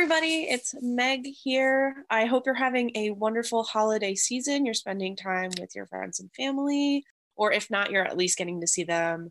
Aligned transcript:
everybody. 0.00 0.46
It's 0.48 0.74
Meg 0.80 1.26
here. 1.26 2.06
I 2.08 2.24
hope 2.24 2.46
you're 2.46 2.54
having 2.54 2.90
a 2.94 3.10
wonderful 3.10 3.64
holiday 3.64 4.14
season. 4.14 4.64
You're 4.64 4.72
spending 4.72 5.14
time 5.14 5.50
with 5.60 5.76
your 5.76 5.84
friends 5.84 6.20
and 6.20 6.32
family, 6.32 7.04
or 7.36 7.52
if 7.52 7.68
not, 7.70 7.90
you're 7.90 8.06
at 8.06 8.16
least 8.16 8.38
getting 8.38 8.62
to 8.62 8.66
see 8.66 8.82
them 8.82 9.28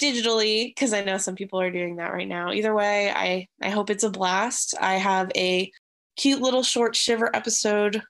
digitally 0.00 0.68
because 0.68 0.94
I 0.94 1.04
know 1.04 1.18
some 1.18 1.34
people 1.34 1.60
are 1.60 1.70
doing 1.70 1.96
that 1.96 2.14
right 2.14 2.26
now. 2.26 2.50
Either 2.50 2.74
way, 2.74 3.10
I 3.10 3.46
I 3.60 3.68
hope 3.68 3.90
it's 3.90 4.02
a 4.02 4.08
blast. 4.08 4.74
I 4.80 4.94
have 4.94 5.30
a 5.36 5.70
cute 6.16 6.40
little 6.40 6.62
short 6.62 6.96
shiver 6.96 7.28
episode 7.36 8.02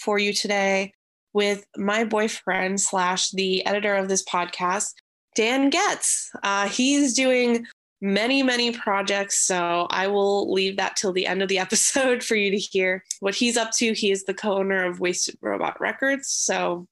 for 0.00 0.18
you 0.18 0.32
today 0.32 0.94
with 1.32 1.64
my 1.76 2.02
boyfriend 2.02 2.80
slash 2.80 3.30
the 3.30 3.64
editor 3.66 3.94
of 3.94 4.08
this 4.08 4.24
podcast, 4.24 4.94
Dan 5.36 5.70
Getz. 5.70 6.28
Uh, 6.42 6.68
he's 6.68 7.14
doing 7.14 7.64
many, 8.00 8.42
many 8.42 8.72
projects. 8.72 9.46
So 9.46 9.86
I 9.90 10.08
will 10.08 10.52
leave 10.52 10.76
that 10.76 10.96
till 10.96 11.12
the 11.12 11.26
end 11.26 11.42
of 11.42 11.48
the 11.48 11.58
episode 11.66 12.22
for 12.22 12.34
you 12.34 12.50
to 12.50 12.58
hear 12.58 13.04
what 13.20 13.34
he's 13.34 13.56
up 13.56 13.70
to. 13.72 13.92
He 13.92 14.10
is 14.10 14.24
the 14.24 14.34
co 14.34 14.58
owner 14.58 14.84
of 14.84 15.00
Wasted 15.00 15.36
Robot 15.40 15.80
Records. 15.80 16.28
So 16.28 16.86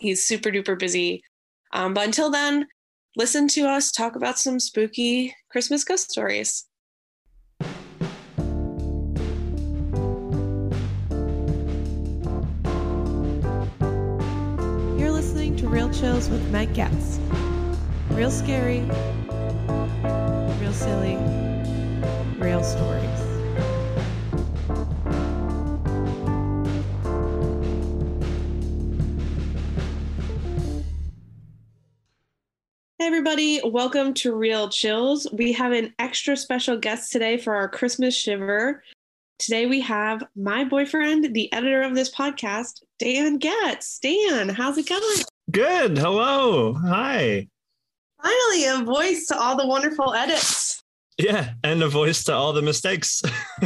he's 0.00 0.24
super 0.24 0.50
duper 0.50 0.78
busy. 0.78 1.22
Um, 1.72 1.94
but 1.94 2.04
until 2.04 2.30
then, 2.30 2.66
listen 3.16 3.48
to 3.48 3.62
us 3.62 3.90
talk 3.90 4.16
about 4.16 4.38
some 4.38 4.60
spooky 4.60 5.34
Christmas 5.50 5.84
ghost 5.84 6.10
stories. 6.10 6.66
You're 14.98 15.10
listening 15.10 15.56
to 15.56 15.68
Real 15.68 15.90
Chills 15.90 16.28
with 16.28 16.48
Meg 16.50 16.72
Getz. 16.74 17.18
Real 18.10 18.30
scary, 18.30 18.88
silly, 20.74 21.16
real 22.36 22.64
stories. 22.64 23.04
Hey 32.98 33.06
everybody, 33.06 33.60
welcome 33.64 34.14
to 34.14 34.34
Real 34.34 34.68
Chills. 34.68 35.28
We 35.32 35.52
have 35.52 35.70
an 35.70 35.94
extra 36.00 36.36
special 36.36 36.76
guest 36.76 37.12
today 37.12 37.36
for 37.36 37.54
our 37.54 37.68
Christmas 37.68 38.16
shiver. 38.16 38.82
Today 39.38 39.66
we 39.66 39.80
have 39.82 40.24
my 40.34 40.64
boyfriend, 40.64 41.34
the 41.34 41.52
editor 41.52 41.82
of 41.82 41.94
this 41.94 42.12
podcast, 42.12 42.82
Dan 42.98 43.38
Getz. 43.38 44.00
Dan, 44.00 44.48
how's 44.48 44.76
it 44.78 44.88
going? 44.88 45.18
Good. 45.52 45.98
Hello. 45.98 46.72
Hi. 46.72 47.46
Finally, 48.24 48.64
a 48.64 48.84
voice 48.84 49.26
to 49.26 49.38
all 49.38 49.56
the 49.56 49.66
wonderful 49.66 50.14
edits. 50.14 50.82
Yeah, 51.18 51.50
and 51.62 51.82
a 51.82 51.88
voice 51.88 52.24
to 52.24 52.32
all 52.32 52.54
the 52.54 52.62
mistakes. 52.62 53.22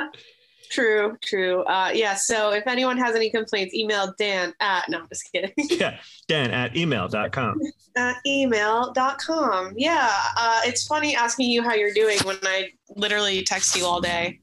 true, 0.70 1.16
true. 1.22 1.62
Uh, 1.64 1.90
yeah, 1.94 2.14
so 2.14 2.52
if 2.52 2.66
anyone 2.66 2.96
has 2.96 3.14
any 3.14 3.30
complaints, 3.30 3.74
email 3.74 4.14
Dan 4.18 4.54
at, 4.60 4.88
no, 4.88 5.00
I'm 5.00 5.08
just 5.08 5.30
kidding. 5.30 5.52
yeah, 5.58 5.98
Dan 6.26 6.50
at 6.52 6.74
email.com. 6.74 7.60
at 7.96 8.16
email.com. 8.26 9.74
Yeah, 9.76 10.12
uh, 10.38 10.60
it's 10.64 10.86
funny 10.86 11.14
asking 11.14 11.50
you 11.50 11.62
how 11.62 11.74
you're 11.74 11.94
doing 11.94 12.18
when 12.24 12.38
I 12.44 12.70
literally 12.96 13.42
text 13.42 13.76
you 13.76 13.84
all 13.84 14.00
day. 14.00 14.40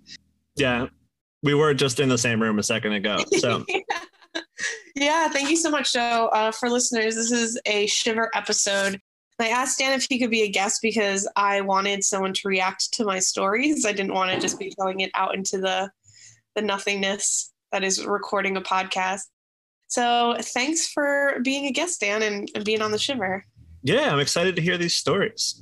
Yeah, 0.56 0.88
we 1.42 1.56
were 1.56 1.74
just 1.74 2.00
in 2.00 2.08
the 2.08 2.20
same 2.20 2.40
room 2.40 2.60
a 2.60 2.64
second 2.64 2.94
ago. 2.94 3.18
So. 3.40 3.66
yeah, 3.68 3.80
thank 4.98 5.50
you 5.50 5.56
so 5.56 5.70
much. 5.70 5.94
Joe. 5.94 6.30
uh, 6.32 6.52
for 6.52 6.70
listeners, 6.70 7.16
this 7.16 7.32
is 7.32 7.60
a 7.66 7.88
Shiver 7.88 8.30
episode. 8.34 9.00
I 9.40 9.48
asked 9.48 9.80
Dan 9.80 9.94
if 9.94 10.06
he 10.08 10.20
could 10.20 10.30
be 10.30 10.44
a 10.44 10.50
guest 10.50 10.82
because 10.82 11.28
I 11.36 11.62
wanted 11.62 12.04
someone 12.04 12.34
to 12.34 12.48
react 12.48 12.94
to 12.94 13.06
my 13.06 13.18
stories. 13.18 13.86
I 13.86 13.92
didn't 13.92 14.14
want 14.14 14.32
to 14.32 14.40
just 14.40 14.60
be 14.60 14.72
throwing 14.72 15.00
it 15.00 15.12
out 15.16 15.34
into 15.36 15.58
the 15.58 15.92
the 16.54 16.62
nothingness 16.62 17.52
that 17.72 17.84
is 17.84 18.06
recording 18.06 18.58
a 18.58 18.62
podcast. 18.62 19.22
So, 19.88 20.36
thanks 20.40 20.88
for 20.88 21.40
being 21.44 21.66
a 21.66 21.72
guest, 21.72 22.02
Dan, 22.02 22.22
and, 22.24 22.50
and 22.56 22.64
being 22.64 22.82
on 22.82 22.92
the 22.92 23.00
Shiver. 23.00 23.44
Yeah, 23.84 24.12
I'm 24.12 24.20
excited 24.20 24.56
to 24.58 24.62
hear 24.62 24.78
these 24.78 24.96
stories. 24.96 25.62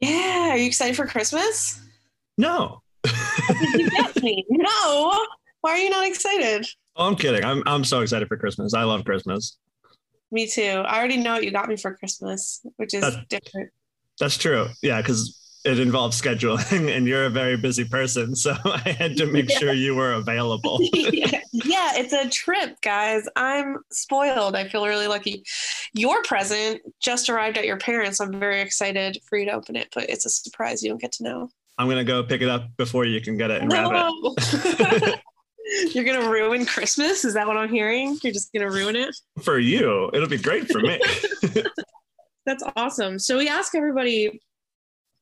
Yeah, 0.00 0.50
are 0.50 0.56
you 0.56 0.66
excited 0.66 0.96
for 0.96 1.06
Christmas? 1.06 1.80
No. 2.38 2.82
you 3.74 3.90
get 3.90 4.22
me? 4.22 4.44
No. 4.48 5.26
Why 5.60 5.72
are 5.72 5.78
you 5.78 5.90
not 5.90 6.06
excited? 6.06 6.66
Oh, 6.98 7.06
I'm 7.06 7.16
kidding. 7.16 7.44
I'm 7.44 7.62
I'm 7.66 7.84
so 7.84 8.00
excited 8.00 8.26
for 8.28 8.36
Christmas. 8.36 8.74
I 8.74 8.82
love 8.82 9.04
Christmas. 9.04 9.56
Me 10.30 10.46
too. 10.46 10.82
I 10.84 10.98
already 10.98 11.16
know 11.16 11.34
what 11.34 11.44
you 11.44 11.50
got 11.52 11.68
me 11.68 11.76
for 11.76 11.94
Christmas, 11.94 12.60
which 12.76 12.92
is 12.92 13.00
That's- 13.02 13.24
different. 13.30 13.70
That's 14.20 14.36
true. 14.36 14.66
Yeah, 14.82 15.00
because 15.00 15.36
it 15.64 15.78
involves 15.78 16.20
scheduling, 16.20 16.92
and 16.96 17.06
you're 17.06 17.26
a 17.26 17.30
very 17.30 17.56
busy 17.56 17.84
person, 17.84 18.34
so 18.34 18.56
I 18.64 18.90
had 18.98 19.16
to 19.18 19.26
make 19.26 19.48
Yeah. 19.48 19.58
sure 19.58 19.72
you 19.72 19.94
were 19.94 20.12
available. 20.14 20.80
yeah, 20.92 21.40
yeah, 21.52 21.92
it's 21.94 22.12
a 22.12 22.28
trip, 22.28 22.80
guys. 22.80 23.28
I'm 23.36 23.76
spoiled. 23.92 24.56
I 24.56 24.68
feel 24.68 24.84
really 24.86 25.06
lucky. 25.06 25.44
Your 25.94 26.20
present 26.24 26.80
just 27.00 27.28
arrived 27.30 27.58
at 27.58 27.64
your 27.64 27.76
parents. 27.78 28.20
I'm 28.20 28.38
very 28.40 28.60
excited 28.60 29.18
for 29.28 29.38
you 29.38 29.44
to 29.46 29.52
open 29.52 29.76
it, 29.76 29.88
but 29.94 30.10
it's 30.10 30.26
a 30.26 30.30
surprise 30.30 30.82
you 30.82 30.88
don't 30.90 31.00
get 31.00 31.12
to 31.12 31.22
know. 31.22 31.48
I'm 31.78 31.88
gonna 31.88 32.02
go 32.04 32.24
pick 32.24 32.42
it 32.42 32.48
up 32.48 32.76
before 32.76 33.04
you 33.04 33.20
can 33.20 33.36
get 33.36 33.52
it 33.52 33.62
and 33.62 33.72
wrap 33.72 33.92
it. 33.92 35.20
You're 35.92 36.04
gonna 36.04 36.30
ruin 36.30 36.64
Christmas? 36.64 37.24
Is 37.24 37.34
that 37.34 37.46
what 37.46 37.56
I'm 37.56 37.72
hearing? 37.72 38.18
You're 38.22 38.32
just 38.32 38.52
gonna 38.52 38.70
ruin 38.70 38.96
it? 38.96 39.14
For 39.42 39.58
you, 39.58 40.10
it'll 40.12 40.28
be 40.28 40.38
great 40.38 40.68
for 40.68 40.80
me. 40.80 41.00
That's 42.46 42.64
awesome. 42.76 43.18
So 43.18 43.36
we 43.36 43.48
ask 43.48 43.74
everybody, 43.74 44.40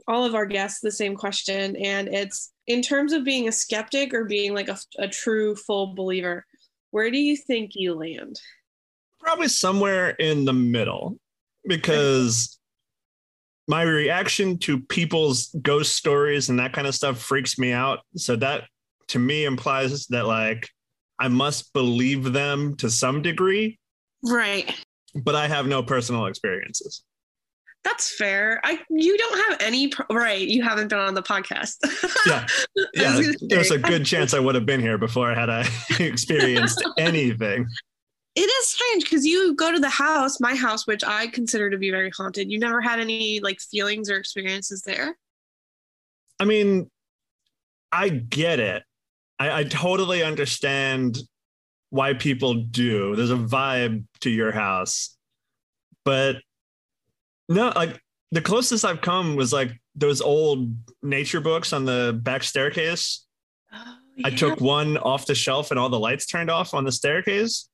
all 0.07 0.25
of 0.25 0.35
our 0.35 0.47
guests, 0.47 0.81
the 0.81 0.93
same 0.93 1.17
question, 1.17 1.75
and 1.77 2.09
it's 2.09 2.53
in 2.67 2.83
terms 2.83 3.13
of 3.13 3.25
being 3.25 3.49
a 3.49 3.53
skeptic 3.53 4.15
or 4.15 4.25
being 4.25 4.55
like 4.55 4.69
a, 4.69 4.79
a 4.99 5.09
true 5.09 5.57
full 5.57 5.95
believer. 5.95 6.47
Where 6.93 7.11
do 7.11 7.19
you 7.19 7.37
think 7.37 7.73
you 7.75 7.95
land? 7.95 8.41
Probably 9.21 9.49
somewhere 9.49 10.11
in 10.11 10.45
the 10.45 10.53
middle 10.53 11.19
because 11.67 12.59
my 13.69 13.83
reaction 13.83 14.59
to 14.59 14.81
people's 14.81 15.49
ghost 15.61 15.97
stories 15.97 16.49
and 16.49 16.59
that 16.61 16.73
kind 16.73 16.87
of 16.87 16.95
stuff 16.95 17.19
freaks 17.19 17.59
me 17.59 17.73
out. 17.73 18.01
So 18.17 18.37
that 18.37 18.65
to 19.09 19.19
me 19.19 19.45
implies 19.45 20.07
that 20.09 20.27
like 20.27 20.69
I 21.19 21.29
must 21.29 21.73
believe 21.73 22.33
them 22.33 22.77
to 22.77 22.91
some 22.91 23.23
degree, 23.23 23.79
Right. 24.23 24.75
but 25.15 25.35
I 25.35 25.49
have 25.49 25.67
no 25.67 25.83
personal 25.83 26.27
experiences. 26.27 27.03
That's 27.85 28.17
fair. 28.17 28.61
I 28.65 28.81
you 28.91 29.17
don't 29.17 29.49
have 29.49 29.61
any 29.61 29.89
pro- 29.89 30.07
right. 30.11 30.47
You 30.47 30.63
haven't 30.65 30.89
been 30.89 30.99
on 30.99 31.15
the 31.15 31.23
podcast. 31.23 31.77
Yeah. 32.27 32.47
Yeah, 32.95 33.33
there's 33.43 33.71
a 33.71 33.79
good 33.79 34.05
chance 34.05 34.35
I 34.35 34.39
would 34.41 34.55
have 34.55 34.67
been 34.67 34.81
here 34.81 34.99
before 34.99 35.31
I 35.31 35.35
had 35.39 35.49
I 35.51 35.67
experienced 36.01 36.83
anything. 36.99 37.67
It 38.35 38.41
is 38.41 38.67
strange 38.69 39.05
because 39.05 39.25
you 39.25 39.55
go 39.55 39.73
to 39.73 39.79
the 39.79 39.89
house, 39.89 40.41
my 40.41 40.55
house, 40.55 40.87
which 40.87 41.03
I 41.05 41.29
consider 41.29 41.71
to 41.71 41.79
be 41.79 41.91
very 41.91 42.11
haunted. 42.11 42.51
You 42.51 42.59
never 42.59 42.81
had 42.83 42.99
any 43.01 43.41
like 43.41 43.61
feelings 43.61 44.11
or 44.11 44.17
experiences 44.17 44.83
there. 44.83 45.17
I 46.41 46.45
mean, 46.45 46.91
I 47.93 48.09
get 48.11 48.59
it. 48.61 48.83
I, 49.39 49.61
I 49.61 49.65
totally 49.65 50.23
understand 50.23 51.19
why 51.91 52.15
people 52.15 52.55
do. 52.55 53.17
There's 53.17 53.31
a 53.31 53.37
vibe 53.37 54.05
to 54.21 54.31
your 54.31 54.53
house. 54.53 55.17
But 56.05 56.37
no, 57.49 57.73
like 57.75 58.01
the 58.33 58.41
closest 58.41 58.85
I've 58.85 59.01
come 59.01 59.37
was 59.37 59.53
like 59.53 59.73
those 59.95 60.21
old 60.21 60.75
nature 61.03 61.41
books 61.41 61.73
on 61.73 61.85
the 61.85 62.19
back 62.23 62.43
staircase. 62.43 63.27
Oh, 63.73 63.97
yeah. 64.17 64.29
I 64.29 64.31
took 64.31 64.61
one 64.61 64.97
off 64.99 65.27
the 65.27 65.35
shelf 65.35 65.71
and 65.71 65.79
all 65.79 65.89
the 65.89 65.99
lights 65.99 66.27
turned 66.27 66.51
off 66.51 66.75
on 66.75 66.85
the 66.85 66.93
staircase. 66.93 67.69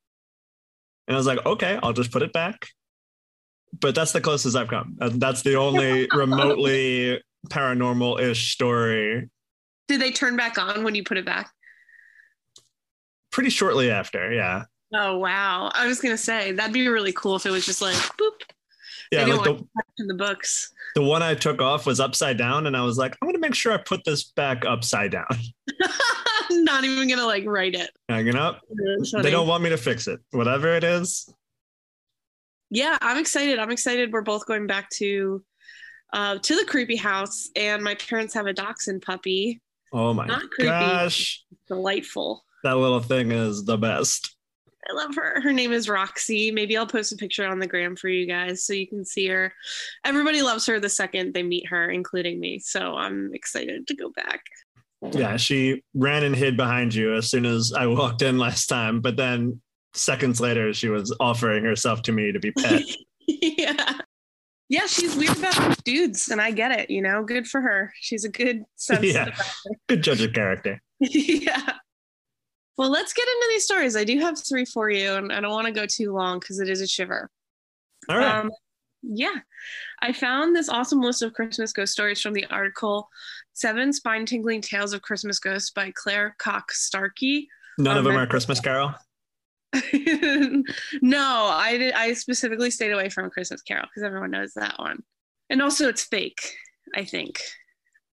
And 1.07 1.17
I 1.17 1.19
was 1.19 1.27
like, 1.27 1.45
okay, 1.45 1.79
I'll 1.83 1.93
just 1.93 2.13
put 2.13 2.23
it 2.23 2.33
back. 2.33 2.69
But 3.81 3.95
that's 3.95 4.13
the 4.13 4.21
closest 4.21 4.57
I've 4.57 4.69
come. 4.69 4.97
That's 4.99 5.43
the 5.43 5.55
only 5.57 6.09
remotely 6.13 7.23
paranormal 7.49 8.21
ish 8.21 8.53
story 8.53 9.29
Did 9.89 10.01
they 10.01 10.11
turn 10.11 10.37
back 10.37 10.59
on 10.59 10.85
when 10.85 10.95
you 10.95 11.05
put 11.05 11.19
it 11.19 11.25
back? 11.27 11.51
pretty 13.31 13.51
shortly 13.51 13.91
after. 13.91 14.31
Yeah. 14.33 14.65
Oh 14.95 15.17
wow! 15.17 15.71
I 15.75 15.87
was 15.87 16.01
gonna 16.01 16.19
say 16.19 16.53
that'd 16.53 16.73
be 16.75 16.87
really 16.89 17.13
cool 17.15 17.35
if 17.37 17.47
it 17.47 17.51
was 17.51 17.65
just 17.65 17.81
like 17.81 17.95
boop 17.97 18.43
Yeah. 19.11 19.25
Like 19.25 19.45
the, 19.45 19.65
in 19.99 20.07
the 20.07 20.15
books. 20.15 20.71
the 20.95 21.03
one 21.03 21.23
I 21.23 21.35
took 21.35 21.63
off 21.63 21.87
was 21.87 21.99
upside 21.99 22.37
down. 22.37 22.67
And 22.67 22.77
I 22.77 22.83
was 22.83 22.99
like, 22.99 23.17
I'm 23.21 23.27
going 23.27 23.35
to 23.35 23.41
make 23.41 23.55
sure 23.55 23.73
I 23.73 23.79
put 23.79 24.05
this 24.05 24.25
back 24.25 24.65
upside 24.67 25.13
down. 25.13 25.27
Not 26.51 26.85
even 26.85 27.09
gonna 27.09 27.25
like 27.27 27.45
write 27.47 27.75
it. 27.75 27.91
Hanging 28.09 28.37
up. 28.37 28.61
They 29.23 29.31
don't 29.31 29.49
want 29.49 29.63
me 29.63 29.71
to 29.71 29.79
fix 29.79 30.07
it. 30.09 30.21
Whatever 30.33 30.77
it 30.77 30.85
is. 30.85 31.33
yeah 32.71 32.97
i'm 33.03 33.19
excited 33.19 33.59
i'm 33.59 33.71
excited 33.71 34.13
we're 34.13 34.23
both 34.23 34.47
going 34.47 34.67
back 34.67 34.89
to 34.91 35.43
uh 36.15 36.39
to 36.39 36.55
the 36.57 36.65
creepy 36.65 36.97
house 36.97 37.51
and 37.55 37.83
my 37.83 37.95
parents 37.95 38.33
have 38.35 38.47
a 38.47 38.53
dachshund 38.53 39.03
puppy 39.03 39.61
Oh 39.93 40.15
my 40.15 40.27
Not 40.27 40.49
creepy. 40.51 40.69
gosh. 40.71 41.45
delightful 41.69 42.45
That 42.65 42.77
little 42.77 43.01
thing 43.01 43.31
is 43.33 43.65
the 43.65 43.77
best. 43.79 44.37
i 44.91 44.93
love 44.95 45.15
her 45.15 45.41
her 45.41 45.53
name 45.53 45.73
is 45.73 45.89
roxy 45.89 46.51
maybe 46.51 46.77
i'll 46.77 46.87
post 46.87 47.13
a 47.13 47.17
picture 47.17 47.47
on 47.47 47.59
the 47.59 47.67
gram 47.67 47.95
for 47.97 48.09
you 48.09 48.27
guys 48.27 48.65
so 48.65 48.73
you 48.73 48.87
can 48.89 49.05
see 49.05 49.27
her 49.29 49.53
everybody 50.05 50.43
loves 50.43 50.67
her 50.67 50.81
the 50.81 50.89
second 50.89 51.35
they 51.35 51.43
meet 51.43 51.67
her 51.69 51.89
including 51.91 52.41
me 52.41 52.59
so 52.59 52.95
i'm 52.97 53.31
excited 53.35 53.87
to 53.87 53.95
go 53.95 54.11
back 54.11 54.41
Yeah, 55.13 55.37
she 55.37 55.83
ran 55.95 56.23
and 56.25 56.35
hid 56.37 56.57
behind 56.57 56.95
you 56.95 57.15
as 57.17 57.29
soon 57.29 57.45
as 57.45 57.73
I 57.77 57.87
walked 57.89 58.23
in 58.23 58.39
last 58.39 58.67
time, 58.69 59.01
but 59.01 59.17
then 59.17 59.61
seconds 59.95 60.41
later 60.41 60.73
she 60.73 60.89
was 60.89 61.13
offering 61.19 61.65
herself 61.65 62.03
to 62.03 62.13
me 62.13 62.31
to 62.31 62.39
be 62.39 62.53
pet. 62.53 62.83
yeah. 63.27 63.99
Yeah, 64.73 64.87
she's 64.87 65.15
weird 65.15 65.37
about 65.37 65.85
dudes, 65.85 66.31
and 66.31 66.41
I 66.41 66.51
get 66.51 66.73
it, 66.73 66.89
you 66.89 67.03
know. 67.03 67.23
Good 67.23 67.47
for 67.47 67.61
her. 67.61 67.93
She's 68.01 68.25
a 68.25 68.31
good 68.31 68.63
sense. 68.77 69.05
yeah. 69.05 69.29
Good 69.87 70.03
judge 70.03 70.23
of 70.23 70.33
character. 70.33 70.81
yeah. 70.99 71.75
Well, 72.79 72.89
let's 72.89 73.13
get 73.13 73.29
into 73.29 73.47
these 73.51 73.65
stories. 73.65 73.97
I 73.97 74.05
do 74.05 74.19
have 74.21 74.39
three 74.39 74.65
for 74.65 74.89
you, 74.89 75.13
and 75.13 75.31
I 75.31 75.41
don't 75.43 75.51
want 75.51 75.67
to 75.67 75.75
go 75.75 75.85
too 75.85 76.15
long 76.15 76.39
because 76.41 76.59
it 76.59 76.71
is 76.71 76.81
a 76.81 76.87
shiver. 76.87 77.29
All 78.09 78.17
right. 78.17 78.35
Um, 78.35 78.51
yeah. 79.03 79.41
I 80.01 80.15
found 80.15 80.57
this 80.57 80.71
awesome 80.71 81.03
list 81.03 81.21
of 81.21 81.35
Christmas 81.35 81.75
ghost 81.75 81.93
stories 81.93 82.23
from 82.23 82.33
the 82.33 82.47
article 82.47 83.11
Seven 83.53 83.93
Spine 83.93 84.25
Tingling 84.25 84.63
Tales 84.63 84.95
of 84.95 85.03
Christmas 85.03 85.39
Ghosts 85.39 85.69
by 85.69 85.93
Claire 85.95 86.35
Cox 86.39 86.87
Starkey. 86.87 87.47
None 87.77 87.99
um, 87.99 87.99
of 87.99 88.05
them 88.05 88.17
are 88.17 88.27
Christmas 88.27 88.59
Carol. 88.59 88.95
no, 91.03 91.51
I 91.53 91.77
did. 91.79 91.95
I 91.95 92.13
specifically 92.13 92.71
stayed 92.71 92.93
away 92.93 93.09
from 93.09 93.31
Christmas 93.31 93.63
Carol 93.63 93.87
because 93.87 94.07
everyone 94.07 94.31
knows 94.31 94.53
that 94.55 94.79
one, 94.79 95.03
and 95.49 95.63
also 95.63 95.89
it's 95.89 96.05
fake. 96.05 96.55
I 96.95 97.05
think. 97.05 97.41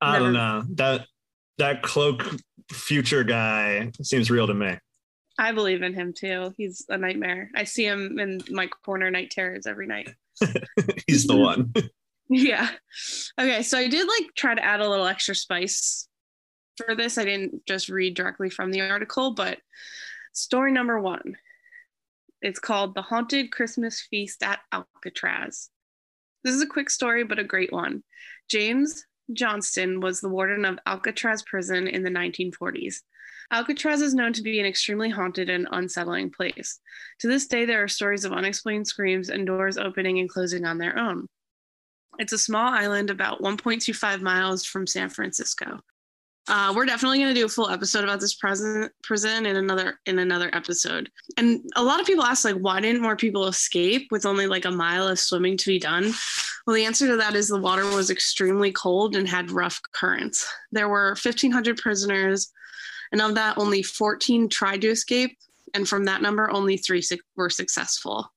I 0.00 0.14
Never... 0.14 0.24
don't 0.24 0.34
know 0.34 0.64
that 0.74 1.06
that 1.58 1.82
cloak 1.82 2.24
future 2.70 3.24
guy 3.24 3.90
seems 4.02 4.30
real 4.30 4.46
to 4.46 4.54
me. 4.54 4.76
I 5.38 5.52
believe 5.52 5.82
in 5.82 5.94
him 5.94 6.12
too. 6.16 6.52
He's 6.56 6.84
a 6.88 6.96
nightmare. 6.96 7.50
I 7.54 7.64
see 7.64 7.84
him 7.86 8.18
in 8.18 8.40
my 8.50 8.68
corner 8.84 9.10
night 9.10 9.30
terrors 9.30 9.66
every 9.66 9.86
night. 9.86 10.10
He's 11.06 11.26
the 11.26 11.36
one. 11.36 11.72
yeah. 12.28 12.68
Okay, 13.38 13.62
so 13.62 13.78
I 13.78 13.88
did 13.88 14.06
like 14.06 14.34
try 14.34 14.54
to 14.54 14.64
add 14.64 14.80
a 14.80 14.88
little 14.88 15.06
extra 15.06 15.34
spice 15.34 16.08
for 16.76 16.94
this. 16.94 17.18
I 17.18 17.24
didn't 17.24 17.66
just 17.66 17.88
read 17.88 18.14
directly 18.14 18.48
from 18.48 18.70
the 18.70 18.80
article, 18.80 19.32
but 19.32 19.58
story 20.32 20.72
number 20.72 20.98
1. 21.00 21.36
It's 22.42 22.58
called 22.58 22.94
The 22.94 23.02
Haunted 23.02 23.50
Christmas 23.50 24.00
Feast 24.00 24.42
at 24.42 24.60
Alcatraz. 24.72 25.70
This 26.44 26.54
is 26.54 26.62
a 26.62 26.66
quick 26.66 26.90
story, 26.90 27.24
but 27.24 27.38
a 27.38 27.44
great 27.44 27.72
one. 27.72 28.02
James 28.48 29.04
Johnston 29.32 30.00
was 30.00 30.20
the 30.20 30.28
warden 30.28 30.64
of 30.64 30.78
Alcatraz 30.86 31.42
prison 31.42 31.88
in 31.88 32.02
the 32.02 32.10
1940s. 32.10 33.02
Alcatraz 33.50 34.00
is 34.00 34.14
known 34.14 34.32
to 34.32 34.42
be 34.42 34.60
an 34.60 34.66
extremely 34.66 35.10
haunted 35.10 35.48
and 35.48 35.68
unsettling 35.70 36.30
place. 36.30 36.80
To 37.20 37.28
this 37.28 37.46
day, 37.46 37.64
there 37.64 37.82
are 37.82 37.88
stories 37.88 38.24
of 38.24 38.32
unexplained 38.32 38.86
screams 38.86 39.28
and 39.28 39.46
doors 39.46 39.78
opening 39.78 40.18
and 40.18 40.28
closing 40.28 40.64
on 40.64 40.78
their 40.78 40.98
own. 40.98 41.26
It's 42.18 42.32
a 42.32 42.38
small 42.38 42.72
island 42.72 43.10
about 43.10 43.42
1.25 43.42 44.20
miles 44.20 44.64
from 44.64 44.86
San 44.86 45.10
Francisco. 45.10 45.80
Uh, 46.48 46.72
we're 46.76 46.86
definitely 46.86 47.18
going 47.18 47.34
to 47.34 47.40
do 47.40 47.44
a 47.44 47.48
full 47.48 47.68
episode 47.68 48.04
about 48.04 48.20
this 48.20 48.34
prison 48.34 48.88
prison 49.02 49.46
in 49.46 49.56
another 49.56 49.98
in 50.06 50.18
another 50.20 50.48
episode. 50.52 51.10
And 51.36 51.60
a 51.74 51.82
lot 51.82 52.00
of 52.00 52.06
people 52.06 52.24
ask 52.24 52.44
like, 52.44 52.56
why 52.56 52.80
didn't 52.80 53.02
more 53.02 53.16
people 53.16 53.48
escape 53.48 54.08
with 54.10 54.24
only 54.24 54.46
like 54.46 54.64
a 54.64 54.70
mile 54.70 55.08
of 55.08 55.18
swimming 55.18 55.56
to 55.56 55.66
be 55.66 55.80
done? 55.80 56.12
Well, 56.66 56.76
the 56.76 56.84
answer 56.84 57.06
to 57.08 57.16
that 57.16 57.34
is 57.34 57.48
the 57.48 57.58
water 57.58 57.84
was 57.86 58.10
extremely 58.10 58.72
cold 58.72 59.16
and 59.16 59.28
had 59.28 59.50
rough 59.50 59.80
currents. 59.92 60.46
There 60.72 60.88
were 60.88 61.16
1,500 61.20 61.78
prisoners, 61.78 62.52
and 63.12 63.20
of 63.20 63.34
that, 63.36 63.58
only 63.58 63.82
14 63.82 64.48
tried 64.48 64.80
to 64.82 64.88
escape, 64.88 65.36
and 65.74 65.88
from 65.88 66.04
that 66.04 66.22
number, 66.22 66.50
only 66.50 66.76
three 66.76 67.02
were 67.36 67.50
successful. 67.50 68.32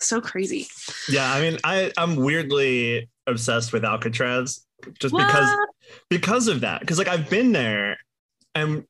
So 0.00 0.20
crazy. 0.20 0.66
Yeah, 1.08 1.32
I 1.32 1.40
mean, 1.40 1.58
I 1.64 1.92
I'm 1.96 2.16
weirdly 2.16 3.08
obsessed 3.26 3.72
with 3.72 3.84
Alcatraz 3.84 4.63
just 4.98 5.14
what? 5.14 5.26
because 5.26 5.56
because 6.10 6.48
of 6.48 6.60
that. 6.62 6.80
Because 6.80 6.98
like 6.98 7.08
I've 7.08 7.28
been 7.30 7.52
there, 7.52 7.98
and 8.54 8.84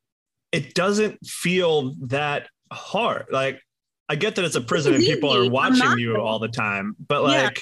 it 0.51 0.73
doesn't 0.73 1.25
feel 1.25 1.95
that 2.07 2.47
hard. 2.71 3.25
Like 3.31 3.61
I 4.09 4.15
get 4.15 4.35
that 4.35 4.45
it's 4.45 4.55
a 4.55 4.61
prison 4.61 4.93
and 4.93 5.03
people 5.03 5.33
are 5.33 5.49
watching 5.49 5.97
you 5.97 6.17
all 6.17 6.39
the 6.39 6.49
time, 6.49 6.95
but 7.07 7.23
like. 7.23 7.57
Yeah 7.57 7.61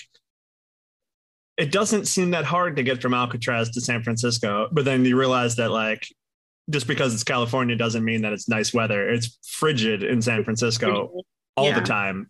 it 1.55 1.71
doesn't 1.71 2.05
seem 2.07 2.31
that 2.31 2.45
hard 2.45 2.77
to 2.77 2.83
get 2.83 2.99
from 2.99 3.13
Alcatraz 3.13 3.69
to 3.69 3.79
San 3.79 4.01
Francisco, 4.01 4.67
but 4.71 4.85
then 4.85 5.05
you 5.05 5.17
realize 5.17 5.55
that 5.57 5.69
like 5.69 6.07
just 6.69 6.87
because 6.87 7.13
it's 7.13 7.23
California 7.23 7.75
doesn't 7.75 8.03
mean 8.03 8.21
that 8.21 8.33
it's 8.33 8.47
nice 8.47 8.73
weather. 8.73 9.09
It's 9.09 9.37
frigid 9.47 10.03
in 10.03 10.21
San 10.21 10.43
Francisco 10.43 11.21
all 11.55 11.67
yeah. 11.67 11.79
the 11.79 11.85
time. 11.85 12.29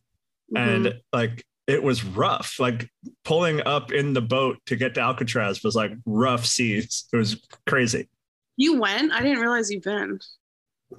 Mm-hmm. 0.54 0.70
And 0.70 0.94
like 1.12 1.46
it 1.68 1.81
was 1.81 2.04
rough. 2.04 2.60
Like 2.60 2.89
pulling 3.24 3.62
up 3.65 3.92
in 3.92 4.13
the 4.13 4.21
boat 4.21 4.57
to 4.68 4.75
get 4.75 4.94
to 4.95 5.01
Alcatraz 5.01 5.63
was 5.63 5.75
like 5.75 5.92
rough 6.06 6.45
seas. 6.45 7.06
It 7.12 7.18
was 7.18 7.45
crazy. 7.68 8.10
You 8.57 8.80
went? 8.80 9.12
I 9.12 9.21
didn't 9.21 9.39
realize 9.39 9.71
you've 9.71 9.83
been. 9.83 10.19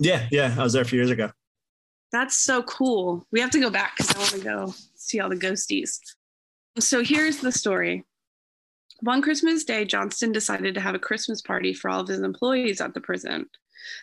Yeah, 0.00 0.26
yeah. 0.30 0.54
I 0.58 0.62
was 0.62 0.72
there 0.72 0.82
a 0.82 0.86
few 0.86 0.98
years 0.98 1.10
ago. 1.10 1.30
That's 2.10 2.36
so 2.36 2.62
cool. 2.62 3.26
We 3.32 3.40
have 3.40 3.50
to 3.50 3.60
go 3.60 3.70
back 3.70 3.96
because 3.96 4.14
I 4.14 4.18
want 4.18 4.30
to 4.30 4.40
go 4.40 4.74
see 4.94 5.20
all 5.20 5.28
the 5.28 5.36
ghosties. 5.36 5.98
So 6.78 7.02
here's 7.02 7.38
the 7.38 7.52
story. 7.52 8.04
One 9.00 9.22
Christmas 9.22 9.64
Day, 9.64 9.84
Johnston 9.84 10.32
decided 10.32 10.74
to 10.74 10.80
have 10.80 10.94
a 10.94 11.00
Christmas 11.00 11.42
party 11.42 11.74
for 11.74 11.90
all 11.90 12.00
of 12.00 12.08
his 12.08 12.20
employees 12.20 12.80
at 12.80 12.94
the 12.94 13.00
prison. 13.00 13.46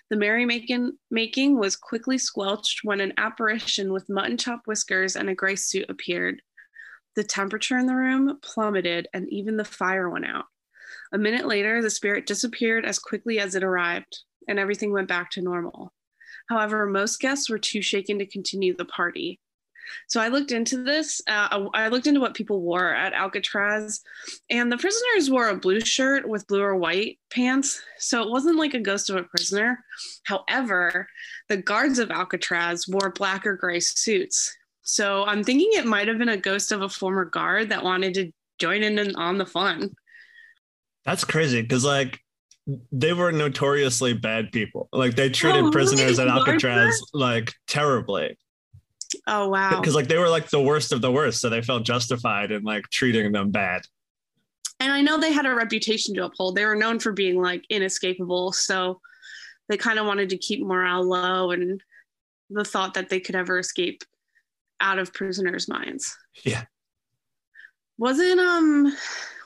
The 0.09 0.17
merrymaking 0.17 0.91
making 1.09 1.57
was 1.57 1.75
quickly 1.75 2.17
squelched 2.17 2.81
when 2.83 3.01
an 3.01 3.13
apparition 3.17 3.91
with 3.91 4.09
mutton 4.09 4.37
chop 4.37 4.61
whiskers 4.65 5.15
and 5.15 5.29
a 5.29 5.35
gray 5.35 5.55
suit 5.55 5.89
appeared. 5.89 6.41
The 7.15 7.23
temperature 7.23 7.77
in 7.77 7.87
the 7.87 7.95
room 7.95 8.39
plummeted 8.41 9.07
and 9.13 9.27
even 9.29 9.57
the 9.57 9.65
fire 9.65 10.09
went 10.09 10.25
out. 10.25 10.45
A 11.13 11.17
minute 11.17 11.45
later, 11.45 11.81
the 11.81 11.89
spirit 11.89 12.25
disappeared 12.25 12.85
as 12.85 12.99
quickly 12.99 13.39
as 13.39 13.55
it 13.55 13.63
arrived, 13.63 14.19
and 14.47 14.57
everything 14.57 14.93
went 14.93 15.09
back 15.09 15.29
to 15.31 15.41
normal. 15.41 15.93
However, 16.47 16.85
most 16.85 17.19
guests 17.19 17.49
were 17.49 17.59
too 17.59 17.81
shaken 17.81 18.19
to 18.19 18.25
continue 18.25 18.75
the 18.75 18.85
party. 18.85 19.39
So 20.07 20.21
I 20.21 20.29
looked 20.29 20.51
into 20.51 20.83
this. 20.83 21.21
Uh, 21.27 21.67
I 21.73 21.89
looked 21.89 22.07
into 22.07 22.19
what 22.19 22.33
people 22.33 22.61
wore 22.61 22.93
at 22.93 23.13
Alcatraz, 23.13 24.01
and 24.49 24.71
the 24.71 24.77
prisoners 24.77 25.29
wore 25.29 25.49
a 25.49 25.55
blue 25.55 25.81
shirt 25.81 26.27
with 26.27 26.47
blue 26.47 26.61
or 26.61 26.75
white 26.75 27.19
pants. 27.29 27.81
So 27.97 28.21
it 28.21 28.29
wasn't 28.29 28.57
like 28.57 28.73
a 28.73 28.79
ghost 28.79 29.09
of 29.09 29.17
a 29.17 29.23
prisoner. 29.23 29.83
However, 30.23 31.07
the 31.49 31.57
guards 31.57 31.99
of 31.99 32.11
Alcatraz 32.11 32.87
wore 32.87 33.11
black 33.11 33.45
or 33.45 33.55
gray 33.55 33.79
suits. 33.79 34.55
So 34.83 35.25
I'm 35.25 35.43
thinking 35.43 35.69
it 35.73 35.85
might 35.85 36.07
have 36.07 36.17
been 36.17 36.29
a 36.29 36.37
ghost 36.37 36.71
of 36.71 36.81
a 36.81 36.89
former 36.89 37.25
guard 37.25 37.69
that 37.69 37.83
wanted 37.83 38.13
to 38.15 38.31
join 38.59 38.83
in 38.83 39.15
on 39.15 39.37
the 39.37 39.45
fun. 39.45 39.91
That's 41.05 41.23
crazy 41.23 41.61
because, 41.61 41.83
like, 41.83 42.19
they 42.91 43.13
were 43.13 43.31
notoriously 43.31 44.13
bad 44.13 44.51
people. 44.51 44.87
Like 44.91 45.15
they 45.15 45.29
treated 45.29 45.65
oh, 45.65 45.71
prisoners 45.71 46.17
really? 46.17 46.29
at 46.29 46.37
Alcatraz 46.37 47.01
like 47.13 47.53
terribly. 47.67 48.37
Oh 49.27 49.49
wow. 49.49 49.79
Because 49.79 49.95
like 49.95 50.07
they 50.07 50.17
were 50.17 50.29
like 50.29 50.49
the 50.49 50.61
worst 50.61 50.91
of 50.91 51.01
the 51.01 51.11
worst, 51.11 51.41
so 51.41 51.49
they 51.49 51.61
felt 51.61 51.83
justified 51.83 52.51
in 52.51 52.63
like 52.63 52.87
treating 52.89 53.31
them 53.31 53.51
bad. 53.51 53.81
And 54.79 54.91
I 54.91 55.01
know 55.01 55.19
they 55.19 55.31
had 55.31 55.45
a 55.45 55.53
reputation 55.53 56.15
to 56.15 56.25
uphold. 56.25 56.55
They 56.55 56.65
were 56.65 56.75
known 56.75 56.99
for 56.99 57.11
being 57.11 57.41
like 57.41 57.63
inescapable, 57.69 58.51
so 58.51 58.99
they 59.69 59.77
kind 59.77 59.99
of 59.99 60.05
wanted 60.05 60.29
to 60.29 60.37
keep 60.37 60.65
morale 60.65 61.03
low 61.03 61.51
and 61.51 61.81
the 62.49 62.65
thought 62.65 62.93
that 62.95 63.09
they 63.09 63.19
could 63.19 63.35
ever 63.35 63.59
escape 63.59 64.03
out 64.81 64.99
of 64.99 65.13
prisoners' 65.13 65.69
minds. 65.69 66.17
Yeah. 66.43 66.63
Wasn't 67.97 68.39
um 68.39 68.95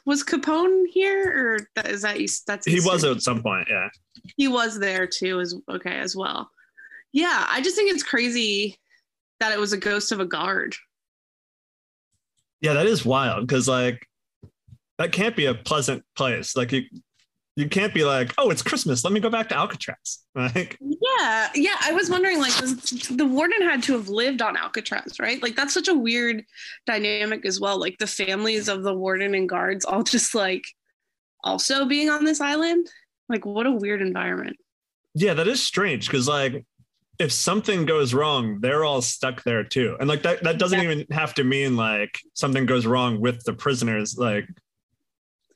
was 0.05 0.23
Capone 0.23 0.85
here 0.87 1.29
or 1.75 1.83
is 1.89 2.01
that 2.03 2.17
that's 2.47 2.65
he 2.65 2.79
was 2.79 3.03
at 3.03 3.21
some 3.21 3.41
point, 3.41 3.67
yeah. 3.69 3.89
He 4.37 4.47
was 4.47 4.79
there 4.79 5.07
too 5.07 5.39
as 5.39 5.55
okay 5.69 5.97
as 5.97 6.15
well. 6.15 6.49
Yeah, 7.11 7.45
I 7.49 7.61
just 7.61 7.75
think 7.75 7.91
it's 7.91 8.03
crazy 8.03 8.77
that 9.39 9.51
it 9.51 9.59
was 9.59 9.73
a 9.73 9.77
ghost 9.77 10.11
of 10.11 10.19
a 10.19 10.25
guard. 10.25 10.75
Yeah, 12.61 12.73
that 12.73 12.85
is 12.87 13.05
wild 13.05 13.47
because 13.47 13.67
like 13.67 14.07
that 14.97 15.11
can't 15.11 15.35
be 15.35 15.45
a 15.45 15.53
pleasant 15.53 16.03
place. 16.15 16.55
Like 16.55 16.71
you 16.71 16.83
you 17.55 17.69
can't 17.69 17.93
be 17.93 18.03
like, 18.03 18.33
oh, 18.37 18.49
it's 18.49 18.61
Christmas. 18.61 19.03
Let 19.05 19.13
me 19.13 19.21
go 19.21 19.29
back 19.29 19.49
to 19.49 19.55
Alcatraz. 19.55 20.19
Like, 20.35 20.77
yeah, 20.81 21.49
yeah. 21.55 21.77
I 21.81 21.93
was 21.93 22.09
wondering, 22.09 22.39
like, 22.39 22.51
the 22.57 23.25
warden 23.25 23.61
had 23.61 23.81
to 23.83 23.93
have 23.93 24.09
lived 24.09 24.41
on 24.41 24.57
Alcatraz, 24.57 25.17
right? 25.17 25.41
Like, 25.41 25.55
that's 25.55 25.73
such 25.73 25.87
a 25.87 25.93
weird 25.93 26.43
dynamic 26.85 27.45
as 27.45 27.61
well. 27.61 27.79
Like, 27.79 27.97
the 27.97 28.07
families 28.07 28.67
of 28.67 28.83
the 28.83 28.93
warden 28.93 29.33
and 29.33 29.47
guards 29.47 29.85
all 29.85 30.03
just 30.15 30.35
like 30.35 30.65
also 31.41 31.85
being 31.85 32.09
on 32.09 32.25
this 32.25 32.41
island. 32.41 32.89
Like, 33.29 33.45
what 33.45 33.65
a 33.65 33.71
weird 33.71 34.01
environment. 34.01 34.57
Yeah, 35.13 35.35
that 35.35 35.47
is 35.47 35.65
strange 35.65 36.07
because, 36.07 36.27
like, 36.27 36.65
if 37.17 37.31
something 37.31 37.85
goes 37.85 38.13
wrong, 38.13 38.59
they're 38.59 38.83
all 38.83 39.01
stuck 39.01 39.41
there 39.43 39.63
too. 39.63 39.95
And 40.01 40.09
like 40.09 40.23
that, 40.23 40.43
that 40.43 40.59
doesn't 40.59 40.81
yeah. 40.81 40.91
even 40.91 41.05
have 41.11 41.33
to 41.35 41.45
mean 41.45 41.77
like 41.77 42.19
something 42.33 42.65
goes 42.65 42.85
wrong 42.85 43.21
with 43.21 43.41
the 43.45 43.53
prisoners. 43.53 44.17
Like 44.17 44.49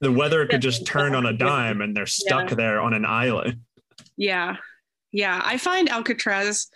the 0.01 0.11
weather 0.11 0.45
could 0.45 0.61
just 0.61 0.85
turn 0.85 1.15
on 1.15 1.25
a 1.25 1.33
dime 1.33 1.81
and 1.81 1.95
they're 1.95 2.05
stuck 2.05 2.49
yeah. 2.49 2.55
there 2.55 2.81
on 2.81 2.93
an 2.93 3.05
island. 3.05 3.61
Yeah. 4.17 4.57
Yeah. 5.11 5.41
I 5.43 5.57
find 5.57 5.89
Alcatraz, 5.89 6.67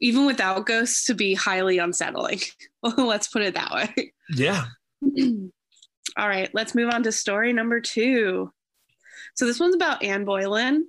even 0.00 0.26
without 0.26 0.66
ghosts, 0.66 1.06
to 1.06 1.14
be 1.14 1.34
highly 1.34 1.78
unsettling. 1.78 2.40
let's 2.82 3.28
put 3.28 3.42
it 3.42 3.54
that 3.54 3.72
way. 3.72 4.12
Yeah. 4.30 4.64
all 6.16 6.28
right. 6.28 6.50
Let's 6.52 6.74
move 6.74 6.92
on 6.92 7.02
to 7.04 7.12
story 7.12 7.52
number 7.52 7.80
two. 7.80 8.52
So 9.34 9.46
this 9.46 9.60
one's 9.60 9.74
about 9.74 10.02
Anne 10.02 10.24
Boleyn. 10.24 10.86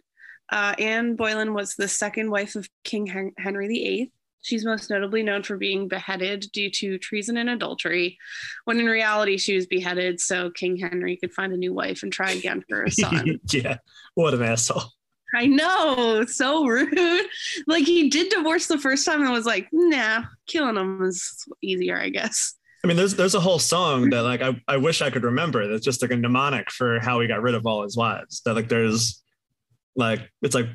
Uh, 0.52 0.76
Anne 0.78 1.16
Boleyn 1.16 1.54
was 1.54 1.76
the 1.76 1.88
second 1.88 2.30
wife 2.30 2.56
of 2.56 2.70
King 2.84 3.08
Hen- 3.08 3.34
Henry 3.38 3.68
VIII. 3.68 4.12
She's 4.46 4.64
most 4.64 4.92
notably 4.92 5.24
known 5.24 5.42
for 5.42 5.58
being 5.58 5.88
beheaded 5.88 6.46
due 6.54 6.70
to 6.70 7.00
treason 7.00 7.36
and 7.38 7.50
adultery, 7.50 8.20
when 8.66 8.80
in 8.80 8.86
reality 8.86 9.38
she 9.38 9.56
was 9.56 9.66
beheaded 9.66 10.20
so 10.20 10.52
King 10.52 10.78
Henry 10.78 11.18
could 11.18 11.34
find 11.34 11.52
a 11.52 11.58
new 11.58 11.74
wife 11.74 12.04
and 12.04 12.14
try 12.14 12.32
again 12.32 12.64
for 12.70 12.84
a 12.84 12.92
son. 12.92 13.40
yeah, 13.52 13.78
what 14.14 14.36
an 14.36 14.44
asshole. 14.44 14.84
I 15.34 15.48
know, 15.48 16.26
so 16.28 16.66
rude. 16.66 17.26
Like 17.66 17.86
he 17.86 18.10
did 18.10 18.30
divorce 18.30 18.68
the 18.68 18.78
first 18.78 19.04
time 19.04 19.24
and 19.24 19.32
was 19.32 19.48
like, 19.48 19.68
nah, 19.72 20.26
killing 20.46 20.78
him 20.78 21.00
was 21.00 21.44
easier, 21.64 21.98
I 21.98 22.10
guess. 22.10 22.54
I 22.84 22.88
mean, 22.88 22.98
there's 22.98 23.16
there's 23.16 23.34
a 23.34 23.40
whole 23.40 23.58
song 23.58 24.12
that 24.12 24.22
like 24.22 24.44
I, 24.44 24.62
I 24.68 24.78
wish 24.78 25.02
I 25.02 25.10
could 25.10 25.24
remember 25.24 25.68
that's 25.68 25.84
just 25.84 26.04
like 26.04 26.12
a 26.12 26.16
mnemonic 26.16 26.70
for 26.70 27.00
how 27.00 27.20
he 27.20 27.28
got 27.28 27.42
rid 27.42 27.56
of 27.56 27.66
all 27.66 27.82
his 27.82 27.98
wives. 27.98 28.44
That 28.46 28.54
like 28.54 28.70
there's 28.70 29.24
like 29.96 30.30
it's 30.44 30.54
like 30.54 30.68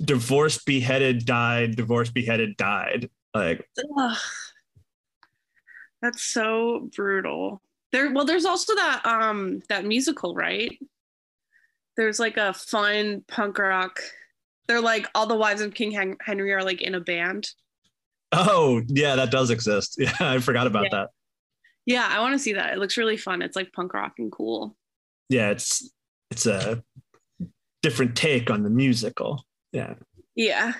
divorced, 0.00 0.64
beheaded, 0.66 1.24
died, 1.26 1.76
divorced, 1.76 2.14
beheaded, 2.14 2.56
died. 2.56 3.10
Like 3.34 3.66
Ugh. 3.98 4.16
That's 6.00 6.22
so 6.22 6.88
brutal. 6.94 7.62
There 7.92 8.12
well, 8.12 8.24
there's 8.24 8.44
also 8.44 8.74
that 8.74 9.02
um 9.04 9.60
that 9.68 9.84
musical, 9.84 10.34
right? 10.34 10.76
There's 11.96 12.18
like 12.18 12.36
a 12.36 12.52
fun 12.54 13.24
punk 13.28 13.58
rock. 13.58 14.00
They're 14.66 14.80
like 14.80 15.08
all 15.14 15.26
the 15.26 15.36
wives 15.36 15.60
of 15.60 15.74
King 15.74 15.90
Hen- 15.92 16.16
Henry 16.20 16.52
are 16.52 16.64
like 16.64 16.80
in 16.82 16.94
a 16.94 17.00
band. 17.00 17.48
oh 18.32 18.82
yeah, 18.88 19.14
that 19.16 19.30
does 19.30 19.50
exist. 19.50 19.96
Yeah, 20.00 20.12
I 20.20 20.38
forgot 20.38 20.66
about 20.66 20.84
Yeah. 20.84 20.88
that. 20.92 21.08
Yeah, 21.84 22.08
I 22.10 22.20
want 22.20 22.32
to 22.34 22.38
see 22.38 22.52
that. 22.54 22.72
It 22.72 22.78
looks 22.78 22.96
really 22.96 23.16
fun. 23.16 23.42
It's 23.42 23.56
like 23.56 23.72
punk 23.72 23.92
rock 23.92 24.14
and 24.18 24.30
cool. 24.32 24.76
Yeah, 25.28 25.50
it's 25.50 25.90
it's 26.30 26.46
a 26.46 26.82
different 27.82 28.16
take 28.16 28.50
on 28.50 28.62
the 28.62 28.70
musical. 28.70 29.44
Yeah. 29.72 29.94
Yeah. 30.34 30.74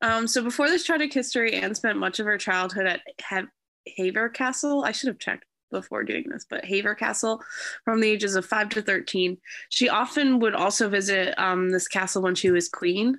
Um, 0.00 0.26
so 0.26 0.42
before 0.42 0.68
this 0.68 0.84
tragic 0.84 1.12
history, 1.12 1.54
Anne 1.54 1.74
spent 1.74 1.98
much 1.98 2.20
of 2.20 2.26
her 2.26 2.38
childhood 2.38 2.86
at 2.86 3.00
ha- 3.20 3.46
Haver 3.86 4.28
Castle. 4.28 4.84
I 4.84 4.92
should 4.92 5.08
have 5.08 5.18
checked 5.18 5.44
before 5.70 6.04
doing 6.04 6.24
this, 6.28 6.46
but 6.48 6.64
Haver 6.64 6.94
Castle 6.94 7.42
from 7.84 8.00
the 8.00 8.08
ages 8.08 8.36
of 8.36 8.46
five 8.46 8.68
to 8.70 8.82
13. 8.82 9.36
She 9.68 9.88
often 9.88 10.38
would 10.40 10.54
also 10.54 10.88
visit 10.88 11.34
um, 11.38 11.70
this 11.70 11.88
castle 11.88 12.22
when 12.22 12.34
she 12.34 12.50
was 12.50 12.68
queen. 12.68 13.18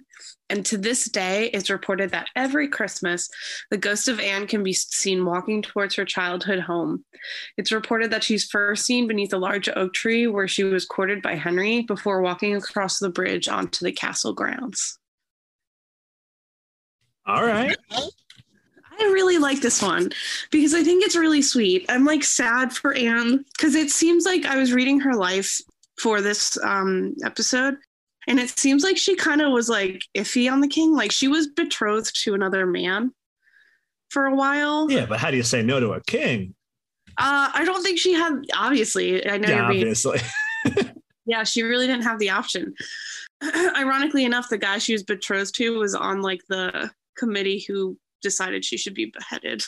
And 0.50 0.66
to 0.66 0.78
this 0.78 1.10
day, 1.10 1.50
it's 1.54 1.70
reported 1.70 2.10
that 2.12 2.30
every 2.36 2.68
Christmas, 2.68 3.30
the 3.70 3.78
ghost 3.78 4.08
of 4.08 4.20
Anne 4.20 4.48
can 4.48 4.64
be 4.64 4.74
seen 4.74 5.26
walking 5.26 5.62
towards 5.62 5.96
her 5.96 6.06
childhood 6.06 6.60
home. 6.60 7.06
It's 7.58 7.72
reported 7.72 8.12
that 8.12 8.24
she's 8.24 8.50
first 8.50 8.86
seen 8.86 9.08
beneath 9.08 9.34
a 9.34 9.38
large 9.38 9.70
oak 9.70 9.94
tree 9.94 10.28
where 10.28 10.48
she 10.48 10.64
was 10.64 10.86
courted 10.86 11.22
by 11.22 11.36
Henry 11.36 11.82
before 11.82 12.22
walking 12.22 12.56
across 12.56 13.00
the 13.00 13.10
bridge 13.10 13.48
onto 13.48 13.86
the 13.86 13.92
castle 13.92 14.34
grounds. 14.34 14.98
All 17.30 17.46
right. 17.46 17.78
I 17.92 19.04
really 19.04 19.38
like 19.38 19.62
this 19.62 19.84
one 19.84 20.10
because 20.50 20.74
I 20.74 20.84
think 20.84 21.06
it's 21.06 21.16
really 21.16 21.44
sweet. 21.44 21.86
I'm 21.88 22.04
like 22.04 22.24
sad 22.24 22.74
for 22.74 22.94
Anne 22.96 23.46
because 23.56 23.76
it 23.76 23.92
seems 23.92 24.26
like 24.26 24.46
I 24.46 24.58
was 24.58 24.74
reading 24.74 25.00
her 25.02 25.14
life 25.14 25.62
for 26.00 26.22
this 26.22 26.58
um, 26.64 27.16
episode, 27.24 27.78
and 28.28 28.40
it 28.40 28.50
seems 28.58 28.84
like 28.84 28.98
she 28.98 29.16
kind 29.16 29.42
of 29.42 29.52
was 29.52 29.70
like 29.70 30.02
iffy 30.18 30.52
on 30.52 30.60
the 30.60 30.68
king. 30.68 30.96
Like 30.96 31.12
she 31.12 31.28
was 31.28 31.48
betrothed 31.48 32.20
to 32.24 32.34
another 32.34 32.66
man 32.66 33.14
for 34.10 34.26
a 34.26 34.36
while. 34.36 34.90
Yeah, 34.90 35.06
but 35.06 35.20
how 35.20 35.30
do 35.30 35.38
you 35.38 35.44
say 35.44 35.62
no 35.62 35.80
to 35.80 35.92
a 35.92 36.02
king? 36.02 36.56
Uh, 37.20 37.52
I 37.54 37.64
don't 37.64 37.84
think 37.84 38.00
she 38.00 38.14
had. 38.14 38.42
Obviously, 38.58 39.26
I 39.30 39.38
know 39.38 39.50
Yeah, 39.50 39.66
obviously. 39.66 40.20
yeah, 41.28 41.44
she 41.44 41.62
really 41.62 41.86
didn't 41.86 42.04
have 42.06 42.18
the 42.18 42.32
option. 42.32 42.74
Ironically 43.78 44.26
enough, 44.26 44.50
the 44.50 44.58
guy 44.58 44.80
she 44.80 44.94
was 44.94 45.04
betrothed 45.04 45.54
to 45.58 45.78
was 45.78 45.94
on 45.94 46.24
like 46.24 46.42
the 46.50 46.90
committee 47.20 47.64
who 47.68 47.98
decided 48.22 48.64
she 48.66 48.78
should 48.78 48.94
be 48.94 49.06
beheaded. 49.06 49.64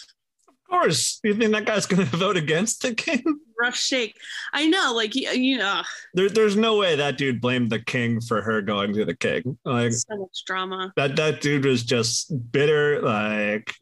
Of 0.47 0.55
course. 0.69 1.19
You 1.23 1.35
think 1.35 1.51
that 1.51 1.65
guy's 1.65 1.85
going 1.85 2.07
to 2.07 2.17
vote 2.17 2.37
against 2.37 2.81
the 2.81 2.95
king? 2.95 3.23
Rough 3.59 3.75
shake. 3.75 4.17
I 4.53 4.67
know, 4.67 4.93
like 4.95 5.13
you 5.13 5.57
know, 5.57 5.81
There, 6.13 6.29
there's 6.29 6.55
no 6.55 6.77
way 6.77 6.95
that 6.95 7.17
dude 7.17 7.41
blamed 7.41 7.69
the 7.69 7.79
king 7.79 8.19
for 8.21 8.41
her 8.41 8.61
going 8.61 8.93
to 8.93 9.05
the 9.05 9.15
king. 9.15 9.57
Like 9.65 9.91
so 9.93 10.17
much 10.17 10.43
drama. 10.47 10.91
that, 10.95 11.15
that 11.17 11.41
dude 11.41 11.65
was 11.65 11.83
just 11.83 12.51
bitter. 12.51 13.01
Like, 13.01 13.73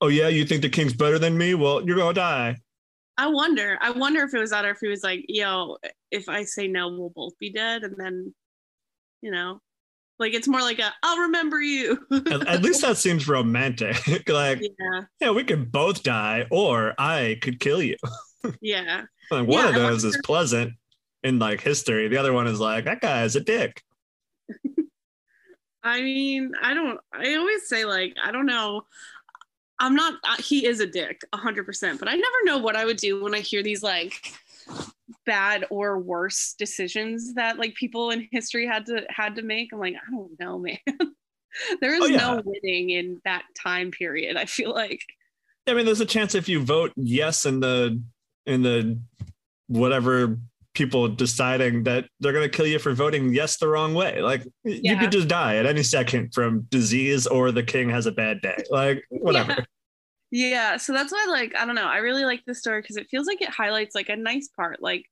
oh 0.00 0.08
yeah, 0.08 0.28
you 0.28 0.44
think 0.44 0.62
the 0.62 0.68
king's 0.68 0.94
better 0.94 1.18
than 1.18 1.36
me? 1.36 1.54
Well, 1.54 1.84
you're 1.84 1.96
gonna 1.96 2.14
die. 2.14 2.56
I 3.18 3.28
wonder. 3.28 3.78
I 3.80 3.90
wonder 3.90 4.22
if 4.22 4.34
it 4.34 4.38
was 4.38 4.50
that 4.50 4.64
or 4.64 4.70
if 4.70 4.78
he 4.80 4.88
was 4.88 5.02
like, 5.02 5.24
yo, 5.28 5.78
if 6.10 6.28
I 6.28 6.44
say 6.44 6.68
no, 6.68 6.88
we'll 6.88 7.10
both 7.10 7.36
be 7.38 7.50
dead. 7.50 7.82
And 7.82 7.96
then, 7.96 8.34
you 9.22 9.30
know, 9.30 9.60
like 10.18 10.34
it's 10.34 10.48
more 10.48 10.60
like 10.60 10.78
a, 10.78 10.92
I'll 11.02 11.18
remember 11.18 11.60
you. 11.60 11.98
At, 12.10 12.46
at 12.46 12.62
least 12.62 12.82
that 12.82 12.96
seems 12.96 13.28
romantic. 13.28 13.96
like, 14.28 14.60
yeah. 14.60 15.02
yeah, 15.20 15.30
we 15.30 15.44
could 15.44 15.70
both 15.70 16.02
die, 16.02 16.46
or 16.50 16.94
I 16.98 17.38
could 17.42 17.60
kill 17.60 17.82
you. 17.82 17.96
Yeah. 18.60 19.02
Like, 19.28 19.48
one 19.48 19.64
Yeah, 19.64 19.68
of 19.70 19.74
those 19.74 20.04
is 20.04 20.16
pleasant 20.24 20.74
in 21.24 21.40
like 21.40 21.60
history. 21.60 22.06
The 22.06 22.16
other 22.16 22.32
one 22.32 22.46
is 22.46 22.60
like 22.60 22.84
that 22.84 23.00
guy 23.00 23.24
is 23.24 23.34
a 23.34 23.40
dick. 23.40 23.82
I 25.82 26.00
mean, 26.00 26.52
I 26.62 26.72
don't, 26.74 27.00
I 27.12 27.34
always 27.34 27.66
say, 27.68 27.84
like, 27.84 28.14
I 28.22 28.30
don't 28.30 28.46
know. 28.46 28.82
I'm 29.80 29.96
not, 29.96 30.14
uh, 30.22 30.36
he 30.40 30.64
is 30.64 30.78
a 30.78 30.86
dick, 30.86 31.22
100%, 31.34 31.98
but 31.98 32.08
I 32.08 32.14
never 32.14 32.36
know 32.44 32.58
what 32.58 32.76
I 32.76 32.84
would 32.84 32.98
do 32.98 33.20
when 33.20 33.34
I 33.34 33.40
hear 33.40 33.64
these, 33.64 33.82
like, 33.82 34.32
bad 35.26 35.64
or 35.70 35.98
worse 35.98 36.54
decisions 36.58 37.34
that 37.34 37.58
like 37.58 37.74
people 37.74 38.10
in 38.10 38.26
history 38.32 38.66
had 38.66 38.86
to 38.86 39.04
had 39.10 39.34
to 39.36 39.42
make 39.42 39.68
i'm 39.72 39.78
like 39.80 39.94
i 39.94 40.10
don't 40.10 40.30
know 40.40 40.58
man 40.60 40.78
there 41.80 41.94
is 41.94 42.00
Oh, 42.02 42.06
yeah. 42.06 42.16
no 42.18 42.42
winning 42.44 42.90
in 42.90 43.20
that 43.24 43.42
time 43.60 43.90
period 43.90 44.36
i 44.36 44.44
feel 44.44 44.72
like 44.72 45.00
I 45.68 45.74
mean, 45.74 45.84
there's 45.84 46.00
a 46.00 46.06
chance 46.06 46.36
if 46.36 46.48
you 46.48 46.62
vote 46.62 46.92
yes 46.94 47.44
in 47.44 47.58
the 47.58 48.00
in 48.46 48.62
the 48.62 49.00
whatever 49.66 50.38
people 50.74 51.08
deciding 51.08 51.82
that 51.84 52.06
they're 52.20 52.32
gonna 52.32 52.48
kill 52.48 52.66
you 52.66 52.78
for 52.78 52.92
voting 52.92 53.32
yes 53.34 53.56
the 53.56 53.66
wrong 53.66 53.92
way. 53.94 54.20
Like 54.22 54.42
y- 54.64 54.78
you 54.82 54.96
could 54.96 55.10
just 55.10 55.26
die 55.26 55.56
at 55.56 55.66
any 55.66 55.82
second 55.82 56.32
from 56.34 56.60
disease 56.70 57.26
or 57.26 57.50
the 57.50 57.62
king 57.64 57.88
has 57.90 58.06
a 58.06 58.12
bad 58.12 58.42
day. 58.42 58.62
Like 58.70 59.02
whatever. 59.10 59.56
Yeah, 60.30 60.76
so 60.76 60.92
that's 60.92 61.12
why 61.12 61.26
like 61.30 61.54
I 61.56 61.64
don't 61.66 61.74
know. 61.74 61.88
I 61.88 61.96
really 61.96 62.24
like 62.24 62.44
this 62.46 62.60
story 62.60 62.80
because 62.82 62.96
it 62.96 63.08
feels 63.10 63.26
like 63.26 63.42
it 63.42 63.48
highlights 63.48 63.94
like 63.96 64.08
a 64.08 64.16
nice 64.16 64.48
part. 64.54 64.80
Like 64.80 65.04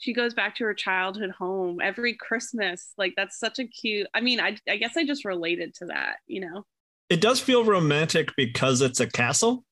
she 0.00 0.14
goes 0.14 0.34
back 0.34 0.56
to 0.56 0.64
her 0.64 0.74
childhood 0.74 1.30
home 1.30 1.78
every 1.82 2.14
Christmas. 2.14 2.92
Like 2.98 3.14
that's 3.16 3.38
such 3.38 3.58
a 3.58 3.66
cute. 3.66 4.08
I 4.14 4.20
mean, 4.20 4.40
I 4.40 4.56
I 4.68 4.76
guess 4.76 4.96
I 4.96 5.04
just 5.04 5.24
related 5.24 5.74
to 5.76 5.86
that, 5.86 6.16
you 6.26 6.40
know. 6.40 6.66
It 7.08 7.20
does 7.20 7.38
feel 7.38 7.64
romantic 7.64 8.30
because 8.36 8.80
it's 8.80 9.00
a 9.00 9.06
castle. 9.06 9.64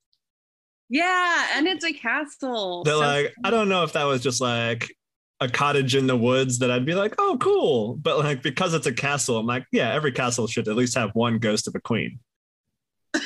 Yeah, 0.90 1.46
and 1.54 1.66
it's 1.66 1.84
a 1.84 1.92
castle. 1.92 2.84
That 2.84 2.92
so- 2.92 2.98
like 2.98 3.34
I 3.42 3.50
don't 3.50 3.68
know 3.68 3.82
if 3.82 3.94
that 3.94 4.04
was 4.04 4.22
just 4.22 4.40
like 4.40 4.94
a 5.40 5.48
cottage 5.48 5.94
in 5.94 6.06
the 6.06 6.16
woods 6.16 6.58
that 6.58 6.70
I'd 6.70 6.84
be 6.84 6.94
like, 6.94 7.14
oh 7.18 7.38
cool. 7.40 7.96
But 7.96 8.18
like 8.18 8.42
because 8.42 8.74
it's 8.74 8.86
a 8.86 8.92
castle, 8.92 9.38
I'm 9.38 9.46
like, 9.46 9.64
yeah, 9.72 9.92
every 9.92 10.12
castle 10.12 10.46
should 10.46 10.68
at 10.68 10.76
least 10.76 10.96
have 10.96 11.10
one 11.14 11.38
ghost 11.38 11.66
of 11.68 11.74
a 11.74 11.80
queen. 11.80 12.18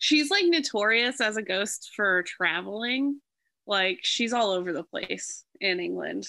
she's 0.00 0.30
like 0.30 0.44
notorious 0.46 1.20
as 1.20 1.36
a 1.36 1.42
ghost 1.42 1.90
for 1.96 2.22
traveling. 2.22 3.20
Like 3.66 4.00
she's 4.02 4.32
all 4.32 4.50
over 4.50 4.72
the 4.72 4.84
place 4.84 5.44
in 5.60 5.80
England. 5.80 6.26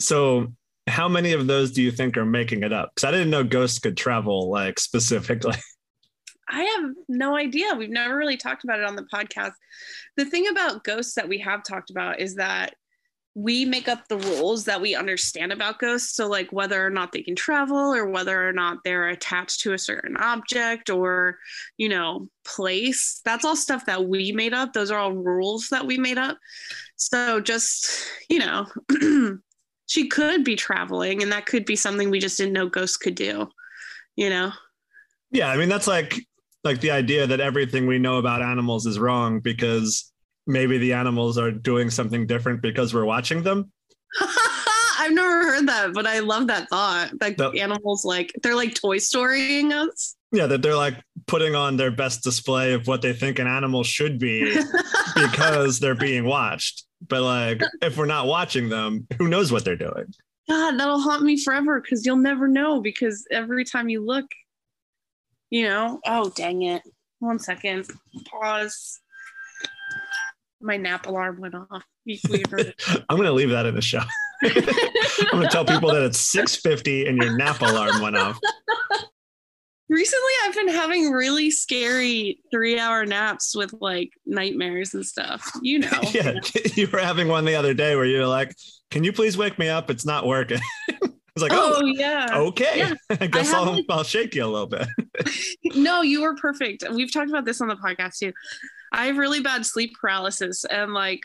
So 0.00 0.52
how 0.86 1.08
many 1.08 1.32
of 1.32 1.46
those 1.46 1.72
do 1.72 1.82
you 1.82 1.90
think 1.90 2.16
are 2.16 2.24
making 2.24 2.62
it 2.62 2.72
up? 2.72 2.92
Because 2.94 3.08
I 3.08 3.10
didn't 3.10 3.30
know 3.30 3.44
ghosts 3.44 3.78
could 3.78 3.96
travel 3.96 4.50
like 4.50 4.78
specifically. 4.78 5.56
I 6.48 6.62
have 6.62 6.90
no 7.08 7.36
idea. 7.36 7.74
We've 7.74 7.90
never 7.90 8.16
really 8.16 8.38
talked 8.38 8.64
about 8.64 8.78
it 8.78 8.86
on 8.86 8.96
the 8.96 9.06
podcast. 9.12 9.52
The 10.16 10.24
thing 10.24 10.48
about 10.48 10.82
ghosts 10.82 11.14
that 11.14 11.28
we 11.28 11.38
have 11.40 11.62
talked 11.62 11.90
about 11.90 12.20
is 12.20 12.36
that 12.36 12.74
we 13.38 13.64
make 13.64 13.88
up 13.88 14.08
the 14.08 14.18
rules 14.18 14.64
that 14.64 14.80
we 14.80 14.94
understand 14.94 15.52
about 15.52 15.78
ghosts. 15.78 16.14
So, 16.14 16.28
like 16.28 16.52
whether 16.52 16.84
or 16.84 16.90
not 16.90 17.12
they 17.12 17.22
can 17.22 17.36
travel, 17.36 17.94
or 17.94 18.08
whether 18.08 18.48
or 18.48 18.52
not 18.52 18.78
they're 18.84 19.08
attached 19.08 19.60
to 19.60 19.72
a 19.72 19.78
certain 19.78 20.16
object 20.16 20.90
or, 20.90 21.38
you 21.76 21.88
know, 21.88 22.28
place. 22.44 23.20
That's 23.24 23.44
all 23.44 23.56
stuff 23.56 23.86
that 23.86 24.08
we 24.08 24.32
made 24.32 24.54
up. 24.54 24.72
Those 24.72 24.90
are 24.90 24.98
all 24.98 25.12
rules 25.12 25.68
that 25.68 25.86
we 25.86 25.98
made 25.98 26.18
up. 26.18 26.38
So, 26.96 27.40
just, 27.40 28.06
you 28.28 28.40
know, 28.40 28.66
she 29.86 30.08
could 30.08 30.44
be 30.44 30.56
traveling, 30.56 31.22
and 31.22 31.30
that 31.32 31.46
could 31.46 31.64
be 31.64 31.76
something 31.76 32.10
we 32.10 32.18
just 32.18 32.38
didn't 32.38 32.54
know 32.54 32.68
ghosts 32.68 32.96
could 32.96 33.14
do, 33.14 33.48
you 34.16 34.30
know? 34.30 34.52
yeah, 35.30 35.48
I 35.50 35.56
mean 35.56 35.68
that's 35.68 35.86
like 35.86 36.26
like 36.64 36.80
the 36.80 36.90
idea 36.90 37.26
that 37.26 37.40
everything 37.40 37.86
we 37.86 37.98
know 37.98 38.18
about 38.18 38.42
animals 38.42 38.86
is 38.86 38.98
wrong 38.98 39.40
because 39.40 40.12
maybe 40.48 40.78
the 40.78 40.94
animals 40.94 41.38
are 41.38 41.52
doing 41.52 41.90
something 41.90 42.26
different 42.26 42.62
because 42.62 42.92
we're 42.92 43.04
watching 43.04 43.42
them. 43.42 43.70
I've 44.98 45.12
never 45.12 45.44
heard 45.44 45.68
that, 45.68 45.92
but 45.92 46.06
I 46.06 46.18
love 46.18 46.48
that 46.48 46.68
thought. 46.68 47.12
Like 47.20 47.36
the, 47.36 47.50
animals, 47.50 48.04
like 48.04 48.32
they're 48.42 48.56
like 48.56 48.74
Toy 48.74 48.98
Storying 48.98 49.72
us. 49.72 50.16
Yeah, 50.32 50.46
that 50.46 50.62
they're 50.62 50.74
like 50.74 50.96
putting 51.26 51.54
on 51.54 51.76
their 51.76 51.90
best 51.90 52.24
display 52.24 52.72
of 52.72 52.86
what 52.88 53.00
they 53.00 53.12
think 53.12 53.38
an 53.38 53.46
animal 53.46 53.84
should 53.84 54.18
be 54.18 54.60
because 55.14 55.78
they're 55.78 55.94
being 55.94 56.24
watched. 56.24 56.84
But 57.06 57.22
like 57.22 57.62
if 57.80 57.96
we're 57.96 58.06
not 58.06 58.26
watching 58.26 58.68
them, 58.68 59.06
who 59.18 59.28
knows 59.28 59.52
what 59.52 59.64
they're 59.64 59.76
doing? 59.76 60.12
God, 60.48 60.78
that'll 60.78 61.00
haunt 61.00 61.22
me 61.22 61.38
forever 61.40 61.80
because 61.80 62.04
you'll 62.04 62.16
never 62.16 62.48
know 62.48 62.80
because 62.80 63.26
every 63.30 63.64
time 63.64 63.88
you 63.88 64.04
look, 64.04 64.26
you 65.50 65.64
know, 65.64 66.00
oh, 66.06 66.30
dang 66.30 66.62
it. 66.62 66.82
One 67.20 67.38
second. 67.38 67.86
Pause. 68.26 69.00
My 70.60 70.76
nap 70.76 71.06
alarm 71.06 71.40
went 71.40 71.54
off. 71.54 71.82
I'm 72.08 73.16
going 73.16 73.24
to 73.24 73.32
leave 73.32 73.50
that 73.50 73.66
in 73.66 73.74
the 73.74 73.82
show. 73.82 74.00
I'm 74.42 75.30
going 75.30 75.42
to 75.42 75.48
tell 75.50 75.64
people 75.64 75.92
that 75.92 76.02
it's 76.02 76.34
6:50 76.34 77.08
and 77.08 77.18
your 77.18 77.36
nap 77.36 77.60
alarm 77.60 78.00
went 78.00 78.16
off. 78.16 78.38
Recently, 79.88 80.32
I've 80.44 80.54
been 80.54 80.68
having 80.68 81.10
really 81.12 81.50
scary 81.50 82.40
three-hour 82.50 83.06
naps 83.06 83.56
with 83.56 83.72
like 83.80 84.10
nightmares 84.26 84.92
and 84.92 85.04
stuff. 85.04 85.50
You 85.62 85.78
know. 85.80 86.00
yeah, 86.12 86.34
you 86.74 86.88
were 86.92 86.98
having 86.98 87.28
one 87.28 87.44
the 87.46 87.54
other 87.54 87.72
day 87.72 87.96
where 87.96 88.04
you 88.04 88.18
were 88.18 88.26
like, 88.26 88.54
"Can 88.90 89.02
you 89.02 89.12
please 89.12 89.38
wake 89.38 89.58
me 89.58 89.68
up? 89.68 89.90
It's 89.90 90.04
not 90.04 90.26
working." 90.26 90.60
I 90.90 91.00
was 91.34 91.42
like, 91.42 91.52
oh, 91.52 91.74
oh, 91.76 91.86
yeah. 91.86 92.26
Okay. 92.32 92.78
Yeah. 92.78 92.94
I 93.10 93.28
guess 93.28 93.52
I 93.52 93.60
will 93.60 93.74
like... 93.74 93.84
I'll 93.88 94.02
shake 94.02 94.34
you 94.34 94.44
a 94.44 94.46
little 94.46 94.66
bit. 94.66 94.88
no, 95.76 96.02
you 96.02 96.22
were 96.22 96.34
perfect. 96.34 96.82
We've 96.90 97.12
talked 97.12 97.30
about 97.30 97.44
this 97.44 97.60
on 97.60 97.68
the 97.68 97.76
podcast 97.76 98.18
too. 98.18 98.32
I 98.92 99.06
have 99.06 99.18
really 99.18 99.40
bad 99.40 99.66
sleep 99.66 99.94
paralysis 100.00 100.64
and 100.64 100.94
like 100.94 101.20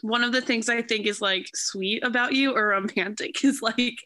one 0.00 0.24
of 0.24 0.32
the 0.32 0.40
things 0.40 0.68
I 0.68 0.82
think 0.82 1.06
is 1.06 1.20
like 1.20 1.46
sweet 1.54 2.02
about 2.02 2.32
you 2.32 2.56
or 2.56 2.68
romantic 2.68 3.44
is 3.44 3.60
like 3.60 3.98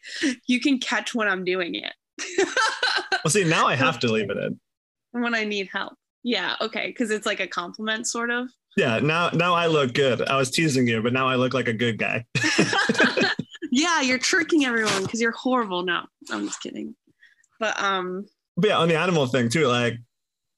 you 0.47 0.59
can 0.59 0.79
catch 0.79 1.15
when 1.15 1.27
I'm 1.27 1.45
doing 1.45 1.75
it. 1.75 1.93
well, 3.23 3.29
see, 3.31 3.43
now 3.43 3.67
I 3.67 3.75
have 3.75 3.99
to 3.99 4.11
leave 4.11 4.29
it 4.29 4.37
in. 4.37 4.59
When 5.11 5.33
I 5.33 5.45
need 5.45 5.69
help. 5.71 5.93
Yeah, 6.23 6.55
okay, 6.59 6.87
because 6.87 7.09
it's 7.09 7.25
like 7.25 7.39
a 7.39 7.47
compliment, 7.47 8.07
sort 8.07 8.31
of. 8.31 8.49
Yeah, 8.75 8.99
now 8.99 9.29
now 9.29 9.53
I 9.53 9.67
look 9.67 9.93
good. 9.93 10.21
I 10.27 10.37
was 10.37 10.51
teasing 10.51 10.87
you, 10.87 11.01
but 11.01 11.13
now 11.13 11.27
I 11.27 11.35
look 11.35 11.53
like 11.53 11.67
a 11.67 11.73
good 11.73 11.97
guy. 11.97 12.25
yeah, 13.71 14.01
you're 14.01 14.17
tricking 14.17 14.65
everyone 14.65 15.03
because 15.03 15.21
you're 15.21 15.31
horrible. 15.31 15.83
No, 15.83 16.03
I'm 16.29 16.45
just 16.45 16.61
kidding. 16.61 16.95
But 17.59 17.81
um. 17.81 18.25
But 18.57 18.69
yeah, 18.69 18.77
on 18.77 18.87
the 18.87 18.97
animal 18.97 19.25
thing 19.27 19.49
too, 19.49 19.67
like 19.67 19.99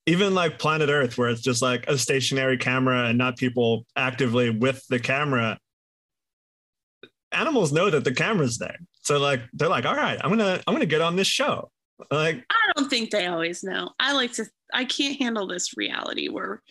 even 0.10 0.34
like 0.34 0.58
planet 0.58 0.89
earth 0.89 1.20
where 1.20 1.30
it's 1.30 1.42
just 1.42 1.62
like 1.62 1.86
a 1.88 1.96
stationary 1.96 2.58
camera 2.58 3.06
and 3.06 3.18
not 3.18 3.38
people 3.38 3.86
actively 3.96 4.50
with 4.50 4.84
the 4.88 5.00
camera 5.00 5.60
animals 7.32 7.72
know 7.72 7.92
that 7.92 8.04
the 8.04 8.13
camera's 8.13 8.58
there. 8.58 8.80
So 9.04 9.20
like 9.20 9.42
they're 9.54 9.70
like 9.70 9.86
all 9.86 9.96
right 9.96 10.20
i'm 10.24 10.32
gonna 10.32 10.62
i'm 10.66 10.74
gonna 10.74 10.88
get 10.88 11.01
on 11.01 11.16
this 11.16 11.28
show. 11.28 11.70
Like 12.10 12.44
i 12.50 12.72
don't 12.75 12.89
think 12.89 13.12
they 13.12 13.28
always 13.28 13.63
know. 13.63 13.92
I 14.00 14.13
like 14.13 14.34
to 14.34 14.46
i 14.74 14.84
can't 14.84 15.20
handle 15.22 15.46
this 15.46 15.78
reality 15.78 16.28
where 16.28 16.63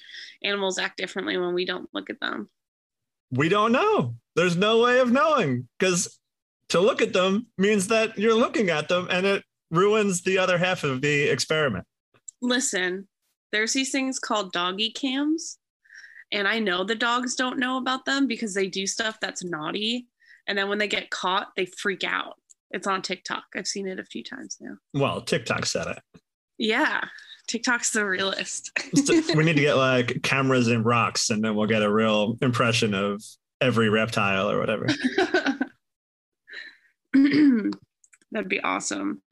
animals 0.43 0.79
act 0.79 0.97
differently 0.97 1.39
when 1.39 1.55
we 1.55 1.65
don't 1.65 1.89
look 1.95 2.11
at 2.11 2.19
them. 2.19 2.51
We 3.31 3.49
don't 3.49 3.71
know. 3.71 4.17
There's 4.35 4.57
no 4.57 4.83
way 4.83 4.99
of 4.99 5.13
knowing 5.13 5.69
because 5.79 6.19
to 6.71 6.81
look 6.81 7.03
at 7.03 7.13
them 7.13 7.47
means 7.57 7.87
that 7.87 8.19
you're 8.19 8.35
looking 8.35 8.69
at 8.69 8.89
them 8.89 9.07
and 9.11 9.25
it 9.25 9.45
ruins 9.71 10.23
the 10.23 10.39
other 10.39 10.59
half 10.59 10.83
of 10.83 11.03
the 11.03 11.23
experiment. 11.31 11.85
Listen 12.43 13.07
there's 13.53 13.73
these 13.73 13.91
things 13.91 14.19
called 14.19 14.53
doggy 14.53 14.91
cams. 14.91 15.59
And 16.31 16.47
I 16.47 16.59
know 16.59 16.85
the 16.85 16.95
dogs 16.95 17.35
don't 17.35 17.59
know 17.59 17.79
about 17.79 18.05
them 18.05 18.27
because 18.27 18.55
they 18.55 18.69
do 18.69 18.87
stuff 18.87 19.19
that's 19.21 19.45
naughty. 19.45 20.07
And 20.47 20.59
then 20.59 20.69
when 20.69 20.79
they 20.79 20.89
get 20.89 21.11
caught, 21.11 21.49
they 21.57 21.67
freak 21.67 22.05
out. 22.05 22.35
It's 22.71 22.87
on 22.87 23.01
TikTok. 23.01 23.45
I've 23.57 23.67
seen 23.67 23.89
it 23.89 23.99
a 23.99 24.05
few 24.05 24.23
times 24.23 24.59
now. 24.61 24.77
Well, 24.93 25.23
TikTok 25.23 25.65
said 25.65 25.87
it. 25.87 25.99
Yeah. 26.59 27.01
TikTok's 27.47 27.93
the 27.93 28.05
realist. 28.05 28.71
we 29.35 29.45
need 29.45 29.57
to 29.57 29.63
get 29.63 29.77
like 29.77 30.23
cameras 30.23 30.69
in 30.69 30.83
rocks 30.83 31.31
and 31.31 31.43
then 31.43 31.55
we'll 31.55 31.67
get 31.67 31.83
a 31.83 31.91
real 31.91 32.37
impression 32.43 32.93
of 32.93 33.23
every 33.61 33.89
reptile 33.89 34.51
or 34.51 34.59
whatever. 34.59 34.87
That'd 38.31 38.49
be 38.49 38.61
awesome. 38.61 39.23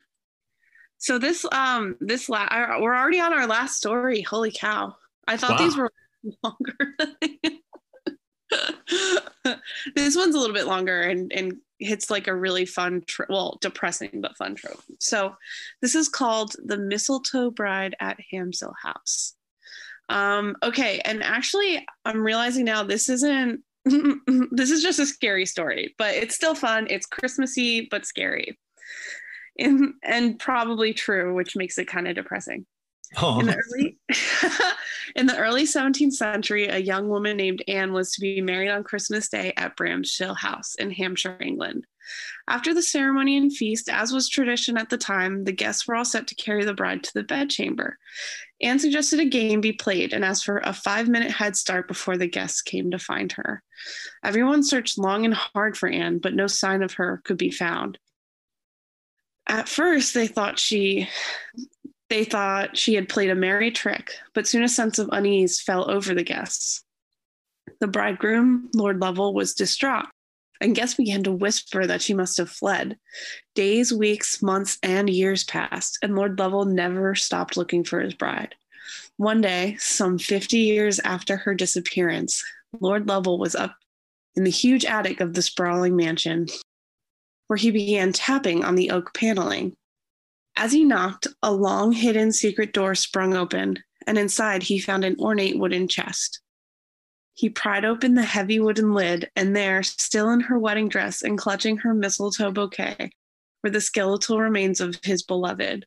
So 1.07 1.19
this 1.21 1.47
um 1.53 1.95
this 2.01 2.29
la- 2.29 2.49
we're 2.81 2.97
already 2.97 3.21
on 3.21 3.33
our 3.33 3.47
last 3.47 3.77
story. 3.77 4.23
Holy 4.23 4.51
cow! 4.51 4.97
I 5.29 5.37
thought 5.37 5.53
wow. 5.53 5.59
these 5.59 5.77
were 5.77 5.93
longer. 6.43 6.97
this 9.95 10.17
one's 10.17 10.35
a 10.35 10.39
little 10.41 10.53
bit 10.53 10.67
longer 10.67 11.03
and 11.03 11.33
and 11.33 11.59
hits 11.79 12.11
like 12.11 12.27
a 12.27 12.35
really 12.35 12.67
fun 12.67 13.05
tro- 13.07 13.27
well 13.29 13.57
depressing 13.61 14.21
but 14.21 14.37
fun 14.37 14.57
trope. 14.57 14.83
So 14.99 15.37
this 15.81 15.95
is 15.95 16.09
called 16.09 16.57
the 16.65 16.77
mistletoe 16.77 17.53
bride 17.53 17.95
at 18.01 18.19
Bramshill 18.35 18.75
House. 18.83 19.37
Um 20.09 20.57
okay, 20.61 20.99
and 21.05 21.23
actually 21.23 21.87
I'm 22.05 22.21
realizing 22.21 22.65
now 22.65 22.83
this 22.83 23.09
isn't 23.09 23.61
this 23.85 24.73
is 24.73 24.83
just 24.83 24.99
a 24.99 25.07
scary 25.07 25.47
story, 25.47 25.95
but 25.99 26.17
it's 26.17 26.35
still 26.35 26.57
fun. 26.57 26.89
It's 26.91 27.07
Christmassy 27.07 27.87
but 27.93 28.07
scary 28.07 28.59
in, 29.59 29.95
and 30.03 30.39
probably 30.39 30.93
true, 30.93 31.35
which 31.35 31.57
makes 31.57 31.79
it 31.79 31.87
kind 31.87 32.09
of 32.09 32.15
depressing. 32.15 32.67
Oh. 33.17 33.41
In, 33.41 33.47
the 33.47 33.57
early, 33.57 33.99
in 35.17 35.27
the 35.27 35.39
early 35.39 35.65
17th 35.65 36.13
century, 36.13 36.67
a 36.67 36.79
young 36.79 37.09
woman 37.09 37.37
named 37.37 37.63
Anne 37.69 37.93
was 37.93 38.13
to 38.13 38.21
be 38.21 38.41
married 38.41 38.71
on 38.71 38.85
Christmas 38.85 39.29
Day 39.29 39.53
at 39.57 39.77
Bramshill 39.77 40.37
House 40.37 40.75
in 40.75 40.91
Hampshire, 40.91 41.39
England. 41.41 41.87
After 42.49 42.73
the 42.73 42.83
ceremony 42.83 43.37
and 43.37 43.53
feast, 43.53 43.89
as 43.89 44.13
was 44.13 44.29
tradition 44.29 44.77
at 44.77 44.91
the 44.91 44.99
time, 44.99 45.45
the 45.45 45.53
guests 45.53 45.87
were 45.87 45.97
all 45.97 46.05
set 46.05 46.27
to 46.29 46.35
carry 46.37 46.65
the 46.65 46.75
bride 46.75 47.03
to 47.05 47.15
the 47.15 47.25
bedchamber. 47.25 47.99
Anne 48.61 48.79
suggested 48.79 49.21
a 49.21 49.25
game 49.25 49.61
be 49.61 49.73
played 49.73 50.13
and 50.13 50.25
asked 50.25 50.45
for 50.45 50.59
a 50.59 50.73
five 50.73 51.09
minute 51.09 51.33
head 51.33 51.57
start 51.57 51.89
before 51.89 52.17
the 52.17 52.29
guests 52.29 52.63
came 52.63 52.91
to 52.91 52.99
find 52.99 53.33
her. 53.33 53.63
Everyone 54.25 54.63
searched 54.63 54.99
long 54.99 55.25
and 55.25 55.35
hard 55.35 55.77
for 55.77 55.89
Anne, 55.89 56.19
but 56.19 56.35
no 56.35 56.47
sign 56.47 56.83
of 56.83 56.95
her 56.95 57.21
could 57.25 57.39
be 57.39 57.51
found 57.51 57.99
at 59.47 59.69
first 59.69 60.15
they 60.15 60.27
thought 60.27 60.59
she 60.59 61.09
they 62.09 62.25
thought 62.25 62.77
she 62.77 62.95
had 62.95 63.09
played 63.09 63.31
a 63.31 63.35
merry 63.35 63.71
trick, 63.71 64.13
but 64.33 64.47
soon 64.47 64.63
a 64.63 64.69
sense 64.69 64.99
of 64.99 65.09
unease 65.13 65.61
fell 65.61 65.91
over 65.91 66.15
the 66.15 66.23
guests. 66.23 66.85
The 67.81 67.89
bridegroom, 67.89 68.71
Lord 68.75 69.01
Lovell, 69.01 69.35
was 69.35 69.55
distraught, 69.55 70.07
and 70.61 70.75
guests 70.75 70.95
began 70.95 71.25
to 71.25 71.33
whisper 71.33 71.85
that 71.85 72.01
she 72.01 72.15
must 72.15 72.37
have 72.37 72.49
fled. 72.49 72.97
Days, 73.55 73.93
weeks, 73.93 74.41
months, 74.41 74.79
and 74.83 75.11
years 75.11 75.43
passed, 75.45 75.99
and 76.01 76.15
Lord 76.15 76.39
Lovell 76.39 76.65
never 76.65 77.15
stopped 77.17 77.57
looking 77.57 77.83
for 77.83 78.01
his 78.01 78.15
bride. 78.15 78.55
One 79.17 79.41
day, 79.41 79.77
some 79.81 80.19
50 80.19 80.59
years 80.59 81.01
after 81.01 81.37
her 81.39 81.55
disappearance, 81.55 82.45
Lord 82.81 83.09
Lovell 83.09 83.39
was 83.39 83.57
up 83.57 83.75
in 84.37 84.45
the 84.45 84.51
huge 84.51 84.85
attic 84.85 85.21
of 85.21 85.35
the 85.35 85.43
sprawling 85.43 85.97
mansion, 85.97 86.47
where 87.47 87.57
he 87.57 87.71
began 87.71 88.13
tapping 88.13 88.65
on 88.65 88.75
the 88.75 88.91
oak 88.91 89.15
paneling. 89.15 89.77
As 90.57 90.73
he 90.73 90.85
knocked, 90.85 91.27
a 91.43 91.53
long 91.53 91.93
hidden 91.93 92.33
secret 92.33 92.73
door 92.73 92.95
sprung 92.95 93.35
open, 93.35 93.83
and 94.07 94.19
inside 94.19 94.63
he 94.65 94.79
found 94.79 95.05
an 95.05 95.17
ornate 95.19 95.59
wooden 95.59 95.89
chest. 95.89 96.41
He 97.35 97.51
pried 97.51 97.85
open 97.85 98.15
the 98.15 98.23
heavy 98.23 98.59
wooden 98.59 98.95
lid, 98.95 99.31
and 99.37 99.55
there, 99.55 99.83
still 99.83 100.31
in 100.31 100.41
her 100.41 100.59
wedding 100.59 100.89
dress 100.89 101.23
and 101.23 101.37
clutching 101.37 101.77
her 101.79 101.93
mistletoe 101.93 102.51
bouquet, 102.51 103.11
were 103.63 103.69
the 103.69 103.81
skeletal 103.83 104.41
remains 104.41 104.81
of 104.81 104.99
his 105.03 105.23
beloved. 105.23 105.85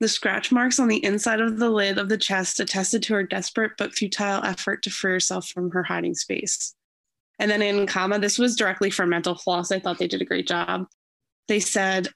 The 0.00 0.08
scratch 0.08 0.50
marks 0.50 0.78
on 0.78 0.88
the 0.88 1.04
inside 1.04 1.40
of 1.40 1.58
the 1.58 1.68
lid 1.68 1.98
of 1.98 2.08
the 2.08 2.16
chest 2.16 2.60
attested 2.60 3.02
to 3.02 3.14
her 3.14 3.22
desperate 3.24 3.72
but 3.76 3.92
futile 3.92 4.42
effort 4.44 4.82
to 4.84 4.90
free 4.90 5.12
herself 5.12 5.48
from 5.48 5.70
her 5.72 5.82
hiding 5.82 6.14
space. 6.14 6.74
And 7.38 7.50
then 7.50 7.62
in 7.62 7.86
comma, 7.86 8.18
this 8.18 8.38
was 8.38 8.56
directly 8.56 8.90
from 8.90 9.10
Mental 9.10 9.34
Floss. 9.34 9.70
I 9.70 9.78
thought 9.78 9.98
they 9.98 10.08
did 10.08 10.22
a 10.22 10.26
great 10.26 10.48
job. 10.48 10.86
They 11.46 11.60
said, 11.60 12.08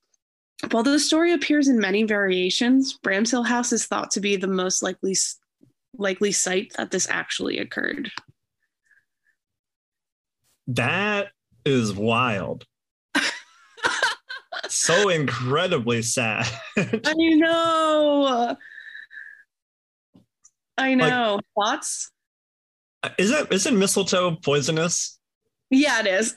while 0.70 0.82
the 0.82 0.98
story 0.98 1.32
appears 1.32 1.68
in 1.68 1.78
many 1.78 2.04
variations, 2.04 2.98
Bramshill 3.04 3.46
House 3.46 3.72
is 3.72 3.86
thought 3.86 4.10
to 4.12 4.20
be 4.20 4.36
the 4.36 4.46
most 4.46 4.82
likely 4.82 5.16
likely 5.98 6.32
site 6.32 6.72
that 6.76 6.90
this 6.90 7.08
actually 7.10 7.58
occurred. 7.58 8.10
That 10.68 11.28
is 11.64 11.92
wild. 11.92 12.66
so 14.68 15.08
incredibly 15.08 16.02
sad. 16.02 16.46
I 16.76 17.14
know. 17.16 18.56
I 20.78 20.94
know. 20.94 21.34
Like, 21.34 21.44
Thoughts? 21.54 22.10
Isn't 23.18 23.52
isn't 23.52 23.78
mistletoe 23.78 24.36
poisonous? 24.36 25.18
Yeah, 25.70 26.00
it 26.00 26.06
is. 26.06 26.34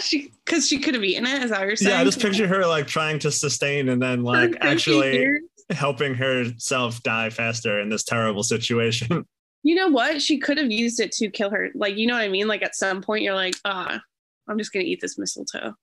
she 0.04 0.32
because 0.44 0.66
she 0.66 0.78
could 0.78 0.94
have 0.94 1.04
eaten 1.04 1.26
it. 1.26 1.42
Is 1.42 1.50
that 1.50 1.60
what 1.60 1.68
you're 1.68 1.76
saying? 1.76 1.94
Yeah, 1.94 2.00
I 2.00 2.04
just 2.04 2.20
picture 2.20 2.48
her 2.48 2.66
like 2.66 2.86
trying 2.86 3.18
to 3.20 3.30
sustain 3.30 3.88
and 3.90 4.00
then 4.00 4.22
like 4.22 4.56
actually 4.60 5.12
years. 5.12 5.42
helping 5.70 6.14
herself 6.14 7.02
die 7.02 7.30
faster 7.30 7.80
in 7.80 7.88
this 7.88 8.04
terrible 8.04 8.42
situation. 8.42 9.26
You 9.64 9.76
know 9.76 9.86
what? 9.86 10.20
She 10.20 10.38
could 10.38 10.58
have 10.58 10.72
used 10.72 10.98
it 10.98 11.12
to 11.12 11.30
kill 11.30 11.50
her. 11.50 11.68
Like, 11.76 11.96
you 11.96 12.08
know 12.08 12.14
what 12.14 12.22
I 12.22 12.28
mean? 12.28 12.48
Like 12.48 12.64
at 12.64 12.74
some 12.74 13.00
point 13.00 13.22
you're 13.22 13.36
like, 13.36 13.54
ah, 13.64 14.00
I'm 14.48 14.58
just 14.58 14.72
gonna 14.72 14.84
eat 14.86 15.00
this 15.00 15.16
mistletoe. 15.16 15.74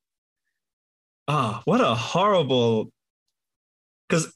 Ah, 1.30 1.60
oh, 1.60 1.62
what 1.64 1.80
a 1.80 1.96
horrible 1.96 2.92
because 4.10 4.34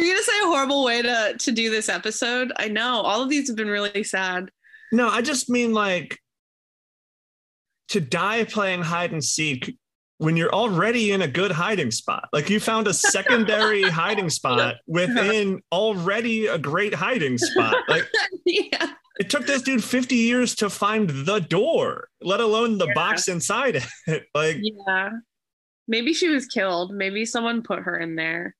Were 0.00 0.06
you 0.06 0.12
gonna 0.14 0.22
say 0.24 0.32
a 0.42 0.46
horrible 0.46 0.82
way 0.82 1.02
to 1.02 1.34
to 1.38 1.52
do 1.52 1.68
this 1.68 1.90
episode? 1.90 2.52
I 2.56 2.68
know 2.68 3.02
all 3.02 3.22
of 3.22 3.28
these 3.28 3.48
have 3.48 3.56
been 3.56 3.68
really 3.68 4.02
sad. 4.02 4.50
No, 4.92 5.10
I 5.10 5.20
just 5.20 5.50
mean 5.50 5.74
like 5.74 6.18
to 7.88 8.00
die 8.00 8.44
playing 8.44 8.80
hide 8.80 9.12
and 9.12 9.22
seek 9.22 9.76
when 10.16 10.38
you're 10.38 10.54
already 10.54 11.12
in 11.12 11.20
a 11.20 11.28
good 11.28 11.50
hiding 11.50 11.90
spot. 11.90 12.30
Like 12.32 12.48
you 12.48 12.60
found 12.60 12.86
a 12.88 12.94
secondary 12.94 13.82
hiding 13.90 14.30
spot 14.30 14.76
within 14.86 15.60
already 15.70 16.46
a 16.46 16.56
great 16.56 16.94
hiding 16.94 17.36
spot. 17.36 17.76
Like 17.88 18.08
yeah. 18.46 18.92
it 19.18 19.28
took 19.28 19.46
this 19.46 19.60
dude 19.60 19.84
50 19.84 20.14
years 20.14 20.54
to 20.56 20.70
find 20.70 21.10
the 21.10 21.40
door, 21.40 22.08
let 22.22 22.40
alone 22.40 22.78
the 22.78 22.86
Yeah. 22.86 22.94
box 22.94 23.28
inside 23.28 23.84
it. 24.06 24.22
Like 24.34 24.56
Yeah. 24.62 25.10
Maybe 25.86 26.14
she 26.14 26.28
was 26.28 26.46
killed. 26.46 26.94
Maybe 26.94 27.26
someone 27.26 27.62
put 27.62 27.80
her 27.80 27.98
in 27.98 28.14
there. 28.16 28.54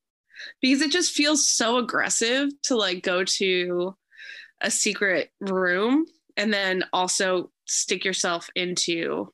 Because 0.60 0.82
it 0.82 0.90
just 0.90 1.12
feels 1.12 1.48
so 1.48 1.78
aggressive 1.78 2.50
to 2.64 2.76
like 2.76 3.02
go 3.02 3.24
to 3.24 3.94
a 4.60 4.70
secret 4.70 5.30
room 5.40 6.06
and 6.36 6.52
then 6.52 6.84
also 6.92 7.50
stick 7.66 8.04
yourself 8.04 8.48
into 8.54 9.32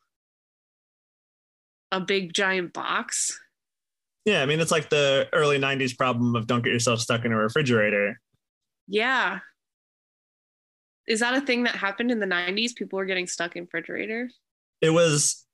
a 1.92 2.00
big 2.00 2.32
giant 2.32 2.72
box. 2.72 3.38
Yeah, 4.24 4.42
I 4.42 4.46
mean, 4.46 4.60
it's 4.60 4.72
like 4.72 4.90
the 4.90 5.28
early 5.32 5.58
90s 5.58 5.96
problem 5.96 6.34
of 6.34 6.46
don't 6.46 6.64
get 6.64 6.72
yourself 6.72 7.00
stuck 7.00 7.24
in 7.24 7.32
a 7.32 7.36
refrigerator. 7.36 8.20
Yeah. 8.88 9.38
Is 11.06 11.20
that 11.20 11.34
a 11.34 11.40
thing 11.40 11.62
that 11.64 11.76
happened 11.76 12.10
in 12.10 12.18
the 12.18 12.26
90s? 12.26 12.74
People 12.74 12.96
were 12.96 13.04
getting 13.04 13.28
stuck 13.28 13.54
in 13.54 13.64
refrigerators? 13.64 14.36
It 14.80 14.90
was 14.90 15.46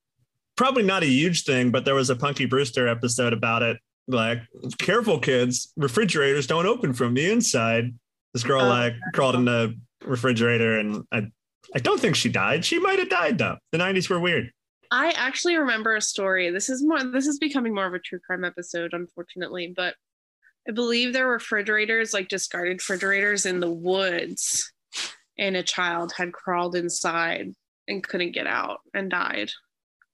probably 0.56 0.82
not 0.82 1.02
a 1.02 1.06
huge 1.06 1.44
thing, 1.44 1.70
but 1.70 1.84
there 1.84 1.94
was 1.94 2.08
a 2.08 2.16
Punky 2.16 2.46
Brewster 2.46 2.88
episode 2.88 3.34
about 3.34 3.62
it. 3.62 3.76
Like, 4.08 4.40
careful, 4.78 5.18
kids, 5.20 5.72
refrigerators 5.76 6.46
don't 6.46 6.66
open 6.66 6.92
from 6.92 7.14
the 7.14 7.30
inside. 7.30 7.94
This 8.34 8.42
girl, 8.42 8.62
Oh, 8.62 8.68
like, 8.68 8.94
crawled 9.14 9.34
in 9.36 9.44
the 9.44 9.78
refrigerator, 10.04 10.78
and 10.78 11.04
I, 11.12 11.26
I 11.74 11.78
don't 11.78 12.00
think 12.00 12.16
she 12.16 12.28
died. 12.28 12.64
She 12.64 12.78
might 12.78 12.98
have 12.98 13.10
died, 13.10 13.38
though. 13.38 13.58
The 13.70 13.78
90s 13.78 14.08
were 14.10 14.18
weird. 14.18 14.50
I 14.90 15.10
actually 15.16 15.56
remember 15.56 15.96
a 15.96 16.02
story. 16.02 16.50
This 16.50 16.68
is 16.68 16.84
more 16.84 17.02
this 17.02 17.26
is 17.26 17.38
becoming 17.38 17.74
more 17.74 17.86
of 17.86 17.94
a 17.94 17.98
true 17.98 18.18
crime 18.26 18.44
episode, 18.44 18.92
unfortunately, 18.92 19.72
but 19.74 19.94
I 20.68 20.72
believe 20.72 21.12
there 21.12 21.26
were 21.26 21.32
refrigerators, 21.34 22.12
like 22.12 22.28
discarded 22.28 22.74
refrigerators 22.74 23.46
in 23.46 23.60
the 23.60 23.70
woods, 23.70 24.70
and 25.38 25.56
a 25.56 25.62
child 25.62 26.12
had 26.14 26.32
crawled 26.34 26.76
inside 26.76 27.54
and 27.88 28.02
couldn't 28.06 28.32
get 28.32 28.46
out 28.46 28.80
and 28.92 29.10
died. 29.10 29.50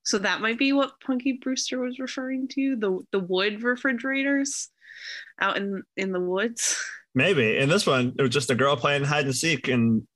So 0.08 0.16
that 0.16 0.40
might 0.40 0.56
be 0.56 0.72
what 0.72 0.98
Punky 1.04 1.32
Brewster 1.32 1.78
was 1.80 1.98
referring 1.98 2.48
to, 2.52 2.76
the 2.76 2.98
the 3.12 3.18
wood 3.18 3.62
refrigerators 3.62 4.70
out 5.38 5.58
in 5.58 5.82
in 5.98 6.12
the 6.12 6.20
woods. 6.20 6.82
Maybe. 7.14 7.58
In 7.58 7.68
this 7.68 7.86
one, 7.86 8.14
it 8.18 8.22
was 8.22 8.30
just 8.30 8.48
a 8.48 8.54
girl 8.54 8.74
playing 8.74 9.04
hide 9.04 9.26
and 9.26 9.36
seek, 9.36 9.68
and 9.68 10.06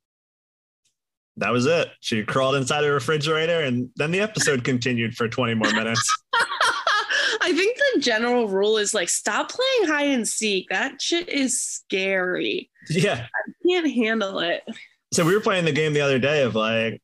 that 1.37 1.51
was 1.51 1.67
it. 1.67 1.89
She 1.99 2.23
crawled 2.23 2.55
inside 2.55 2.83
a 2.83 2.91
refrigerator, 2.91 3.59
and 3.59 3.87
then 3.95 4.09
the 4.09 4.21
episode 4.21 4.63
continued 4.63 5.13
for 5.13 5.27
20 5.27 5.53
more 5.53 5.71
minutes. 5.71 6.01
I 6.33 7.53
think 7.53 7.77
the 7.93 7.99
general 7.99 8.47
rule 8.47 8.77
is 8.77 8.95
like 8.95 9.09
stop 9.09 9.51
playing 9.51 9.93
hide 9.93 10.09
and 10.09 10.27
seek. 10.27 10.69
That 10.69 11.03
shit 11.03 11.29
is 11.29 11.61
scary. 11.61 12.71
yeah. 12.89 13.27
I 13.27 13.51
can't 13.69 13.93
handle 13.93 14.39
it. 14.39 14.63
So 15.13 15.23
we 15.23 15.35
were 15.35 15.41
playing 15.41 15.65
the 15.65 15.71
game 15.71 15.93
the 15.93 16.01
other 16.01 16.17
day 16.17 16.41
of 16.41 16.55
like, 16.55 16.99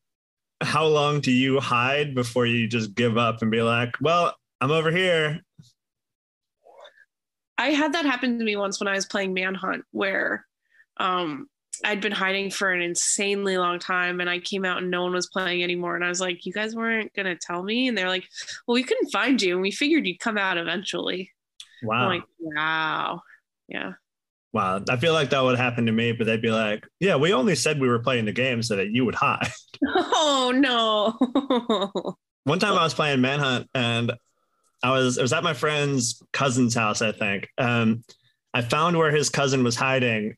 how 0.62 0.86
long 0.86 1.22
do 1.22 1.32
you 1.32 1.60
hide 1.60 2.13
before 2.15 2.45
you 2.45 2.67
just 2.67 2.93
give 2.95 3.17
up 3.17 3.41
and 3.41 3.52
be 3.52 3.62
like, 3.62 3.95
well, 4.02 4.36
I'm 4.62 4.72
over 4.72 4.91
here. 4.91 5.39
I 7.58 7.72
had 7.72 7.93
that 7.93 8.06
happen 8.06 8.39
to 8.39 8.45
me 8.45 8.56
once 8.56 8.80
when 8.80 8.88
I 8.88 8.93
was 8.93 9.06
playing 9.06 9.34
Manhunt, 9.34 9.84
where 9.91 10.45
um, 10.98 11.48
I'd 11.84 12.02
been 12.02 12.12
hiding 12.12 12.52
for 12.52 12.72
an 12.72 12.82
insanely 12.82 13.58
long 13.58 13.80
time, 13.80 14.22
and 14.22 14.30
I 14.30 14.39
came 14.39 14.63
out 14.65 14.78
and 14.78 14.89
no 14.89 15.04
one 15.04 15.13
was 15.13 15.28
playing 15.28 15.63
anymore. 15.63 15.95
And 15.95 16.04
I 16.06 16.10
was 16.10 16.22
like, 16.22 16.45
"You 16.45 16.54
guys 16.54 16.76
weren't 16.76 17.13
gonna 17.13 17.36
tell 17.36 17.63
me?" 17.63 17.88
And 17.88 17.98
they're 17.98 18.08
like, 18.10 18.28
"Well, 18.65 18.76
we 18.76 18.84
couldn't 18.84 19.12
find 19.12 19.41
you, 19.41 19.54
and 19.54 19.62
we 19.62 19.72
figured 19.72 20.08
you'd 20.08 20.19
come 20.19 20.38
out 20.38 20.58
eventually." 20.58 21.32
I'm 21.82 21.88
Wow. 21.88 22.08
like, 22.08 22.24
"Wow, 22.39 23.22
yeah." 23.67 23.93
Wow. 24.53 24.81
I 24.89 24.97
feel 24.97 25.13
like 25.13 25.29
that 25.31 25.41
would 25.43 25.57
happen 25.57 25.85
to 25.85 25.91
me, 25.91 26.12
but 26.12 26.25
they'd 26.25 26.41
be 26.41 26.51
like, 26.51 26.85
yeah, 26.99 27.15
we 27.15 27.33
only 27.33 27.55
said 27.55 27.79
we 27.79 27.88
were 27.88 27.99
playing 27.99 28.25
the 28.25 28.31
game 28.31 28.62
so 28.63 28.75
that 28.75 28.91
you 28.91 29.05
would 29.05 29.15
hide. 29.15 29.51
Oh 29.81 30.51
no. 30.53 32.15
One 32.43 32.59
time 32.59 32.77
I 32.77 32.83
was 32.83 32.93
playing 32.93 33.21
Manhunt 33.21 33.69
and 33.73 34.12
I 34.83 34.91
was, 34.91 35.17
it 35.17 35.21
was 35.21 35.31
at 35.31 35.43
my 35.43 35.53
friend's 35.53 36.21
cousin's 36.33 36.75
house, 36.75 37.01
I 37.01 37.13
think. 37.13 37.47
Um, 37.57 38.03
I 38.53 38.62
found 38.62 38.97
where 38.97 39.12
his 39.12 39.29
cousin 39.29 39.63
was 39.63 39.77
hiding 39.77 40.35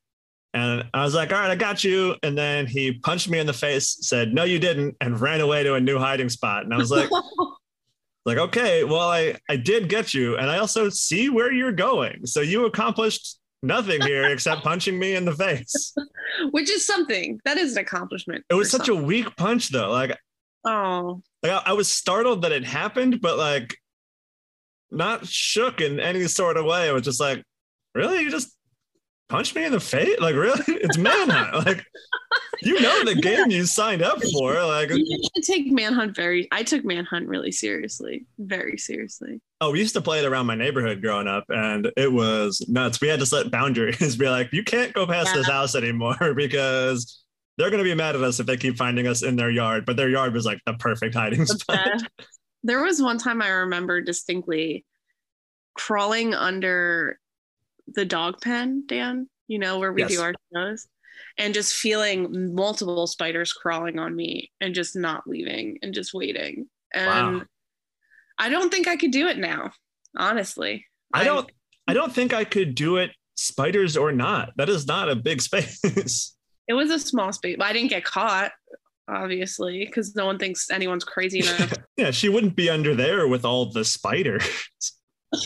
and 0.54 0.86
I 0.93 1.04
was 1.04 1.15
like, 1.15 1.32
all 1.32 1.39
right, 1.39 1.50
I 1.50 1.56
got 1.56 1.84
you. 1.84 2.15
And 2.21 2.38
then 2.38 2.67
he 2.67 2.91
punched 2.91 3.30
me 3.30 3.39
in 3.39 3.47
the 3.47 3.54
face, 3.54 3.97
said, 4.02 4.34
no, 4.34 4.43
you 4.43 4.60
didn't, 4.60 4.95
and 5.02 5.19
ran 5.19 5.41
away 5.41 5.63
to 5.63 5.74
a 5.74 5.82
new 5.82 5.97
hiding 5.97 6.30
spot. 6.30 6.63
And 6.63 6.74
I 6.74 6.78
was 6.78 6.91
like, 6.91 7.10
like 8.26 8.38
okay 8.38 8.84
well 8.84 9.10
i 9.10 9.36
i 9.50 9.56
did 9.56 9.89
get 9.89 10.13
you 10.13 10.38
and 10.38 10.50
i 10.50 10.60
also 10.60 10.89
see 10.89 11.30
where 11.30 11.52
you're 11.52 11.71
going 11.71 12.24
so 12.26 12.41
you 12.41 12.65
accomplished 12.65 13.39
nothing 13.63 14.02
here 14.02 14.26
except 14.26 14.63
punching 14.63 14.97
me 14.97 15.15
in 15.15 15.26
the 15.26 15.36
face. 15.36 15.93
Which 16.52 16.69
is 16.69 16.86
something. 16.86 17.39
That 17.45 17.58
is 17.58 17.74
an 17.74 17.80
accomplishment. 17.80 18.43
it 18.50 18.54
was 18.56 18.69
such 18.71 18.88
a 18.89 18.95
weak 18.95 19.36
punch 19.36 19.69
though. 19.69 19.89
Like, 19.91 20.17
Oh, 20.63 21.21
like 21.41 21.52
I, 21.52 21.71
I 21.71 21.74
was 21.74 21.88
startled 21.88 22.43
that 22.43 22.52
it 22.52 22.63
happened 22.63 23.19
but 23.19 23.38
like 23.38 23.76
not 24.91 25.26
shook 25.26 25.82
in 25.82 26.00
any 26.00 26.28
sort 26.28 26.58
of 26.58 26.65
way. 26.65 26.88
It 26.88 26.93
was 26.93 27.02
just 27.04 27.19
like 27.19 27.43
really? 27.95 28.21
You 28.21 28.30
just 28.30 28.56
punched 29.30 29.56
me 29.56 29.65
in 29.65 29.71
the 29.71 29.80
face? 29.80 30.19
Like 30.19 30.36
really? 30.36 30.62
It's 30.67 30.97
manhunt. 31.00 31.65
Like 31.65 31.84
you 32.62 32.80
know 32.80 33.04
the 33.04 33.15
game 33.15 33.50
you 33.50 33.65
signed 33.65 34.02
up 34.02 34.21
for 34.34 34.63
like 34.63 34.89
you 34.89 35.19
should 35.36 35.43
take 35.43 35.71
Manhunt 35.71 36.15
very. 36.15 36.47
I 36.52 36.63
took 36.63 36.84
Manhunt 36.86 37.28
really 37.28 37.52
seriously, 37.52 38.26
very 38.39 38.78
seriously. 38.78 39.41
Oh, 39.60 39.71
we 39.71 39.80
used 39.80 39.93
to 39.95 40.02
play 40.02 40.19
it 40.19 40.26
around 40.26 40.45
my 40.47 40.56
neighborhood 40.56 41.02
growing 41.02 41.28
up, 41.28 41.45
and 41.50 41.91
it 41.97 42.12
was 42.12 42.65
nuts. 42.67 43.00
We 43.02 43.08
had 43.08 43.19
to 43.19 43.26
set 43.26 43.52
boundaries, 43.52 44.15
be 44.17 44.28
like, 44.30 44.52
you 44.54 44.63
can't 44.63 44.93
go 44.93 45.06
past 45.06 45.34
this 45.34 45.47
house 45.47 45.76
anymore 45.76 46.34
because 46.36 47.24
they're 47.58 47.69
going 47.69 47.84
to 47.84 47.89
be 47.89 47.93
mad 47.95 48.15
at 48.15 48.21
us 48.24 48.39
if 48.39 48.45
they 48.47 48.58
keep 48.58 48.78
finding 48.78 49.08
us 49.08 49.24
in 49.24 49.36
their 49.36 49.52
yard. 49.52 49.86
But 49.86 49.97
their 49.97 50.10
yard 50.10 50.34
was 50.34 50.45
like 50.45 50.60
the 50.65 50.74
perfect 50.74 51.13
hiding 51.15 51.41
The 51.41 51.47
spot. 51.47 51.86
best. 51.91 52.06
There 52.63 52.84
was 52.84 53.02
one 53.02 53.17
time 53.17 53.41
I 53.41 53.50
remember 53.50 54.02
distinctly 54.02 54.86
crawling 55.76 56.34
under 56.34 57.19
the 57.88 58.06
dog 58.06 58.39
pen, 58.41 58.84
Dan, 58.88 59.28
you 59.47 59.60
know, 59.60 59.80
where 59.80 59.91
we 59.91 60.02
Yes. 60.02 60.12
do 60.12 60.21
our 60.21 60.34
shows, 60.54 60.88
and 61.42 61.54
just 61.54 61.74
feeling 61.74 62.54
multiple 62.54 63.08
spiders 63.08 63.52
crawling 63.52 63.98
on 64.00 64.16
me 64.16 64.52
and 64.62 64.76
just 64.76 64.96
not 64.96 65.28
leaving 65.28 65.78
and 65.82 65.94
just 65.94 66.14
waiting. 66.14 66.68
And 66.94 67.38
Wow. 67.40 67.44
I 68.38 68.50
don't 68.50 68.72
think 68.72 68.88
I 68.88 68.96
could 68.96 69.12
do 69.12 69.28
it 69.28 69.38
now, 69.38 69.72
honestly. 70.18 70.86
I 71.14 71.24
don't. 71.24 71.50
I 71.88 71.94
don't 71.94 72.14
think 72.14 72.34
I 72.34 72.44
could 72.44 72.76
do 72.76 72.98
it, 72.98 73.12
spiders 73.36 73.98
or 73.98 74.12
not. 74.12 74.52
That 74.56 74.70
is 74.70 74.86
not 74.88 75.10
a 75.10 75.16
big 75.16 75.42
space. 75.48 76.36
It 76.68 76.74
was 76.74 76.90
a 76.92 77.00
small 77.00 77.34
space. 77.34 77.56
but 77.58 77.66
I 77.68 77.74
didn't 77.74 77.90
get 77.90 78.06
caught, 78.06 78.52
obviously, 79.10 79.84
because 79.86 80.16
no 80.16 80.26
one 80.26 80.38
thinks 80.40 80.70
anyone's 80.70 81.04
crazy 81.04 81.40
enough. 81.48 81.74
yeah, 81.98 82.12
she 82.12 82.30
wouldn't 82.30 82.56
be 82.56 82.70
under 82.70 82.96
there 82.96 83.28
with 83.28 83.44
all 83.46 83.66
the 83.72 83.84
spiders. 83.84 84.44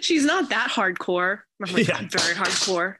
She's 0.00 0.24
not 0.24 0.48
that 0.50 0.70
hardcore. 0.70 1.40
My 1.58 1.68
Yeah. 1.68 1.84
god, 2.02 2.10
very 2.12 2.34
hardcore. 2.34 2.96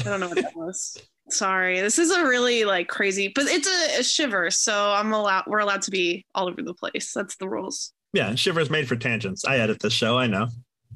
I 0.00 0.04
don't 0.04 0.20
know 0.20 0.28
what 0.28 0.36
that 0.42 0.56
was. 0.56 0.96
Sorry, 1.30 1.80
this 1.80 1.98
is 1.98 2.10
a 2.10 2.24
really 2.24 2.64
like 2.64 2.88
crazy, 2.88 3.28
but 3.34 3.44
it's 3.46 3.68
a, 3.68 4.00
a 4.00 4.02
shiver, 4.02 4.50
so 4.50 4.92
I'm 4.92 5.12
allowed. 5.12 5.44
We're 5.46 5.58
allowed 5.58 5.82
to 5.82 5.90
be 5.90 6.24
all 6.34 6.48
over 6.48 6.62
the 6.62 6.74
place. 6.74 7.12
That's 7.12 7.36
the 7.36 7.48
rules. 7.48 7.92
Yeah, 8.14 8.34
Shivers 8.34 8.70
made 8.70 8.88
for 8.88 8.96
tangents. 8.96 9.44
I 9.44 9.58
edit 9.58 9.80
this 9.80 9.92
show. 9.92 10.16
I 10.18 10.26
know. 10.26 10.48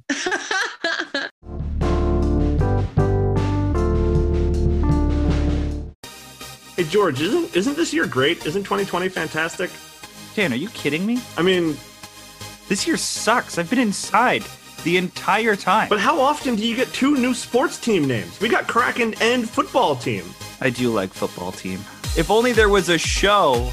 Hey 6.76 6.84
George, 6.84 7.20
isn't 7.20 7.54
isn't 7.54 7.76
this 7.76 7.92
year 7.92 8.06
great? 8.06 8.46
Isn't 8.46 8.62
2020 8.64 9.08
fantastic? 9.10 9.70
Dan, 10.34 10.52
are 10.52 10.56
you 10.56 10.68
kidding 10.70 11.04
me? 11.04 11.20
I 11.36 11.42
mean, 11.42 11.76
This 12.68 12.86
year 12.86 12.96
sucks. 12.96 13.58
I've 13.58 13.68
been 13.68 13.78
inside 13.78 14.42
the 14.84 14.96
entire 14.96 15.56
time. 15.56 15.88
but 15.88 16.00
how 16.00 16.20
often 16.20 16.56
do 16.56 16.66
you 16.66 16.74
get 16.76 16.92
two 16.92 17.16
new 17.16 17.34
sports 17.34 17.78
team 17.78 18.06
names? 18.06 18.40
We 18.40 18.48
got 18.48 18.66
Kraken 18.66 19.14
and 19.20 19.48
football 19.48 19.96
team. 19.96 20.24
I 20.60 20.70
do 20.70 20.90
like 20.92 21.10
football 21.10 21.52
team. 21.52 21.78
If 22.16 22.30
only 22.30 22.52
there 22.52 22.68
was 22.68 22.88
a 22.88 22.98
show 22.98 23.70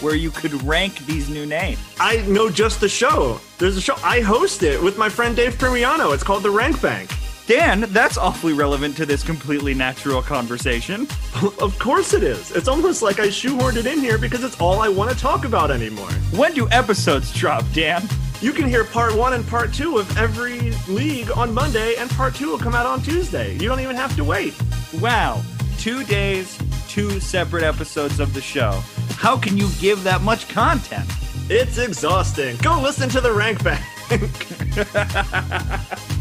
where 0.00 0.14
you 0.14 0.30
could 0.30 0.52
rank 0.62 0.98
these 1.06 1.28
new 1.28 1.44
names. 1.44 1.78
I 1.98 2.18
know 2.28 2.48
just 2.50 2.80
the 2.80 2.88
show. 2.88 3.40
There's 3.58 3.76
a 3.76 3.80
show 3.80 3.96
I 4.04 4.20
host 4.20 4.62
it 4.62 4.80
with 4.82 4.96
my 4.96 5.08
friend 5.08 5.34
Dave 5.34 5.54
Primiano. 5.54 6.14
It's 6.14 6.22
called 6.22 6.44
The 6.44 6.50
Rank 6.50 6.80
Bank. 6.80 7.10
Dan, 7.48 7.86
that's 7.94 8.18
awfully 8.18 8.52
relevant 8.52 8.94
to 8.98 9.06
this 9.06 9.24
completely 9.24 9.72
natural 9.72 10.20
conversation. 10.20 11.08
of 11.62 11.78
course 11.78 12.12
it 12.12 12.22
is. 12.22 12.50
It's 12.52 12.68
almost 12.68 13.00
like 13.00 13.20
I 13.20 13.28
shoehorned 13.28 13.76
it 13.76 13.86
in 13.86 14.00
here 14.00 14.18
because 14.18 14.44
it's 14.44 14.60
all 14.60 14.80
I 14.80 14.88
want 14.90 15.10
to 15.10 15.16
talk 15.16 15.46
about 15.46 15.70
anymore. 15.70 16.10
When 16.36 16.52
do 16.52 16.68
episodes 16.70 17.32
drop, 17.32 17.64
Dan? 17.72 18.06
You 18.42 18.52
can 18.52 18.68
hear 18.68 18.84
part 18.84 19.14
one 19.14 19.32
and 19.32 19.48
part 19.48 19.72
two 19.72 19.96
of 19.96 20.14
every 20.18 20.72
league 20.88 21.30
on 21.30 21.54
Monday, 21.54 21.96
and 21.96 22.10
part 22.10 22.34
two 22.34 22.50
will 22.50 22.58
come 22.58 22.74
out 22.74 22.84
on 22.84 23.00
Tuesday. 23.00 23.54
You 23.54 23.66
don't 23.66 23.80
even 23.80 23.96
have 23.96 24.14
to 24.16 24.24
wait. 24.24 24.52
Wow. 25.00 25.40
Two 25.78 26.04
days, 26.04 26.58
two 26.86 27.18
separate 27.18 27.62
episodes 27.62 28.20
of 28.20 28.34
the 28.34 28.42
show. 28.42 28.72
How 29.12 29.38
can 29.38 29.56
you 29.56 29.70
give 29.80 30.04
that 30.04 30.20
much 30.20 30.50
content? 30.50 31.10
It's 31.48 31.78
exhausting. 31.78 32.58
Go 32.58 32.78
listen 32.78 33.08
to 33.08 33.22
the 33.22 33.32
rank 33.32 33.64
bank. 33.64 33.84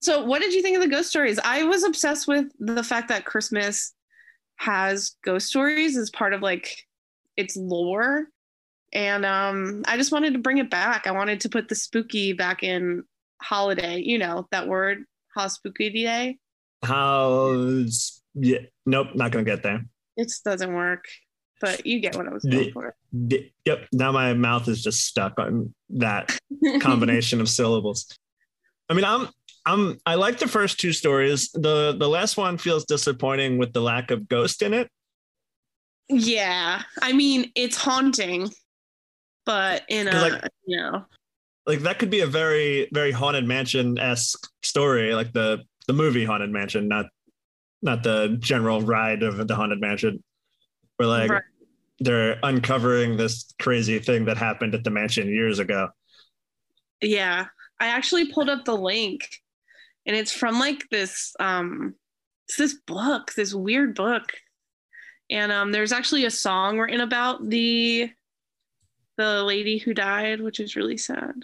So, 0.00 0.24
what 0.24 0.40
did 0.40 0.54
you 0.54 0.62
think 0.62 0.76
of 0.76 0.82
the 0.82 0.88
ghost 0.88 1.10
stories? 1.10 1.38
I 1.44 1.64
was 1.64 1.84
obsessed 1.84 2.28
with 2.28 2.46
the 2.58 2.82
fact 2.84 3.08
that 3.08 3.24
Christmas 3.24 3.94
has 4.56 5.16
ghost 5.24 5.48
stories 5.48 5.96
as 5.96 6.10
part 6.10 6.34
of 6.34 6.42
like 6.42 6.86
its 7.36 7.56
lore. 7.56 8.26
And 8.92 9.24
um, 9.26 9.82
I 9.86 9.96
just 9.96 10.12
wanted 10.12 10.32
to 10.32 10.38
bring 10.38 10.58
it 10.58 10.70
back. 10.70 11.06
I 11.06 11.12
wanted 11.12 11.40
to 11.42 11.48
put 11.48 11.68
the 11.68 11.74
spooky 11.74 12.32
back 12.32 12.62
in 12.62 13.04
holiday, 13.42 14.00
you 14.00 14.18
know, 14.18 14.46
that 14.50 14.66
word, 14.66 15.04
how 15.34 15.48
spooky 15.48 15.90
day. 15.90 16.38
How's 16.82 18.22
yeah? 18.34 18.58
Nope, 18.86 19.08
not 19.14 19.30
gonna 19.32 19.44
get 19.44 19.62
there. 19.62 19.84
It 20.16 20.32
doesn't 20.44 20.72
work. 20.72 21.04
But 21.60 21.84
you 21.86 21.98
get 21.98 22.14
what 22.16 22.28
I 22.28 22.32
was 22.32 22.44
going 22.44 22.70
for. 22.72 22.94
D- 23.26 23.52
Yep. 23.64 23.88
Now 23.92 24.12
my 24.12 24.32
mouth 24.32 24.68
is 24.68 24.82
just 24.82 25.06
stuck 25.06 25.38
on 25.38 25.74
that 25.90 26.38
combination 26.80 27.40
of 27.40 27.48
syllables. 27.48 28.06
I 28.88 28.94
mean, 28.94 29.04
I'm 29.04 29.28
I'm 29.68 30.00
I 30.06 30.14
like 30.14 30.38
the 30.38 30.48
first 30.48 30.80
two 30.80 30.92
stories. 30.92 31.50
The 31.52 31.94
the 31.98 32.08
last 32.08 32.36
one 32.36 32.56
feels 32.58 32.84
disappointing 32.86 33.58
with 33.58 33.72
the 33.72 33.82
lack 33.82 34.10
of 34.10 34.26
ghost 34.28 34.62
in 34.62 34.72
it. 34.74 34.88
yeah. 36.08 36.82
I 37.02 37.12
mean, 37.12 37.52
it's 37.54 37.76
haunting, 37.76 38.50
but 39.44 39.82
in 39.88 40.08
a, 40.08 40.12
like- 40.20 40.42
you 40.66 40.76
know, 40.78 41.04
Like 41.66 41.80
that 41.80 41.98
could 41.98 42.10
be 42.10 42.20
a 42.20 42.26
very 42.26 42.88
very 42.92 43.12
haunted 43.12 43.44
mansion 43.46 43.98
esque 43.98 44.48
story, 44.62 45.14
like 45.14 45.32
the 45.32 45.62
the 45.86 45.92
movie 45.92 46.24
Haunted 46.24 46.50
Mansion, 46.50 46.88
not 46.88 47.06
not 47.82 48.02
the 48.02 48.36
general 48.40 48.80
ride 48.82 49.22
of 49.22 49.46
the 49.48 49.54
Haunted 49.54 49.80
Mansion, 49.80 50.22
where 50.96 51.08
like 51.08 51.30
Right. 51.30 51.42
they're 52.00 52.38
uncovering 52.42 53.16
this 53.16 53.52
crazy 53.60 53.98
thing 53.98 54.24
that 54.26 54.36
happened 54.38 54.74
at 54.74 54.82
the 54.84 54.90
mansion 54.90 55.28
years 55.28 55.58
ago. 55.58 55.88
Yeah, 57.02 57.46
I 57.80 57.86
actually 57.88 58.32
pulled 58.32 58.48
up 58.50 58.64
the 58.64 58.74
link, 58.76 59.28
and 60.08 60.16
it's 60.16 60.32
from 60.32 60.58
like 60.58 60.88
this 60.90 61.36
um, 61.38 61.94
it's 62.48 62.56
this 62.56 62.74
book, 62.86 63.34
this 63.34 63.54
weird 63.54 63.94
book, 63.94 64.32
and 65.30 65.52
um, 65.52 65.70
there's 65.70 65.92
actually 65.92 66.24
a 66.24 66.30
song 66.30 66.78
written 66.78 67.02
about 67.02 67.48
the 67.48 68.10
the 69.18 69.44
lady 69.44 69.78
who 69.78 69.92
died, 69.92 70.40
which 70.40 70.58
is 70.58 70.74
really 70.74 70.96
sad. 70.96 71.34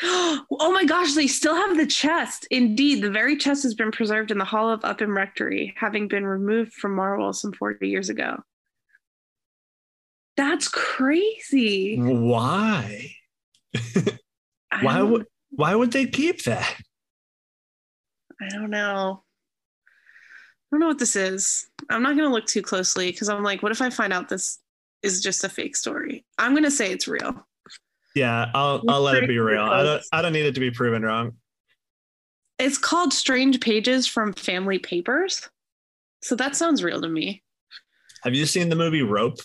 Oh 0.60 0.72
my 0.72 0.84
gosh, 0.84 1.14
they 1.14 1.26
still 1.26 1.56
have 1.56 1.76
the 1.76 1.86
chest. 1.86 2.46
Indeed, 2.52 3.02
the 3.02 3.10
very 3.10 3.36
chest 3.36 3.64
has 3.64 3.74
been 3.74 3.90
preserved 3.90 4.30
in 4.30 4.38
the 4.38 4.44
Hall 4.44 4.70
of 4.70 4.84
Upham 4.84 5.16
Rectory, 5.16 5.74
having 5.76 6.06
been 6.06 6.24
removed 6.24 6.72
from 6.72 6.94
Marwell 6.94 7.34
some 7.34 7.52
40 7.52 7.88
years 7.88 8.08
ago. 8.08 8.42
That's 10.36 10.68
crazy. 10.68 11.96
Why? 11.98 13.10
Why 14.82 15.02
would 15.02 15.26
why 15.50 15.74
would 15.74 15.92
they 15.92 16.06
keep 16.06 16.44
that? 16.44 16.76
I 18.40 18.48
don't 18.48 18.70
know. 18.70 19.22
I 19.86 20.70
don't 20.70 20.80
know 20.80 20.88
what 20.88 20.98
this 20.98 21.16
is. 21.16 21.66
I'm 21.90 22.02
not 22.02 22.16
going 22.16 22.28
to 22.28 22.34
look 22.34 22.46
too 22.46 22.62
closely 22.62 23.10
because 23.10 23.28
I'm 23.28 23.42
like, 23.42 23.62
what 23.62 23.72
if 23.72 23.80
I 23.80 23.90
find 23.90 24.12
out 24.12 24.28
this 24.28 24.58
is 25.02 25.22
just 25.22 25.44
a 25.44 25.48
fake 25.48 25.76
story? 25.76 26.24
I'm 26.36 26.52
going 26.52 26.64
to 26.64 26.70
say 26.70 26.92
it's 26.92 27.08
real. 27.08 27.46
Yeah, 28.14 28.50
I'll 28.54 28.82
I'll 28.88 29.02
let 29.02 29.22
it 29.22 29.28
be 29.28 29.38
real. 29.38 29.62
I 29.62 29.82
don't 29.82 30.02
I 30.12 30.22
don't 30.22 30.32
need 30.32 30.46
it 30.46 30.54
to 30.54 30.60
be 30.60 30.70
proven 30.70 31.02
wrong. 31.02 31.34
It's 32.58 32.78
called 32.78 33.12
Strange 33.12 33.60
Pages 33.60 34.06
from 34.06 34.32
Family 34.32 34.78
Papers. 34.78 35.48
So 36.22 36.34
that 36.34 36.56
sounds 36.56 36.82
real 36.82 37.00
to 37.00 37.08
me. 37.08 37.42
Have 38.24 38.34
you 38.34 38.44
seen 38.46 38.68
the 38.68 38.76
movie 38.76 39.02
Rope? 39.02 39.38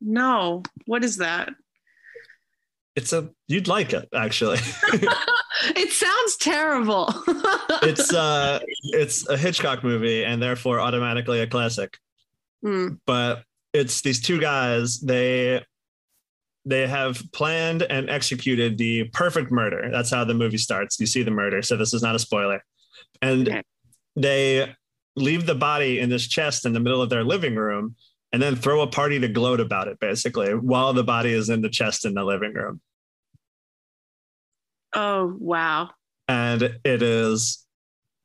No, 0.00 0.62
what 0.86 1.04
is 1.04 1.18
that? 1.18 1.50
It's 2.96 3.12
a 3.12 3.30
you'd 3.48 3.68
like 3.68 3.92
it 3.92 4.08
actually. 4.14 4.58
it 5.76 5.92
sounds 5.92 6.36
terrible. 6.36 7.12
it's 7.82 8.12
uh 8.12 8.60
it's 8.84 9.28
a 9.28 9.36
Hitchcock 9.36 9.82
movie 9.84 10.24
and 10.24 10.42
therefore 10.42 10.80
automatically 10.80 11.40
a 11.40 11.46
classic. 11.46 11.98
Hmm. 12.62 12.94
But 13.06 13.44
it's 13.72 14.02
these 14.02 14.20
two 14.20 14.40
guys, 14.40 15.00
they 15.00 15.64
they 16.64 16.86
have 16.86 17.22
planned 17.32 17.82
and 17.82 18.10
executed 18.10 18.76
the 18.76 19.04
perfect 19.12 19.50
murder. 19.50 19.88
That's 19.90 20.10
how 20.10 20.24
the 20.24 20.34
movie 20.34 20.58
starts. 20.58 21.00
You 21.00 21.06
see 21.06 21.22
the 21.22 21.30
murder, 21.30 21.62
so 21.62 21.76
this 21.76 21.94
is 21.94 22.02
not 22.02 22.14
a 22.14 22.18
spoiler. 22.18 22.62
And 23.22 23.48
Okay. 23.48 23.62
they 24.16 24.74
leave 25.16 25.46
the 25.46 25.54
body 25.54 26.00
in 26.00 26.10
this 26.10 26.26
chest 26.26 26.66
in 26.66 26.72
the 26.72 26.80
middle 26.80 27.00
of 27.02 27.10
their 27.10 27.24
living 27.24 27.56
room 27.56 27.96
and 28.32 28.40
then 28.40 28.54
throw 28.56 28.80
a 28.82 28.86
party 28.86 29.18
to 29.18 29.28
gloat 29.28 29.58
about 29.58 29.88
it 29.88 29.98
basically 29.98 30.54
while 30.54 30.92
the 30.92 31.02
body 31.02 31.32
is 31.32 31.48
in 31.48 31.62
the 31.62 31.68
chest 31.68 32.04
in 32.04 32.14
the 32.14 32.24
living 32.24 32.54
room. 32.54 32.80
Oh, 34.94 35.36
wow. 35.38 35.90
and 36.28 36.62
it 36.84 37.02
is 37.02 37.66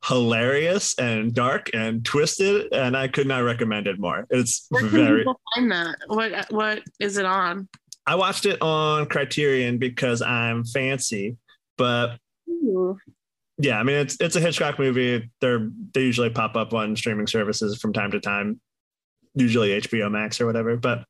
hilarious 0.04 0.96
and 0.98 1.34
dark 1.34 1.70
and 1.74 2.04
twisted 2.04 2.72
and 2.72 2.96
i 2.96 3.08
could 3.08 3.26
not 3.26 3.38
recommend 3.38 3.88
it 3.88 3.98
more 3.98 4.24
it's 4.30 4.66
Where 4.68 4.82
can 4.82 4.90
very 4.90 5.20
people 5.20 5.40
find 5.54 5.72
that? 5.72 5.96
What 6.06 6.46
what 6.50 6.82
is 7.00 7.16
it 7.16 7.24
on? 7.24 7.68
i 8.06 8.14
watched 8.14 8.46
it 8.46 8.60
on 8.62 9.06
criterion 9.06 9.78
because 9.78 10.22
i'm 10.22 10.64
fancy 10.64 11.36
but 11.76 12.18
Ooh. 12.48 12.96
yeah 13.58 13.80
i 13.80 13.82
mean 13.82 13.96
it's 13.96 14.16
it's 14.20 14.36
a 14.36 14.40
hitchcock 14.40 14.78
movie 14.78 15.28
they're 15.40 15.70
they 15.92 16.02
usually 16.02 16.30
pop 16.30 16.56
up 16.56 16.72
on 16.72 16.94
streaming 16.94 17.26
services 17.26 17.80
from 17.80 17.92
time 17.92 18.12
to 18.12 18.20
time 18.20 18.60
usually 19.34 19.70
hbo 19.80 20.10
max 20.10 20.40
or 20.40 20.46
whatever 20.46 20.76
but 20.76 21.04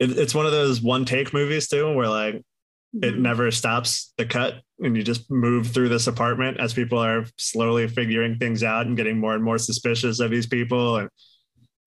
it, 0.00 0.18
it's 0.18 0.34
one 0.34 0.44
of 0.44 0.52
those 0.52 0.82
one 0.82 1.06
take 1.06 1.32
movies 1.32 1.68
too 1.68 1.94
where 1.94 2.08
like 2.08 2.42
it 2.94 3.14
Mhm. 3.14 3.18
never 3.18 3.50
stops 3.50 4.12
the 4.16 4.24
cut 4.24 4.62
and 4.80 4.96
you 4.96 5.02
just 5.02 5.30
move 5.30 5.66
through 5.66 5.88
this 5.90 6.06
apartment 6.06 6.58
as 6.58 6.72
people 6.72 6.98
are 6.98 7.26
slowly 7.36 7.86
figuring 7.88 8.38
things 8.38 8.62
out 8.62 8.86
and 8.86 8.96
getting 8.96 9.18
more 9.18 9.34
and 9.34 9.44
more 9.44 9.58
suspicious 9.58 10.20
of 10.20 10.30
these 10.30 10.46
people 10.46 10.96
and 10.96 11.08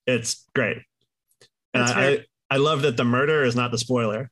it's 0.06 0.48
great 0.54 0.78
and 1.74 1.84
That's 1.88 1.92
I, 1.92 2.08
I 2.08 2.26
i 2.52 2.58
love 2.58 2.82
that 2.84 2.98
the 2.98 3.04
murder 3.06 3.44
is 3.44 3.56
not 3.56 3.72
the 3.72 3.78
spoiler 3.80 4.30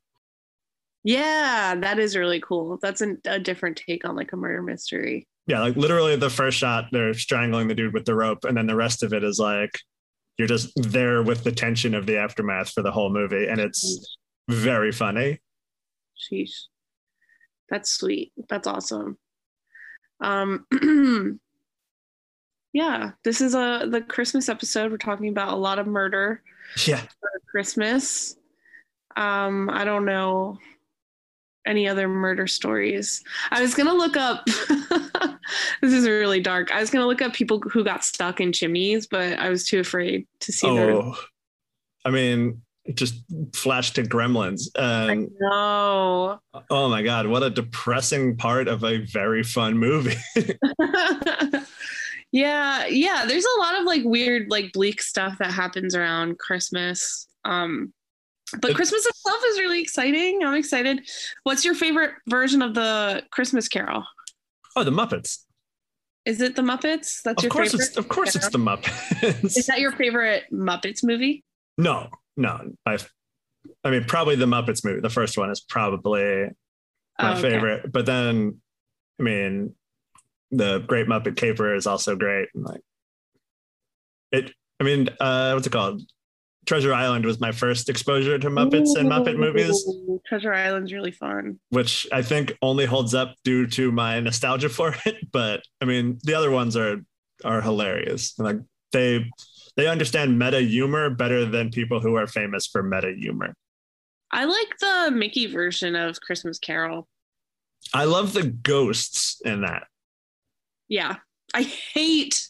Yeah, 1.04 1.76
that 1.76 1.98
is 1.98 2.16
really 2.18 2.42
cool. 2.42 2.78
That's 2.82 3.02
an, 3.02 3.20
a 3.26 3.40
different 3.40 3.78
take 3.78 4.04
on 4.06 4.16
like 4.16 4.34
a 4.34 4.38
murder 4.38 4.62
mystery. 4.62 5.28
yeah 5.48 5.62
like 5.62 5.76
literally 5.76 6.16
the 6.18 6.30
first 6.30 6.58
shot 6.58 6.86
they're 6.92 7.14
strangling 7.14 7.68
the 7.68 7.76
dude 7.76 7.94
with 7.94 8.06
the 8.06 8.14
rope 8.16 8.44
and 8.46 8.56
then 8.58 8.68
the 8.68 8.76
rest 8.76 9.02
of 9.04 9.14
it 9.14 9.24
is 9.24 9.40
like 9.40 9.72
you're 10.38 10.48
just 10.48 10.72
there 10.76 11.24
with 11.24 11.44
the 11.44 11.52
tension 11.52 11.96
of 11.96 12.06
the 12.06 12.18
aftermath 12.18 12.70
for 12.72 12.82
the 12.84 12.92
whole 12.92 13.10
movie 13.12 13.48
and 13.48 13.60
it's 13.60 14.18
very 14.50 14.92
funny 14.92 15.40
Sheesh. 16.20 16.66
That's 17.70 17.92
sweet. 17.92 18.34
That's 18.50 18.68
awesome. 18.68 19.18
Um 20.22 20.66
yeah, 22.74 23.12
this 23.24 23.42
is 23.42 23.56
a 23.56 23.88
the 23.90 24.02
Christmas 24.02 24.50
episode. 24.50 24.92
We're 24.92 24.98
talking 24.98 25.30
about 25.30 25.54
a 25.54 25.58
lot 25.58 25.80
of 25.80 25.88
murder 25.88 26.44
yeah 26.86 27.02
Christmas. 27.50 28.36
Um, 29.16 29.70
I 29.70 29.86
don't 29.86 30.06
know 30.06 30.58
any 31.66 31.88
other 31.88 32.08
murder 32.08 32.48
stories. 32.48 33.24
I 33.52 33.62
was 33.62 33.74
gonna 33.74 33.94
look 33.94 34.18
up 34.18 34.46
this 35.82 35.94
is 35.94 36.08
really 36.08 36.42
dark. 36.42 36.72
I 36.72 36.80
was 36.80 36.90
gonna 36.90 37.08
look 37.08 37.22
up 37.22 37.34
people 37.34 37.60
who 37.60 37.84
got 37.84 38.04
stuck 38.04 38.40
in 38.40 38.54
chimneys, 38.54 39.08
but 39.08 39.38
I 39.40 39.50
was 39.50 39.66
too 39.66 39.80
afraid 39.80 40.28
to 40.42 40.52
see 40.52 40.74
their 40.74 40.92
oh 40.92 41.16
i 42.06 42.10
mean 42.10 42.62
just 42.96 43.16
flash 43.54 43.92
to 43.92 44.04
gremlins. 44.04 44.64
And 44.76 45.30
no. 45.40 46.40
Oh 46.70 46.90
my 46.90 47.02
god, 47.04 47.28
what 47.28 47.44
a 47.44 47.50
depressing 47.50 48.36
part 48.38 48.68
of 48.68 48.84
a 48.84 48.98
very 49.06 49.44
fun 49.44 49.78
movie. 49.78 50.16
yeah 52.32 52.86
yeah 52.86 53.26
there's 53.28 53.46
a 53.46 53.60
lot 53.60 53.80
of 53.80 53.86
like 53.88 54.04
weird 54.04 54.52
like 54.52 54.72
bleak 54.72 55.02
stuff 55.02 55.36
that 55.40 55.52
happens 55.52 55.96
around 55.96 56.38
christmas. 56.38 57.28
Um 57.46 57.92
but 58.62 58.72
It- 58.72 58.76
christmas 58.76 59.06
itself 59.06 59.42
is 59.48 59.60
really 59.60 59.82
exciting. 59.82 60.44
I'm 60.44 60.54
excited. 60.56 61.10
What's 61.44 61.66
your 61.66 61.74
favorite 61.76 62.12
version 62.28 62.62
of 62.62 62.76
the 62.76 63.24
christmas 63.32 63.68
carol? 63.68 64.04
Oh, 64.76 64.84
the 64.84 64.92
Muppets. 64.92 65.40
is 66.26 66.40
it 66.42 66.56
the 66.56 66.62
muppets? 66.62 67.22
That's 67.24 67.40
Of 67.40 67.44
your 67.46 67.50
course 67.52 67.72
favorite 67.72 67.88
it's 67.88 67.98
of 67.98 68.08
course 68.10 68.36
it's 68.36 68.50
the 68.50 68.60
Muppets. 68.60 69.58
is 69.58 69.66
that 69.66 69.80
your 69.80 69.92
favorite 69.94 70.44
muppets 70.54 71.04
movie? 71.04 71.44
No, 71.80 72.10
no. 72.40 72.72
I 72.86 72.98
I 73.84 73.92
mean 73.92 74.06
probably 74.06 74.36
the 74.36 74.46
Muppets 74.46 74.84
movie. 74.84 75.02
The 75.02 75.10
first 75.10 75.38
one 75.38 75.52
is 75.52 75.60
probably 75.62 76.46
my 77.22 77.30
Oh, 77.30 77.32
okay. 77.34 77.42
favorite. 77.42 77.92
But 77.92 78.06
then 78.08 78.60
I 79.20 79.24
mean 79.24 79.76
the 80.52 80.80
Great 80.80 81.08
Muppet 81.08 81.36
Caper 81.36 81.76
is 81.76 81.86
also 81.86 82.16
great. 82.16 82.50
And, 82.56 82.64
Like 82.66 82.82
it 84.32 84.52
I 84.80 84.84
mean, 84.86 85.10
uh 85.20 85.52
what's 85.54 85.68
it 85.68 85.74
called? 85.74 86.02
Treasure 86.66 86.94
Island 86.94 87.26
was 87.26 87.40
my 87.40 87.52
first 87.52 87.90
exposure 87.90 88.38
to 88.38 88.50
Muppets 88.50 88.96
and 88.98 89.10
Muppet 89.10 89.38
movies, 89.38 89.84
Treasure 90.28 90.54
Island's 90.54 90.94
really 90.94 91.12
fun. 91.12 91.60
which 91.70 92.06
I 92.12 92.22
think 92.22 92.54
only 92.62 92.86
holds 92.86 93.16
up 93.16 93.34
due 93.44 93.66
to 93.68 93.92
my 93.92 94.20
nostalgia 94.20 94.70
for 94.70 94.94
it. 95.06 95.16
But 95.32 95.64
I 95.82 95.86
mean, 95.86 96.20
the 96.24 96.36
other 96.36 96.52
ones 96.52 96.78
are 96.78 96.98
are 97.44 97.62
hilarious. 97.62 98.38
Like 98.38 98.58
they 98.92 99.30
they 99.80 99.88
understand 99.88 100.38
meta 100.38 100.60
humor 100.60 101.10
better 101.10 101.46
than 101.46 101.70
people 101.70 102.00
who 102.00 102.16
are 102.16 102.28
famous 102.28 102.68
for 102.68 102.84
meta 102.84 103.14
humor. 103.18 103.54
I 104.32 104.46
like 104.46 104.78
the 104.80 105.12
Mickey 105.12 105.48
version 105.48 105.96
of 105.96 106.20
Christmas 106.20 106.60
Carol. 106.60 107.08
I 107.94 108.04
love 108.04 108.34
the 108.34 108.44
ghosts 108.44 109.42
in 109.44 109.62
that. 109.62 109.84
Yeah. 110.90 111.16
I 111.54 111.64
hate 111.64 112.48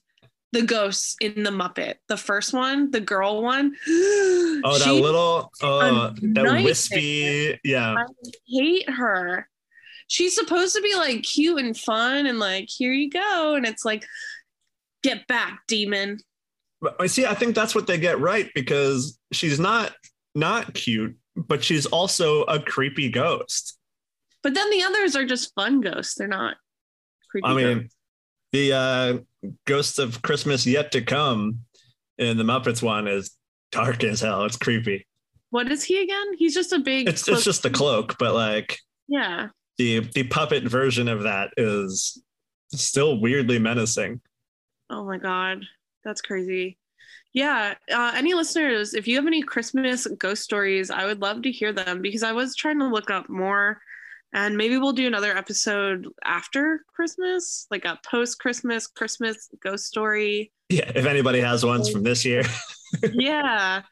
the 0.51 0.63
ghosts 0.63 1.15
in 1.21 1.43
the 1.43 1.51
Muppet. 1.51 1.95
The 2.07 2.17
first 2.17 2.53
one, 2.53 2.89
the 2.91 2.99
girl 2.99 3.43
one. 3.43 3.75
Oh, 4.61 4.77
that 4.77 4.83
She- 4.83 5.01
little, 5.01 5.49
oh, 5.61 5.79
a 5.79 5.93
uh, 5.93 6.13
that 6.33 6.63
wispy, 6.65 7.57
yeah. 7.63 7.93
I 7.93 8.05
hate 8.45 8.89
her. 8.89 9.47
She's 10.07 10.35
supposed 10.35 10.75
to 10.75 10.81
be 10.81 10.95
like 10.95 11.23
cute 11.23 11.59
and 11.59 11.77
fun 11.77 12.25
and 12.25 12.39
like, 12.39 12.67
here 12.67 12.91
you 12.91 13.09
go. 13.09 13.55
And 13.55 13.65
it's 13.65 13.85
like, 13.85 14.05
get 15.01 15.27
back, 15.27 15.61
demon. 15.69 16.17
I 16.99 17.07
see. 17.07 17.25
I 17.25 17.33
think 17.33 17.55
that's 17.55 17.75
what 17.75 17.87
they 17.87 17.97
get 17.97 18.19
right 18.19 18.49
because 18.55 19.19
she's 19.31 19.59
not 19.59 19.93
not 20.35 20.73
cute, 20.73 21.17
but 21.35 21.63
she's 21.63 21.85
also 21.85 22.43
a 22.43 22.59
creepy 22.59 23.09
ghost. 23.09 23.77
But 24.41 24.53
then 24.53 24.69
the 24.69 24.83
others 24.83 25.15
are 25.15 25.25
just 25.25 25.53
fun 25.55 25.81
ghosts. 25.81 26.15
They're 26.15 26.27
not 26.27 26.55
creepy. 27.29 27.47
I 27.47 27.53
mean, 27.53 27.77
ghosts. 27.79 27.95
the 28.53 28.73
uh, 28.73 29.17
Ghost 29.65 29.99
of 29.99 30.21
Christmas 30.21 30.65
Yet 30.65 30.91
to 30.93 31.01
Come 31.01 31.59
in 32.17 32.37
the 32.37 32.43
Muppets 32.43 32.81
one 32.81 33.07
is 33.07 33.31
dark 33.71 34.03
as 34.03 34.21
hell. 34.21 34.45
It's 34.45 34.57
creepy. 34.57 35.05
what 35.49 35.71
is 35.71 35.83
he 35.83 36.01
again? 36.01 36.27
He's 36.37 36.53
just 36.53 36.73
a 36.73 36.79
big. 36.79 37.07
It's 37.07 37.27
it's 37.27 37.43
just 37.43 37.63
the 37.63 37.69
cloak, 37.69 38.17
but 38.17 38.33
like 38.33 38.79
yeah. 39.07 39.47
the 39.77 39.99
the 40.13 40.23
puppet 40.23 40.63
version 40.63 41.07
of 41.07 41.23
that 41.23 41.51
is 41.57 42.21
still 42.73 43.19
weirdly 43.19 43.59
menacing. 43.59 44.21
Oh 44.89 45.05
my 45.05 45.17
god, 45.17 45.63
that's 46.03 46.21
crazy. 46.21 46.77
Yeah, 47.33 47.75
uh, 47.93 48.13
any 48.15 48.33
listeners, 48.33 48.93
if 48.93 49.07
you 49.07 49.15
have 49.17 49.27
any 49.27 49.43
Christmas 49.43 50.07
ghost 50.07 50.43
stories, 50.43 50.89
I 50.89 51.05
would 51.05 51.21
love 51.21 51.43
to 51.43 51.51
hear 51.51 51.71
them 51.71 52.01
because 52.01 52.23
I 52.23 52.31
was 52.31 52.55
trying 52.55 52.79
to 52.79 52.87
look 52.87 53.11
up 53.11 53.29
more, 53.29 53.79
and 54.33 54.57
maybe 54.57 54.77
we'll 54.77 54.93
do 54.93 55.05
another 55.05 55.37
episode 55.37 56.07
after 56.23 56.83
Christmas, 56.87 57.67
like 57.69 57.85
a 57.85 57.99
post 58.03 58.39
Christmas 58.39 58.87
Christmas 58.87 59.49
ghost 59.63 59.85
story. 59.85 60.51
Yeah, 60.69 60.91
if 60.95 61.05
anybody 61.05 61.39
has 61.39 61.63
ones 61.63 61.89
from 61.89 62.03
this 62.03 62.25
year. 62.25 62.43
yeah, 63.13 63.83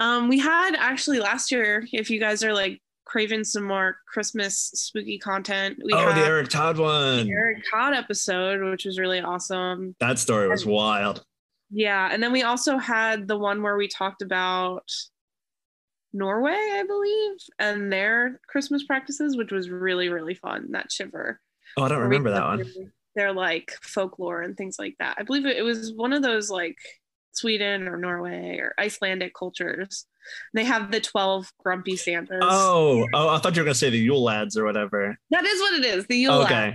um, 0.00 0.28
we 0.28 0.40
had 0.40 0.74
actually 0.76 1.20
last 1.20 1.52
year. 1.52 1.86
If 1.92 2.10
you 2.10 2.18
guys 2.18 2.42
are 2.42 2.52
like 2.52 2.82
craving 3.04 3.44
some 3.44 3.64
more 3.64 3.98
Christmas 4.12 4.56
spooky 4.74 5.18
content, 5.18 5.78
we 5.84 5.92
oh, 5.92 5.98
had 5.98 6.16
the 6.16 6.26
Eric 6.26 6.48
Todd 6.48 6.76
one. 6.78 7.26
the 7.26 7.32
Eric 7.32 7.58
Todd 7.70 7.94
episode, 7.94 8.68
which 8.68 8.84
was 8.84 8.98
really 8.98 9.20
awesome. 9.20 9.94
That 10.00 10.18
story 10.18 10.48
was 10.48 10.66
wild. 10.66 11.24
Yeah, 11.70 12.08
and 12.10 12.22
then 12.22 12.32
we 12.32 12.42
also 12.42 12.78
had 12.78 13.28
the 13.28 13.38
one 13.38 13.62
where 13.62 13.76
we 13.76 13.88
talked 13.88 14.22
about 14.22 14.90
Norway, 16.12 16.52
I 16.52 16.84
believe, 16.86 17.36
and 17.58 17.92
their 17.92 18.40
Christmas 18.48 18.84
practices, 18.84 19.36
which 19.36 19.52
was 19.52 19.70
really 19.70 20.08
really 20.08 20.34
fun. 20.34 20.72
That 20.72 20.90
shiver. 20.90 21.40
Oh, 21.76 21.84
I 21.84 21.88
don't 21.88 22.00
remember 22.00 22.30
that 22.30 22.44
one. 22.44 22.64
Their 23.14 23.32
like 23.32 23.72
folklore 23.82 24.42
and 24.42 24.56
things 24.56 24.76
like 24.78 24.96
that. 24.98 25.16
I 25.18 25.22
believe 25.22 25.46
it, 25.46 25.56
it 25.56 25.62
was 25.62 25.92
one 25.94 26.12
of 26.12 26.22
those 26.22 26.50
like 26.50 26.78
Sweden 27.32 27.88
or 27.88 27.96
Norway 27.96 28.58
or 28.58 28.74
Icelandic 28.78 29.34
cultures. 29.34 30.06
They 30.52 30.64
have 30.64 30.90
the 30.90 31.00
twelve 31.00 31.52
grumpy 31.62 31.96
Santas. 31.96 32.40
Oh, 32.42 33.06
oh, 33.14 33.28
I 33.28 33.38
thought 33.38 33.54
you 33.56 33.62
were 33.62 33.66
gonna 33.66 33.74
say 33.74 33.90
the 33.90 33.98
Yule 33.98 34.22
lads 34.22 34.56
or 34.56 34.64
whatever. 34.64 35.16
that 35.30 35.44
is 35.44 35.60
what 35.60 35.74
it 35.74 35.84
is. 35.84 36.06
The 36.06 36.16
Yule. 36.16 36.42
okay, 36.42 36.54
Lad. 36.54 36.74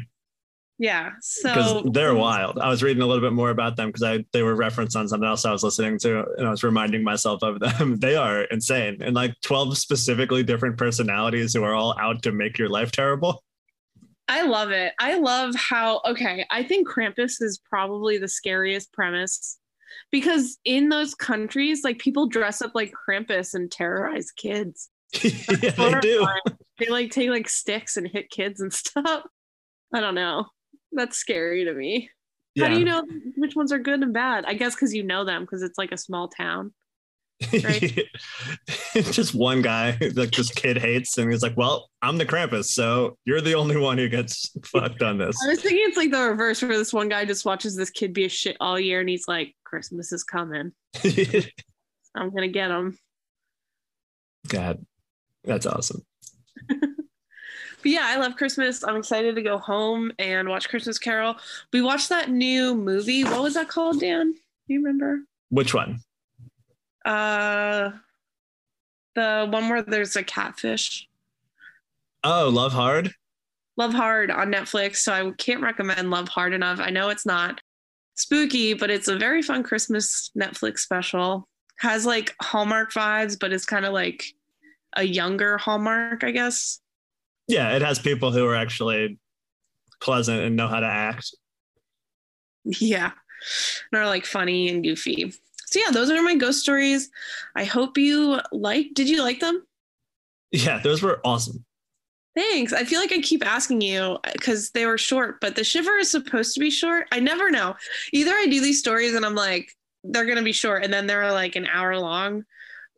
Yeah. 0.78 1.12
because 1.42 1.72
So 1.72 1.84
they're 1.94 2.16
wild. 2.16 2.60
I 2.60 2.68
was 2.68 2.84
reading 2.84 3.02
a 3.02 3.06
little 3.06 3.22
bit 3.22 3.34
more 3.34 3.50
about 3.50 3.78
them 3.78 3.90
because 3.90 4.04
I 4.04 4.26
they 4.34 4.44
were 4.44 4.56
referenced 4.56 4.96
on 4.96 5.08
something 5.08 5.28
else 5.28 5.46
I 5.46 5.52
was 5.52 5.64
listening 5.64 5.98
to, 6.00 6.26
and 6.38 6.48
I 6.48 6.52
was 6.52 6.64
reminding 6.64 7.04
myself 7.04 7.44
of 7.44 7.60
them. 7.60 7.98
they 8.00 8.16
are 8.16 8.44
insane, 8.44 9.02
and 9.02 9.16
like 9.16 9.36
twelve 9.42 9.78
specifically 9.78 10.44
different 10.44 10.78
personalities 10.78 11.54
who 11.54 11.64
are 11.64 11.74
all 11.74 11.96
out 12.00 12.24
to 12.24 12.32
make 12.32 12.58
your 12.58 12.70
life 12.70 12.92
terrible. 12.92 13.44
I 14.28 14.42
love 14.42 14.72
it. 14.72 14.94
I 15.00 15.18
love 15.18 15.56
how 15.56 16.02
okay, 16.06 16.46
I 16.50 16.64
think 16.64 16.90
Krampus 16.90 17.42
is 17.42 17.60
probably 17.70 18.18
the 18.18 18.28
scariest 18.28 18.92
premise 18.92 19.58
because 20.12 20.58
in 20.66 20.90
those 20.90 21.16
countries 21.16 21.84
like 21.84 22.00
people 22.00 22.28
dress 22.28 22.62
up 22.62 22.72
like 22.76 22.92
Krampus 22.92 23.54
and 23.54 23.72
terrorize 23.72 24.32
kids. 24.32 24.90
yeah, 25.24 25.72
they 25.72 26.00
do. 26.02 26.28
They 26.80 26.88
like 26.88 27.12
take 27.12 27.30
like 27.30 27.48
sticks 27.48 27.96
and 27.96 28.08
hit 28.08 28.30
kids 28.30 28.60
and 28.60 28.74
stuff. 28.74 29.24
I 29.94 30.02
don't 30.02 30.16
know. 30.16 30.48
That's 30.96 31.18
scary 31.18 31.66
to 31.66 31.74
me. 31.74 32.10
How 32.60 32.70
do 32.70 32.80
you 32.80 32.86
know 32.86 33.04
which 33.36 33.56
ones 33.56 33.74
are 33.74 33.80
good 33.80 34.02
and 34.02 34.14
bad? 34.14 34.46
I 34.46 34.54
guess 34.54 34.76
cuz 34.76 34.94
you 34.94 35.04
know 35.04 35.26
them 35.26 35.44
because 35.44 35.62
it's 35.62 35.78
like 35.78 35.92
a 35.92 35.98
small 35.98 36.30
town. 36.30 36.74
right? 37.52 38.00
just 38.94 39.36
one 39.36 39.62
guy 39.62 39.98
like 40.16 40.32
this 40.32 40.52
kid 40.52 40.78
hates, 40.78 41.18
and 41.18 41.30
he's 41.30 41.44
like, 41.44 41.58
"Well, 41.58 41.90
I'm 42.02 42.18
the 42.18 42.26
Krampus, 42.26 42.68
so 42.68 43.18
you're 43.26 43.42
the 43.42 43.56
only 43.56 43.76
one 43.76 43.98
who 43.98 44.08
gets 44.08 44.52
fucked 44.66 45.02
on 45.02 45.18
this." 45.18 45.36
I 45.44 45.50
was 45.50 45.62
thinking 45.62 45.84
it's 45.84 45.98
like 45.98 46.12
the 46.12 46.30
reverse 46.30 46.62
where 46.62 46.78
this 46.78 46.94
one 46.94 47.10
guy 47.10 47.26
just 47.26 47.44
watches 47.44 47.76
this 47.76 47.90
kid 47.90 48.14
be 48.14 48.24
a 48.24 48.30
shit 48.30 48.56
all 48.62 48.80
year 48.80 49.02
and 49.02 49.10
he's 49.10 49.28
like 49.28 49.54
Christmas 49.66 50.14
is 50.14 50.24
coming. 50.24 50.72
I'm 52.16 52.32
to 52.32 52.48
get 52.48 52.72
him. 52.72 52.98
God, 54.48 54.86
that's 55.44 55.66
awesome. 55.66 56.06
But 57.86 57.92
yeah, 57.92 58.06
I 58.06 58.18
love 58.18 58.36
Christmas. 58.36 58.84
I'm 58.84 58.96
excited 58.96 59.36
to 59.36 59.44
go 59.44 59.60
home 59.60 60.12
and 60.18 60.50
watch 60.50 60.70
Christmas 60.70 60.98
Carol. 60.98 61.36
We 61.72 61.84
watched 61.84 62.10
that 62.10 62.32
new 62.32 62.74
movie. 62.74 63.24
What 63.24 63.44
was 63.44 63.54
that 63.54 63.68
called, 63.68 64.00
Dan? 64.00 64.34
Do 64.34 64.74
you 64.74 64.80
remember? 64.80 65.20
Which 65.50 65.76
one? 65.76 66.00
Uh 67.06 67.92
the 69.14 69.48
one 69.52 69.70
where 69.70 69.84
there's 69.84 70.16
a 70.16 70.24
catfish. 70.24 71.08
Oh, 72.24 72.50
Love 72.52 72.74
Hard. 72.74 73.12
Love 73.78 73.94
Hard 73.94 74.32
on 74.32 74.52
Netflix. 74.52 74.96
So 74.96 75.14
I 75.14 75.32
can't 75.38 75.62
recommend 75.62 76.10
Love 76.10 76.28
Hard 76.28 76.56
enough. 76.56 76.80
I 76.80 76.90
know 76.90 77.10
it's 77.10 77.28
not 77.28 77.62
spooky, 78.16 78.74
but 78.74 78.90
it's 78.90 79.10
a 79.10 79.16
very 79.16 79.44
fun 79.44 79.62
Christmas 79.62 80.32
Netflix 80.36 80.80
special. 80.80 81.48
Has 81.78 82.04
like 82.04 82.34
Hallmark 82.42 82.92
vibes, 82.92 83.40
but 83.40 83.54
it's 83.54 83.66
kind 83.66 83.86
of 83.86 83.94
like 83.94 84.26
a 84.98 85.04
younger 85.04 85.60
Hallmark, 85.60 86.24
I 86.24 86.32
guess. 86.32 86.80
Yeah, 87.48 87.76
it 87.76 87.82
has 87.82 88.00
people 88.00 88.32
who 88.32 88.46
are 88.46 88.56
actually 88.56 89.20
pleasant 90.02 90.42
and 90.42 90.56
know 90.56 90.68
how 90.68 90.80
to 90.80 90.88
act. 90.88 91.36
Yeah. 92.64 93.12
And 93.92 94.02
are 94.02 94.08
like 94.08 94.26
funny 94.26 94.70
and 94.70 94.84
goofy. 94.84 95.32
So 95.68 95.80
yeah, 95.80 95.92
those 95.92 96.10
are 96.10 96.22
my 96.22 96.36
ghost 96.36 96.62
stories. 96.62 97.10
I 97.56 97.66
hope 97.66 97.98
you 97.98 98.40
like. 98.52 98.88
Did 98.94 99.10
you 99.10 99.22
like 99.22 99.40
them? 99.40 99.66
Yeah, 100.52 100.80
those 100.80 101.02
were 101.02 101.22
awesome. 101.24 101.66
Thanks. 102.36 102.74
I 102.74 102.84
feel 102.84 103.00
like 103.00 103.14
I 103.14 103.20
keep 103.20 103.46
asking 103.46 103.82
you 103.82 104.18
uh, 104.24 104.32
because 104.34 104.72
they 104.72 104.86
were 104.86 104.98
short, 104.98 105.40
but 105.40 105.56
the 105.56 105.64
shiver 105.64 105.98
is 105.98 106.12
supposed 106.12 106.54
to 106.54 106.60
be 106.60 106.70
short. 106.70 107.08
I 107.12 107.20
never 107.20 107.50
know. 107.50 107.76
Either 108.12 108.32
I 108.32 108.48
do 108.48 108.62
these 108.62 108.80
stories 108.80 109.16
and 109.16 109.26
I'm 109.26 109.36
like, 109.36 109.72
they're 110.04 110.26
gonna 110.26 110.44
be 110.44 110.52
short, 110.52 110.84
and 110.84 110.94
then 110.94 111.08
they're 111.08 111.32
like 111.32 111.56
an 111.56 111.66
hour 111.66 111.98
long, 111.98 112.44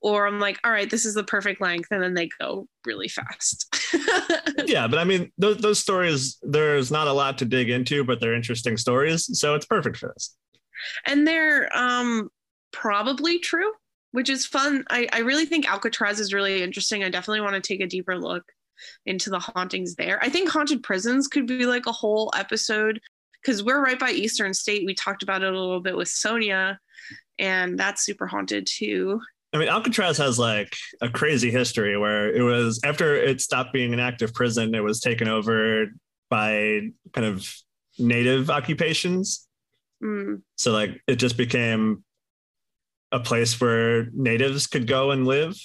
or 0.02 0.28
I'm 0.28 0.40
like, 0.40 0.60
all 0.64 0.72
right, 0.72 0.90
this 0.90 1.06
is 1.06 1.14
the 1.16 1.24
perfect 1.24 1.60
length, 1.62 1.88
and 1.92 2.02
then 2.04 2.14
they 2.14 2.30
go 2.40 2.68
really 2.86 3.08
fast. 3.08 3.68
Yeah, 4.66 4.88
but 4.88 5.00
I 5.00 5.04
mean, 5.06 5.32
those 5.38 5.58
those 5.58 5.80
stories. 5.80 6.38
There's 6.42 6.92
not 6.92 7.08
a 7.08 7.14
lot 7.14 7.38
to 7.38 7.46
dig 7.46 7.70
into, 7.70 8.04
but 8.04 8.20
they're 8.20 8.34
interesting 8.34 8.76
stories, 8.76 9.30
so 9.40 9.54
it's 9.56 9.66
perfect 9.66 9.98
for 9.98 10.12
this. 10.14 10.36
and 11.06 11.26
they're 11.28 11.70
um 11.78 12.30
probably 12.72 13.40
true 13.40 13.72
which 14.12 14.30
is 14.30 14.46
fun 14.46 14.84
I, 14.90 15.08
I 15.14 15.20
really 15.20 15.46
think 15.46 15.70
alcatraz 15.70 16.20
is 16.20 16.34
really 16.34 16.62
interesting 16.62 17.04
i 17.04 17.10
definitely 17.10 17.42
want 17.42 17.56
to 17.56 17.62
take 17.62 17.82
a 17.82 17.88
deeper 17.88 18.18
look 18.18 18.44
into 19.06 19.30
the 19.30 19.40
hauntings 19.40 19.96
there 19.96 20.20
i 20.24 20.30
think 20.30 20.50
haunted 20.50 20.84
prisons 20.84 21.28
could 21.28 21.48
be 21.48 21.66
like 21.66 21.86
a 21.88 21.92
whole 21.92 22.32
episode 22.36 23.00
because 23.42 23.64
we're 23.64 23.82
right 23.84 24.00
by 24.00 24.12
eastern 24.12 24.54
state 24.54 24.86
we 24.86 24.94
talked 24.94 25.24
about 25.24 25.44
it 25.44 25.54
a 25.54 25.60
little 25.60 25.82
bit 25.82 25.96
with 25.98 26.08
sonia 26.10 26.80
and 27.40 27.80
that's 27.80 28.04
super 28.04 28.28
haunted 28.28 28.68
too 28.68 29.22
I 29.54 29.58
mean, 29.58 29.70
Alcatraz 29.70 30.18
has 30.18 30.38
like 30.38 30.76
a 31.02 31.10
crazy 31.10 31.52
history 31.52 31.98
where 31.98 32.34
it 32.36 32.42
was 32.42 32.80
after 32.84 33.16
it 33.16 33.40
stopped 33.42 33.74
being 33.74 33.94
an 33.94 34.00
active 34.00 34.34
prison, 34.34 34.76
it 34.76 34.84
was 34.84 35.00
taken 35.00 35.28
over 35.28 35.88
by 36.30 36.82
kind 37.14 37.26
of 37.28 37.50
native 37.98 38.50
occupations. 38.50 39.48
Mm, 40.04 40.42
So 40.58 40.72
like 40.74 41.02
it 41.08 41.16
just 41.16 41.38
became 41.38 42.04
a 43.12 43.20
place 43.20 43.60
where 43.60 44.10
natives 44.14 44.68
could 44.68 44.86
go 44.86 45.12
and 45.12 45.26
live. 45.26 45.56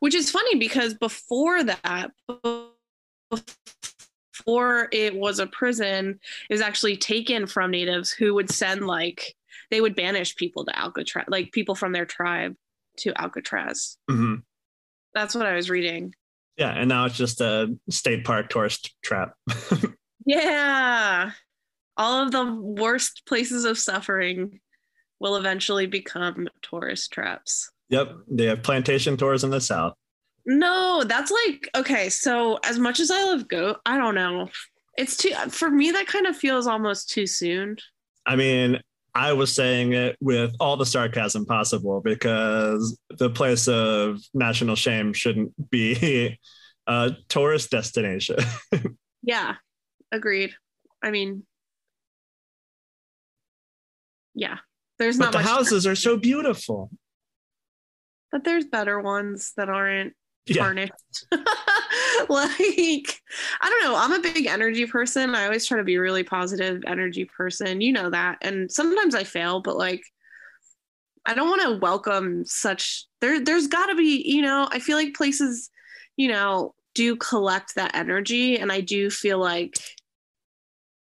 which 0.00 0.14
is 0.14 0.30
funny 0.30 0.56
because 0.56 0.94
before 0.94 1.64
that 1.64 2.10
before 3.30 4.88
it 4.92 5.14
was 5.16 5.38
a 5.38 5.46
prison 5.46 6.20
it 6.48 6.52
was 6.52 6.60
actually 6.60 6.96
taken 6.96 7.46
from 7.46 7.70
natives 7.70 8.10
who 8.12 8.34
would 8.34 8.50
send 8.50 8.86
like 8.86 9.34
they 9.70 9.80
would 9.80 9.96
banish 9.96 10.36
people 10.36 10.64
to 10.64 10.78
alcatraz 10.78 11.24
like 11.28 11.50
people 11.52 11.74
from 11.74 11.92
their 11.92 12.06
tribe 12.06 12.54
to 13.02 13.12
Alcatraz. 13.20 13.96
hmm 14.08 14.36
That's 15.14 15.34
what 15.34 15.46
I 15.46 15.54
was 15.54 15.70
reading. 15.70 16.14
Yeah, 16.56 16.70
and 16.70 16.88
now 16.88 17.04
it's 17.06 17.16
just 17.16 17.40
a 17.40 17.74
state 17.90 18.24
park 18.24 18.48
tourist 18.50 18.94
trap. 19.02 19.34
Yeah. 20.24 21.32
All 21.96 22.22
of 22.22 22.30
the 22.30 22.44
worst 22.54 23.22
places 23.26 23.64
of 23.64 23.76
suffering 23.78 24.60
will 25.20 25.36
eventually 25.36 25.86
become 25.86 26.48
tourist 26.62 27.10
traps. 27.12 27.70
yep, 27.88 28.12
they 28.30 28.44
have 28.46 28.62
plantation 28.62 29.16
tours 29.16 29.42
in 29.44 29.50
the 29.50 29.60
south. 29.60 29.94
No, 30.46 31.02
that's 31.04 31.30
like 31.30 31.68
okay. 31.74 32.08
So 32.08 32.58
as 32.64 32.78
much 32.78 32.98
as 33.00 33.10
I 33.10 33.24
love 33.24 33.48
goat, 33.48 33.78
I 33.86 33.96
don't 33.96 34.14
know. 34.14 34.48
It's 34.96 35.16
too 35.16 35.32
for 35.48 35.70
me. 35.70 35.90
That 35.90 36.06
kind 36.06 36.26
of 36.26 36.36
feels 36.36 36.66
almost 36.66 37.10
too 37.10 37.26
soon. 37.26 37.76
I 38.26 38.36
mean, 38.36 38.80
I 39.14 39.34
was 39.34 39.54
saying 39.54 39.92
it 39.92 40.16
with 40.20 40.54
all 40.58 40.76
the 40.76 40.86
sarcasm 40.86 41.44
possible 41.44 42.00
because 42.00 42.98
the 43.10 43.28
place 43.30 43.68
of 43.68 44.20
national 44.32 44.74
shame 44.76 45.12
shouldn't 45.12 45.52
be 45.70 46.38
a 46.86 47.12
tourist 47.28 47.70
destination. 47.70 48.36
Yeah, 49.24 49.54
agreed. 50.10 50.50
I 51.00 51.12
mean, 51.12 51.44
yeah, 54.34 54.56
there's 54.98 55.16
but 55.18 55.26
not 55.26 55.32
the 55.32 55.38
houses 55.48 55.86
are 55.86 55.94
so 55.94 56.16
beautiful. 56.16 56.90
but 58.30 58.44
there's 58.44 58.64
better 58.64 59.00
ones 59.00 59.52
that 59.56 59.68
aren't 59.68 60.14
Yeah. 60.46 60.64
like, 62.28 63.20
I 63.60 63.68
don't 63.68 63.84
know. 63.84 63.96
I'm 63.96 64.12
a 64.12 64.20
big 64.20 64.46
energy 64.46 64.86
person. 64.86 65.34
I 65.34 65.44
always 65.44 65.66
try 65.66 65.78
to 65.78 65.84
be 65.84 65.94
a 65.96 66.00
really 66.00 66.24
positive 66.24 66.82
energy 66.86 67.24
person. 67.24 67.80
You 67.80 67.92
know 67.92 68.10
that. 68.10 68.38
And 68.42 68.70
sometimes 68.70 69.14
I 69.14 69.24
fail, 69.24 69.60
but 69.60 69.76
like, 69.76 70.02
I 71.24 71.34
don't 71.34 71.48
want 71.48 71.62
to 71.62 71.78
welcome 71.80 72.44
such 72.44 73.06
there 73.20 73.42
there's 73.42 73.68
got 73.68 73.86
to 73.86 73.94
be, 73.94 74.22
you 74.26 74.42
know, 74.42 74.68
I 74.70 74.80
feel 74.80 74.96
like 74.96 75.14
places, 75.14 75.70
you 76.16 76.28
know, 76.28 76.74
do 76.94 77.16
collect 77.16 77.76
that 77.76 77.94
energy 77.94 78.58
and 78.58 78.70
I 78.72 78.80
do 78.80 79.08
feel 79.08 79.38
like 79.38 79.78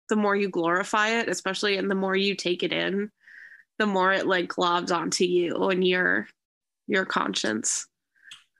the 0.08 0.16
more 0.16 0.36
you 0.36 0.48
glorify 0.48 1.20
it, 1.20 1.28
especially 1.28 1.76
and 1.76 1.90
the 1.90 1.94
more 1.94 2.14
you 2.14 2.36
take 2.36 2.62
it 2.62 2.72
in, 2.72 3.10
the 3.78 3.86
more 3.86 4.12
it 4.12 4.26
like 4.26 4.48
globs 4.48 4.94
onto 4.94 5.24
you 5.24 5.68
and 5.68 5.86
your 5.86 6.28
your 6.86 7.04
conscience. 7.04 7.86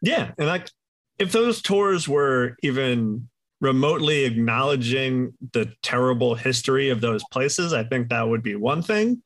Yeah, 0.05 0.33
and 0.39 0.47
like 0.47 0.71
if 1.19 1.33
those 1.33 1.63
tours 1.63 2.09
were 2.09 2.57
even 2.63 3.29
remotely 3.61 4.25
acknowledging 4.25 5.33
the 5.53 5.73
terrible 5.83 6.35
history 6.35 6.91
of 6.91 7.01
those 7.01 7.25
places, 7.33 7.73
I 7.73 7.85
think 7.85 8.11
that 8.11 8.29
would 8.29 8.43
be 8.43 8.57
one 8.57 8.83
thing. 8.83 9.23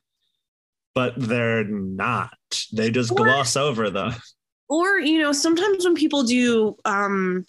But 0.95 1.15
they're 1.17 1.65
not. 1.65 2.33
They 2.73 2.91
just 2.91 3.11
Or- 3.11 3.17
gloss 3.17 3.57
over 3.57 3.91
them. 3.91 4.15
or 4.69 4.99
you 4.99 5.19
know 5.19 5.33
sometimes 5.33 5.85
when 5.85 5.95
people 5.95 6.23
do 6.23 6.77
um 6.85 7.45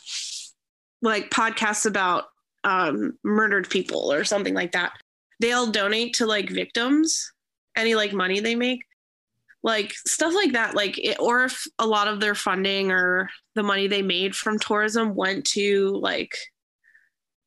like 1.01 1.29
podcasts 1.29 1.85
about 1.85 2.25
um 2.63 3.17
murdered 3.23 3.69
people 3.69 4.11
or 4.11 4.23
something 4.23 4.53
like 4.53 4.71
that 4.71 4.93
they'll 5.39 5.67
donate 5.67 6.13
to 6.13 6.25
like 6.25 6.49
victims 6.49 7.31
any 7.75 7.93
like 7.95 8.13
money 8.13 8.39
they 8.39 8.55
make 8.55 8.81
like 9.63 9.93
stuff 10.05 10.33
like 10.33 10.53
that 10.53 10.75
like 10.75 10.97
it, 10.97 11.17
or 11.19 11.45
if 11.45 11.65
a 11.79 11.85
lot 11.85 12.07
of 12.07 12.19
their 12.19 12.35
funding 12.35 12.91
or 12.91 13.29
the 13.55 13.63
money 13.63 13.87
they 13.87 14.01
made 14.01 14.35
from 14.35 14.57
tourism 14.57 15.15
went 15.15 15.45
to 15.45 15.89
like 16.01 16.35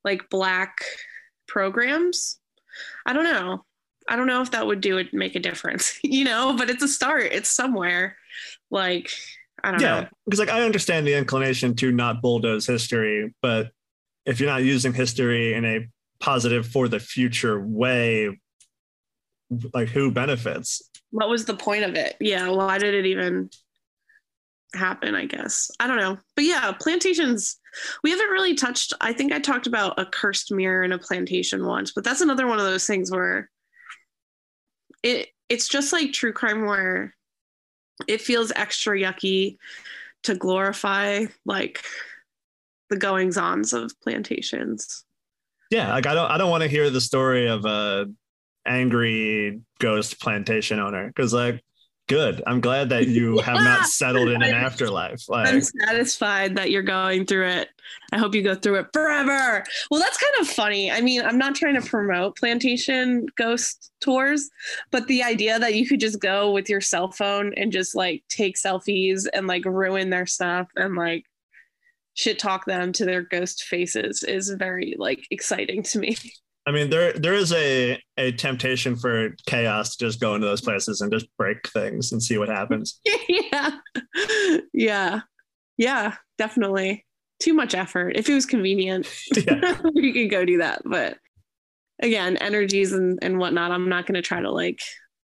like 0.05 0.29
black 0.29 0.85
programs 1.49 2.39
i 3.07 3.13
don't 3.13 3.25
know 3.25 3.65
i 4.09 4.17
don't 4.17 4.27
know 4.27 4.43
if 4.43 4.51
that 4.51 4.67
would 4.67 4.81
do 4.81 4.99
it 4.99 5.15
make 5.15 5.35
a 5.37 5.41
difference 5.41 5.99
you 6.05 6.25
know 6.25 6.55
but 6.57 6.69
it's 6.69 6.83
a 6.83 6.89
start 6.89 7.25
it's 7.33 7.51
somewhere 7.51 8.17
like 8.71 9.11
i 9.65 9.71
don't 9.71 9.81
know. 9.81 9.87
Yeah, 9.87 10.01
know 10.03 10.09
because 10.27 10.41
like 10.41 10.51
I 10.51 10.63
understand 10.63 11.07
the 11.07 11.15
inclination 11.15 11.75
to 11.77 11.93
not 11.93 12.21
bulldoze 12.21 12.67
history, 12.67 13.33
but 13.43 13.71
if 14.27 14.41
you're 14.41 14.49
not 14.49 14.63
using 14.63 14.93
history 14.93 15.55
in 15.55 15.65
a 15.65 15.89
positive 16.21 16.67
for 16.67 16.89
the 16.89 17.01
future 17.01 17.61
way, 17.61 18.39
like 19.75 19.89
who 19.89 20.11
benefits? 20.11 20.83
What 21.13 21.29
was 21.29 21.45
the 21.45 21.55
point 21.55 21.85
of 21.85 21.95
it? 21.95 22.17
Yeah, 22.21 22.49
why 22.49 22.79
did 22.79 22.95
it 22.95 23.07
even 23.07 23.51
happen? 24.75 25.15
I 25.15 25.27
guess 25.27 25.71
I 25.79 25.87
don't 25.87 25.99
know, 25.99 26.19
but 26.35 26.45
yeah, 26.45 26.73
plantations. 26.73 27.59
We 28.03 28.11
haven't 28.11 28.31
really 28.31 28.55
touched. 28.55 28.93
I 29.01 29.13
think 29.13 29.33
I 29.33 29.39
talked 29.39 29.67
about 29.67 29.99
a 29.99 30.07
cursed 30.07 30.51
mirror 30.51 30.83
in 30.83 30.93
a 30.93 30.99
plantation 30.99 31.65
once, 31.65 31.93
but 31.93 32.03
that's 32.03 32.21
another 32.21 32.47
one 32.47 32.59
of 32.59 32.65
those 32.65 32.87
things 32.87 33.11
where 33.11 33.51
it 35.03 35.29
it's 35.49 35.69
just 35.69 35.93
like 35.93 36.13
true 36.13 36.33
crime 36.33 36.65
where 36.65 37.15
it 38.09 38.21
feels 38.21 38.53
extra 38.57 38.99
yucky 38.99 39.59
to 40.25 40.35
glorify 40.35 41.27
like 41.45 41.85
the 42.89 42.97
goings 42.97 43.37
ons 43.37 43.73
of 43.73 43.93
plantations. 44.03 45.05
Yeah, 45.71 45.93
like 45.93 46.07
I 46.07 46.15
don't 46.15 46.31
I 46.31 46.39
don't 46.39 46.51
want 46.51 46.63
to 46.63 46.69
hear 46.69 46.89
the 46.91 47.01
story 47.01 47.49
of 47.49 47.65
a 47.67 48.07
angry 48.67 49.61
ghost 49.79 50.21
plantation 50.21 50.79
owner 50.79 51.07
because 51.09 51.33
like 51.35 51.63
good. 52.09 52.43
I'm 52.47 52.61
glad 52.61 52.91
that 52.91 53.07
you 53.09 53.39
have 53.43 53.57
Yeah. 53.57 53.63
not 53.63 53.87
settled 53.87 54.29
in 54.29 54.43
an 54.43 54.53
afterlife. 54.55 55.23
I'm 55.33 55.61
satisfied 55.63 56.57
that 56.57 56.71
you're 56.71 56.83
going 56.83 57.25
through 57.27 57.47
it. 57.49 57.69
I 58.13 58.19
hope 58.19 58.35
you 58.35 58.43
go 58.43 58.55
through 58.55 58.81
it 58.81 58.87
forever. 58.93 59.65
Well, 59.91 60.01
that's 60.01 60.19
kind 60.19 60.35
of 60.41 60.49
funny. 60.49 60.91
I 60.91 61.01
mean, 61.01 61.23
I'm 61.23 61.39
not 61.39 61.55
trying 61.55 61.81
to 61.81 61.89
promote 61.89 62.37
plantation 62.37 63.27
ghost 63.37 63.93
tours, 64.01 64.51
but 64.91 65.07
the 65.07 65.23
idea 65.23 65.59
that 65.59 65.75
you 65.75 65.87
could 65.87 66.01
just 66.01 66.21
go 66.21 66.51
with 66.51 66.69
your 66.69 66.81
cell 66.81 67.11
phone 67.11 67.55
and 67.57 67.73
just 67.73 67.95
like 67.95 68.25
take 68.29 68.57
selfies 68.57 69.27
and 69.33 69.47
like 69.47 69.65
ruin 69.65 70.11
their 70.11 70.27
stuff 70.27 70.69
and 70.77 70.97
like 70.97 71.25
shit 72.15 72.39
talk 72.39 72.67
them 72.67 72.93
to 72.93 73.05
their 73.07 73.23
ghost 73.23 73.63
faces 73.63 74.23
is 74.23 74.51
very 74.51 74.97
like 74.99 75.27
exciting 75.31 75.83
to 75.85 75.99
me. 75.99 76.17
I 76.65 76.71
mean, 76.71 76.91
there 76.91 77.13
there 77.13 77.35
is 77.35 77.53
a 77.53 78.01
a 78.17 78.33
temptation 78.33 78.97
for 78.97 79.35
chaos 79.47 79.97
to 79.97 80.07
just 80.07 80.21
go 80.21 80.35
into 80.35 80.47
those 80.47 80.61
places 80.61 81.01
and 81.01 81.13
just 81.13 81.27
break 81.37 81.69
things 81.69 82.13
and 82.13 82.23
see 82.23 82.39
what 82.39 82.49
happens. 82.49 83.01
yeah. 83.29 83.79
Yeah. 84.73 85.21
Yeah, 85.77 86.15
definitely. 86.39 87.05
Too 87.41 87.55
much 87.55 87.75
effort. 87.75 88.17
If 88.17 88.29
it 88.29 88.35
was 88.35 88.47
convenient, 88.47 89.09
yeah. 89.37 89.81
we 89.95 90.13
could 90.13 90.31
go 90.31 90.45
do 90.45 90.59
that. 90.59 90.83
But 90.85 91.19
again, 92.01 92.37
energies 92.37 92.93
and, 92.93 93.19
and 93.23 93.39
whatnot, 93.39 93.73
I'm 93.73 93.89
not 93.89 94.07
going 94.07 94.15
to 94.15 94.23
try 94.23 94.41
to 94.41 94.51
like 94.51 94.81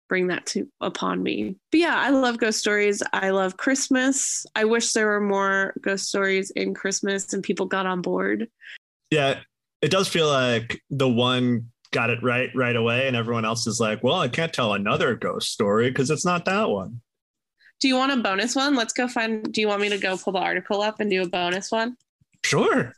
bring 0.10 0.28
that 0.28 0.46
to 0.48 0.68
upon 0.82 1.24
me. 1.24 1.56
But 1.72 1.80
yeah, 1.80 1.96
I 1.96 2.10
love 2.10 2.38
ghost 2.38 2.60
stories. 2.60 3.02
I 3.14 3.30
love 3.30 3.56
Christmas. 3.56 4.46
I 4.56 4.66
wish 4.66 4.92
there 4.92 5.08
were 5.08 5.22
more 5.22 5.74
ghost 5.82 6.08
stories 6.08 6.52
in 6.52 6.74
Christmas 6.74 7.32
and 7.32 7.42
people 7.42 7.66
got 7.66 7.86
on 7.86 8.02
board. 8.02 8.50
Yeah, 9.10 9.40
it 9.84 9.92
does 9.92 10.08
feel 10.08 10.28
like 10.28 10.82
the 10.90 11.10
one 11.10 11.70
got 11.92 12.10
it 12.10 12.24
right 12.24 12.50
right 12.56 12.76
away, 12.76 13.08
and 13.08 13.16
everyone 13.16 13.44
else 13.44 13.68
is 13.68 13.80
like, 13.80 14.02
"Well, 14.02 14.16
I 14.16 14.30
can't 14.30 14.54
tell 14.54 14.74
another 14.74 15.14
ghost 15.14 15.52
story 15.52 15.90
because 15.90 16.10
it's 16.10 16.26
not 16.26 16.46
that 16.46 16.70
one." 16.70 17.02
Do 17.82 17.90
you 17.90 17.98
want 17.98 18.14
a 18.14 18.18
bonus 18.18 18.56
one? 18.56 18.76
Let's 18.76 18.94
go 18.94 19.10
find. 19.10 19.44
Do 19.52 19.60
you 19.60 19.68
want 19.68 19.82
me 19.82 19.90
to 19.90 19.98
go 19.98 20.18
pull 20.18 20.34
the 20.34 20.40
article 20.40 20.82
up 20.82 21.02
and 21.02 21.10
do 21.10 21.22
a 21.22 21.28
bonus 21.28 21.70
one? 21.70 21.98
Sure. 22.46 22.94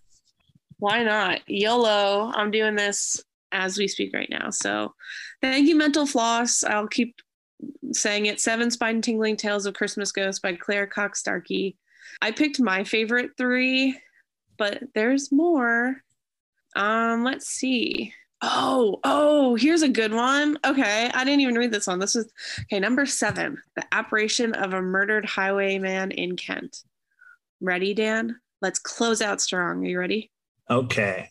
Why 0.77 1.03
not? 1.03 1.41
YOLO. 1.47 2.31
I'm 2.35 2.51
doing 2.51 2.75
this 2.75 3.23
as 3.51 3.79
we 3.79 3.87
speak 3.87 4.13
right 4.13 4.29
now. 4.29 4.51
So 4.51 4.93
thank 5.41 5.67
you, 5.67 5.75
Mental 5.75 6.05
Floss. 6.05 6.63
I'll 6.63 6.87
keep 6.87 7.15
saying 7.93 8.27
it. 8.27 8.39
Seven 8.39 8.69
Spine 8.69 9.01
Tingling 9.01 9.37
Tales 9.37 9.65
of 9.65 9.73
Christmas 9.73 10.11
Ghosts 10.11 10.39
by 10.39 10.53
Claire 10.53 10.85
Cock-Starkey. 10.85 11.77
I 12.21 12.31
picked 12.31 12.59
my 12.59 12.83
favorite 12.83 13.31
three, 13.37 13.99
but 14.57 14.83
there's 14.93 15.31
more. 15.31 16.03
Um, 16.75 17.23
let's 17.23 17.47
see. 17.47 18.13
Oh, 18.41 18.99
oh, 19.03 19.55
here's 19.55 19.81
a 19.81 19.89
good 19.89 20.13
one. 20.13 20.57
Okay, 20.65 21.09
I 21.13 21.23
didn't 21.23 21.39
even 21.39 21.55
read 21.55 21.71
this 21.71 21.87
one. 21.87 21.99
This 21.99 22.15
is 22.15 22.31
okay. 22.61 22.79
Number 22.79 23.05
seven, 23.05 23.57
the 23.75 23.83
apparition 23.91 24.53
of 24.53 24.73
a 24.73 24.81
murdered 24.81 25.25
highwayman 25.25 26.11
in 26.11 26.35
Kent. 26.35 26.83
Ready, 27.61 27.93
Dan? 27.93 28.35
Let's 28.61 28.79
close 28.79 29.21
out 29.21 29.41
strong. 29.41 29.83
Are 29.83 29.89
you 29.89 29.99
ready? 29.99 30.31
Okay. 30.69 31.29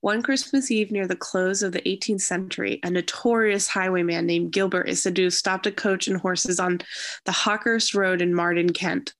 One 0.00 0.22
Christmas 0.22 0.70
Eve 0.70 0.90
near 0.90 1.06
the 1.06 1.14
close 1.14 1.62
of 1.62 1.70
the 1.70 1.82
18th 1.82 2.22
century, 2.22 2.80
a 2.82 2.90
notorious 2.90 3.68
highwayman 3.68 4.26
named 4.26 4.50
Gilbert 4.50 4.88
Isidore 4.88 5.30
stopped 5.30 5.66
a 5.68 5.70
coach 5.70 6.08
and 6.08 6.20
horses 6.20 6.58
on 6.58 6.80
the 7.24 7.30
Hawkhurst 7.32 7.94
Road 7.94 8.20
in 8.20 8.34
Marden, 8.34 8.72
Kent. 8.72 9.14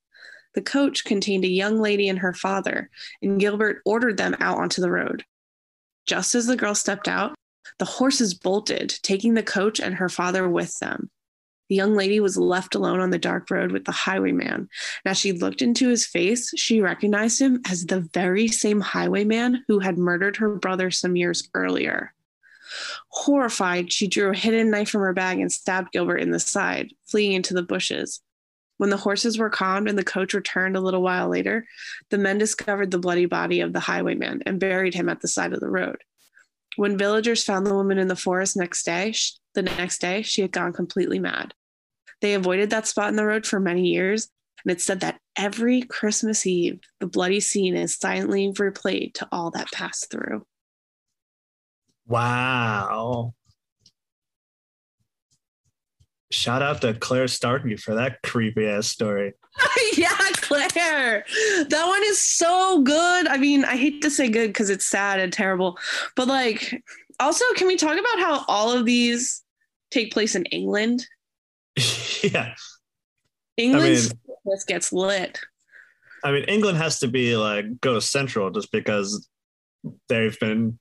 The 0.55 0.63
coach 0.63 1.05
contained 1.05 1.45
a 1.45 1.49
young 1.49 1.81
lady 1.81 2.09
and 2.09 2.19
her 2.19 2.33
father, 2.33 2.91
and 3.23 3.39
Gilbert 3.39 3.81
ordered 3.85 4.17
them 4.17 4.35
out 4.41 4.59
onto 4.59 4.83
the 4.83 4.91
road. 4.91 5.25
Just 6.07 6.35
as 6.35 6.47
the 6.47 6.57
girl 6.57 6.75
stepped 6.75 7.09
out, 7.09 7.35
the 7.79 7.85
horses 7.85 8.35
bolted, 8.35 8.95
taking 9.03 9.35
the 9.35 9.43
coach 9.43 9.81
and 9.81 9.95
her 9.95 10.09
father 10.09 10.49
with 10.49 10.79
them. 10.79 11.11
The 11.69 11.77
young 11.77 11.95
lady 11.95 12.21
was 12.21 12.37
left 12.37 12.75
alone 12.75 13.01
on 13.01 13.11
the 13.11 13.19
dark 13.19 13.51
road 13.51 13.73
with 13.73 13.87
the 13.87 13.93
highwayman. 13.93 14.53
And 14.55 14.69
as 15.07 15.17
she 15.17 15.33
looked 15.33 15.63
into 15.63 15.89
his 15.89 16.05
face, 16.05 16.53
she 16.57 16.83
recognized 16.83 17.41
him 17.41 17.63
as 17.71 17.87
the 17.87 18.01
very 18.13 18.49
same 18.49 18.81
highwayman 18.81 19.65
who 19.69 19.79
had 19.79 19.97
murdered 19.97 20.37
her 20.37 20.55
brother 20.57 20.91
some 20.91 21.17
years 21.17 21.49
earlier. 21.55 22.13
Horrified, 23.09 23.93
she 23.93 24.07
drew 24.07 24.31
a 24.31 24.37
hidden 24.37 24.71
knife 24.71 24.91
from 24.91 25.03
her 25.03 25.13
bag 25.13 25.39
and 25.39 25.53
stabbed 25.53 25.93
Gilbert 25.93 26.19
in 26.19 26.31
the 26.31 26.41
side, 26.41 26.93
fleeing 27.07 27.33
into 27.33 27.55
the 27.55 27.63
bushes. 27.63 28.21
When 28.79 28.91
the 28.91 28.97
horses 28.97 29.39
were 29.39 29.51
calmed 29.51 29.89
and 29.89 29.99
the 29.99 30.05
coach 30.05 30.35
returned 30.35 30.77
a 30.77 30.81
little 30.81 31.03
while 31.03 31.29
later, 31.29 31.67
the 32.11 32.19
men 32.19 32.39
discovered 32.39 32.91
the 32.91 32.99
bloody 32.99 33.27
body 33.27 33.61
of 33.61 33.73
the 33.73 33.81
highwayman 33.81 34.43
and 34.47 34.59
buried 34.59 34.95
him 34.95 35.09
at 35.09 35.21
the 35.21 35.29
side 35.29 35.53
of 35.53 35.61
the 35.61 35.71
road. 35.71 35.99
When 36.77 36.99
villagers 36.99 37.45
found 37.45 37.67
the 37.67 37.75
woman 37.75 37.99
in 37.99 38.09
the 38.09 38.17
forest 38.17 38.57
next 38.57 38.85
day, 38.85 39.15
the 39.55 39.63
next 39.63 40.01
day 40.01 40.23
she 40.23 40.41
had 40.41 40.53
gone 40.53 40.73
completely 40.73 41.19
mad. 41.19 41.55
They 42.21 42.35
avoided 42.35 42.71
that 42.71 42.87
spot 42.87 43.11
in 43.11 43.17
the 43.17 43.27
road 43.27 43.47
for 43.47 43.61
many 43.61 43.89
years, 43.89 44.29
and 44.65 44.73
it's 44.73 44.85
said 44.85 45.01
that 45.01 45.21
every 45.37 45.83
Christmas 45.83 46.47
Eve, 46.47 46.81
the 47.01 47.07
bloody 47.07 47.41
scene 47.41 47.77
is 47.77 47.97
silently 47.97 48.49
replayed 48.53 49.15
to 49.15 49.29
all 49.31 49.51
that 49.51 49.71
passed 49.73 50.11
through. 50.11 50.47
Wow. 52.07 53.35
Shout 56.33 56.63
out 56.63 56.81
to 56.81 56.95
Claire 56.95 57.29
Starkey 57.29 57.77
for 57.77 57.95
that 57.95 58.23
creepy 58.23 58.67
ass 58.67 58.87
story. 58.87 59.35
yeah, 59.97 60.17
Claire. 60.37 61.25
That 61.69 61.87
one 61.87 62.03
is 62.05 62.21
so 62.21 62.81
good. 62.83 63.27
I 63.29 63.37
mean, 63.37 63.65
I 63.65 63.77
hate 63.77 64.01
to 64.03 64.11
say 64.11 64.29
good 64.29 64.49
because 64.49 64.71
it's 64.71 64.87
sad 64.87 65.21
and 65.21 65.33
terrible, 65.33 65.79
but 66.17 66.29
like, 66.29 66.83
also, 67.21 67.45
can 67.57 67.67
we 67.67 67.77
talk 67.77 67.99
about 67.99 68.19
how 68.19 68.45
all 68.49 68.73
of 68.73 68.87
these 68.87 69.43
take 69.91 70.13
place 70.13 70.35
in 70.35 70.45
England? 70.47 71.07
yeah. 72.23 72.55
England's 73.59 74.15
Christmas 74.25 74.65
gets 74.65 74.93
lit. 74.93 75.39
I 76.25 76.33
mean, 76.33 76.45
England 76.45 76.79
has 76.79 77.01
to 77.01 77.09
be 77.09 77.37
like 77.37 77.81
ghost 77.81 78.11
central 78.11 78.51
just 78.51 78.73
because 78.73 79.29
they've 80.09 80.39
been 80.41 80.79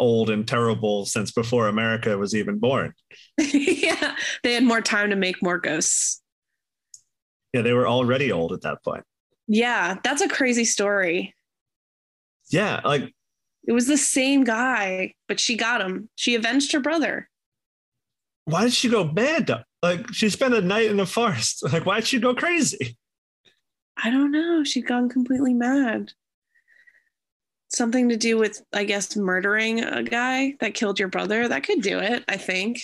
old 0.00 0.30
and 0.30 0.48
terrible 0.48 1.04
since 1.04 1.30
before 1.30 1.68
America 1.68 2.16
was 2.18 2.34
even 2.34 2.58
born. 2.58 2.94
yeah, 3.38 4.16
they 4.42 4.54
had 4.54 4.64
more 4.64 4.80
time 4.80 5.10
to 5.10 5.16
make 5.16 5.42
more 5.42 5.58
ghosts. 5.58 6.22
Yeah, 7.52 7.62
they 7.62 7.72
were 7.72 7.86
already 7.86 8.32
old 8.32 8.52
at 8.52 8.62
that 8.62 8.82
point. 8.82 9.04
Yeah, 9.46 9.98
that's 10.02 10.22
a 10.22 10.28
crazy 10.28 10.64
story. 10.64 11.34
Yeah, 12.50 12.80
like 12.84 13.12
it 13.66 13.72
was 13.72 13.86
the 13.86 13.98
same 13.98 14.42
guy, 14.42 15.14
but 15.28 15.38
she 15.38 15.56
got 15.56 15.80
him. 15.80 16.08
She 16.16 16.34
avenged 16.34 16.72
her 16.72 16.80
brother. 16.80 17.28
Why 18.46 18.64
did 18.64 18.72
she 18.72 18.88
go 18.88 19.04
mad? 19.04 19.64
Like 19.82 20.12
she 20.12 20.30
spent 20.30 20.54
a 20.54 20.60
night 20.60 20.90
in 20.90 20.96
the 20.96 21.06
forest. 21.06 21.62
Like 21.72 21.86
why 21.86 21.96
did 21.96 22.08
she 22.08 22.18
go 22.18 22.34
crazy? 22.34 22.96
I 24.02 24.10
don't 24.10 24.32
know. 24.32 24.64
She'd 24.64 24.86
gone 24.86 25.08
completely 25.08 25.52
mad 25.52 26.12
something 27.70 28.08
to 28.08 28.16
do 28.16 28.36
with, 28.36 28.62
I 28.72 28.84
guess, 28.84 29.16
murdering 29.16 29.82
a 29.82 30.02
guy 30.02 30.54
that 30.60 30.74
killed 30.74 30.98
your 30.98 31.08
brother. 31.08 31.48
That 31.48 31.64
could 31.64 31.82
do 31.82 31.98
it, 31.98 32.24
I 32.28 32.36
think. 32.36 32.80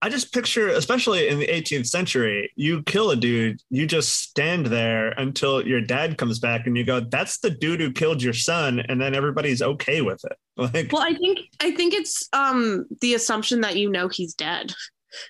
I 0.00 0.08
just 0.08 0.32
picture, 0.32 0.68
especially 0.68 1.26
in 1.26 1.40
the 1.40 1.48
18th 1.48 1.88
century, 1.88 2.52
you 2.54 2.84
kill 2.84 3.10
a 3.10 3.16
dude, 3.16 3.60
you 3.68 3.84
just 3.84 4.16
stand 4.16 4.66
there 4.66 5.08
until 5.08 5.66
your 5.66 5.80
dad 5.80 6.18
comes 6.18 6.38
back 6.38 6.66
and 6.68 6.76
you 6.76 6.84
go, 6.84 7.00
that's 7.00 7.38
the 7.38 7.50
dude 7.50 7.80
who 7.80 7.92
killed 7.92 8.22
your 8.22 8.32
son. 8.32 8.78
And 8.88 9.00
then 9.00 9.14
everybody's 9.14 9.60
okay 9.60 10.00
with 10.02 10.24
it. 10.24 10.36
Like, 10.58 10.92
well, 10.92 11.02
I 11.02 11.14
think, 11.14 11.38
I 11.60 11.70
think 11.70 11.94
it's 11.94 12.28
um, 12.32 12.86
the 13.00 13.14
assumption 13.14 13.60
that 13.60 13.76
you 13.76 13.88
know 13.88 14.08
he's 14.08 14.34
dead 14.34 14.74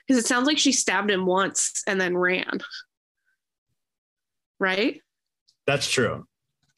because 0.07 0.23
it 0.23 0.27
sounds 0.27 0.47
like 0.47 0.57
she 0.57 0.73
stabbed 0.73 1.11
him 1.11 1.27
once 1.27 1.83
and 1.87 2.01
then 2.01 2.17
ran. 2.17 2.61
Right? 4.59 5.03
That's 5.67 5.87
true. 5.87 6.27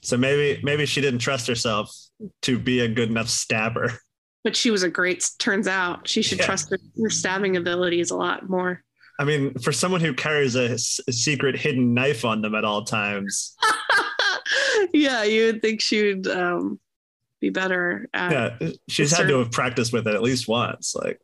So 0.02 0.16
maybe 0.16 0.60
maybe 0.62 0.86
she 0.86 1.00
didn't 1.00 1.20
trust 1.20 1.46
herself 1.46 1.94
to 2.42 2.58
be 2.58 2.80
a 2.80 2.88
good 2.88 3.10
enough 3.10 3.28
stabber. 3.28 3.92
But 4.42 4.56
she 4.56 4.70
was 4.70 4.82
a 4.82 4.88
great. 4.88 5.28
Turns 5.38 5.68
out 5.68 6.08
she 6.08 6.22
should 6.22 6.38
yeah. 6.38 6.46
trust 6.46 6.70
her, 6.70 6.78
her, 7.02 7.10
stabbing 7.10 7.56
abilities 7.56 8.10
a 8.10 8.16
lot 8.16 8.48
more. 8.48 8.82
I 9.18 9.24
mean, 9.24 9.52
for 9.58 9.70
someone 9.70 10.00
who 10.00 10.14
carries 10.14 10.56
a, 10.56 10.72
a 10.72 11.12
secret 11.12 11.56
hidden 11.56 11.92
knife 11.92 12.24
on 12.24 12.40
them 12.40 12.54
at 12.54 12.64
all 12.64 12.84
times. 12.84 13.54
yeah, 14.94 15.24
you 15.24 15.46
would 15.46 15.60
think 15.60 15.82
she 15.82 16.06
would 16.06 16.26
um, 16.26 16.80
be 17.38 17.50
better. 17.50 18.08
yeah, 18.14 18.56
she's 18.88 19.14
had 19.14 19.28
to 19.28 19.40
have 19.40 19.52
practiced 19.52 19.92
with 19.92 20.08
it 20.08 20.14
at 20.14 20.22
least 20.22 20.48
once. 20.48 20.94
Like, 20.94 21.20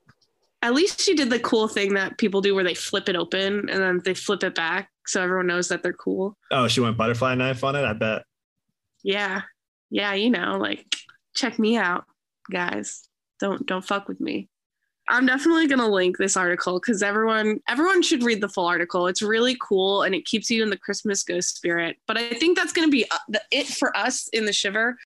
at 0.61 0.75
least 0.75 1.01
she 1.01 1.15
did 1.15 1.31
the 1.31 1.39
cool 1.39 1.69
thing 1.69 1.95
that 1.95 2.19
people 2.19 2.43
do, 2.43 2.55
where 2.55 2.65
they 2.65 2.75
flip 2.75 3.09
it 3.09 3.17
open 3.17 3.71
and 3.71 3.81
then 3.81 4.03
they 4.05 4.13
flip 4.13 4.43
it 4.45 4.55
back, 4.55 4.91
so 5.07 5.23
everyone 5.23 5.47
knows 5.47 5.69
that 5.69 5.83
they're 5.83 5.95
cool. 5.95 6.37
Oh, 6.51 6.69
she 6.69 6.81
went 6.81 6.99
butterfly 6.99 7.35
knife 7.35 7.65
on 7.65 7.77
it. 7.77 7.85
I 7.85 7.95
bet 7.95 8.25
yeah. 9.07 9.43
Yeah 9.89 10.15
you 10.15 10.31
know 10.31 10.59
like 10.59 10.85
check 11.35 11.59
me 11.59 11.77
out 11.77 12.05
guys. 12.51 13.09
Don't 13.39 13.65
don't 13.67 13.85
fuck 13.85 14.09
with 14.09 14.21
me. 14.21 14.49
I'm 15.09 15.25
definitely 15.25 15.69
going 15.69 15.79
to 15.79 15.87
link 15.87 16.19
this 16.19 16.37
article 16.37 16.81
because 16.81 17.01
everyone 17.01 17.61
everyone 17.69 18.03
should 18.03 18.25
read 18.25 18.41
the 18.41 18.49
full 18.49 18.67
article. 18.67 19.07
It's 19.07 19.23
really 19.23 19.57
cool 19.63 20.03
and 20.03 20.15
it 20.15 20.25
keeps 20.25 20.51
you 20.51 20.63
in 20.65 20.71
the 20.71 20.77
christmas 20.77 21.23
ghost 21.23 21.57
spirit. 21.57 21.97
But 22.09 22.19
i 22.19 22.31
think 22.31 22.59
that's 22.59 22.73
going 22.73 22.89
to 22.89 22.93
be 22.93 23.09
uh, 23.11 23.39
it 23.53 23.69
for 23.69 23.97
us 23.97 24.29
in 24.33 24.45
the 24.45 24.53
shiver. 24.53 24.97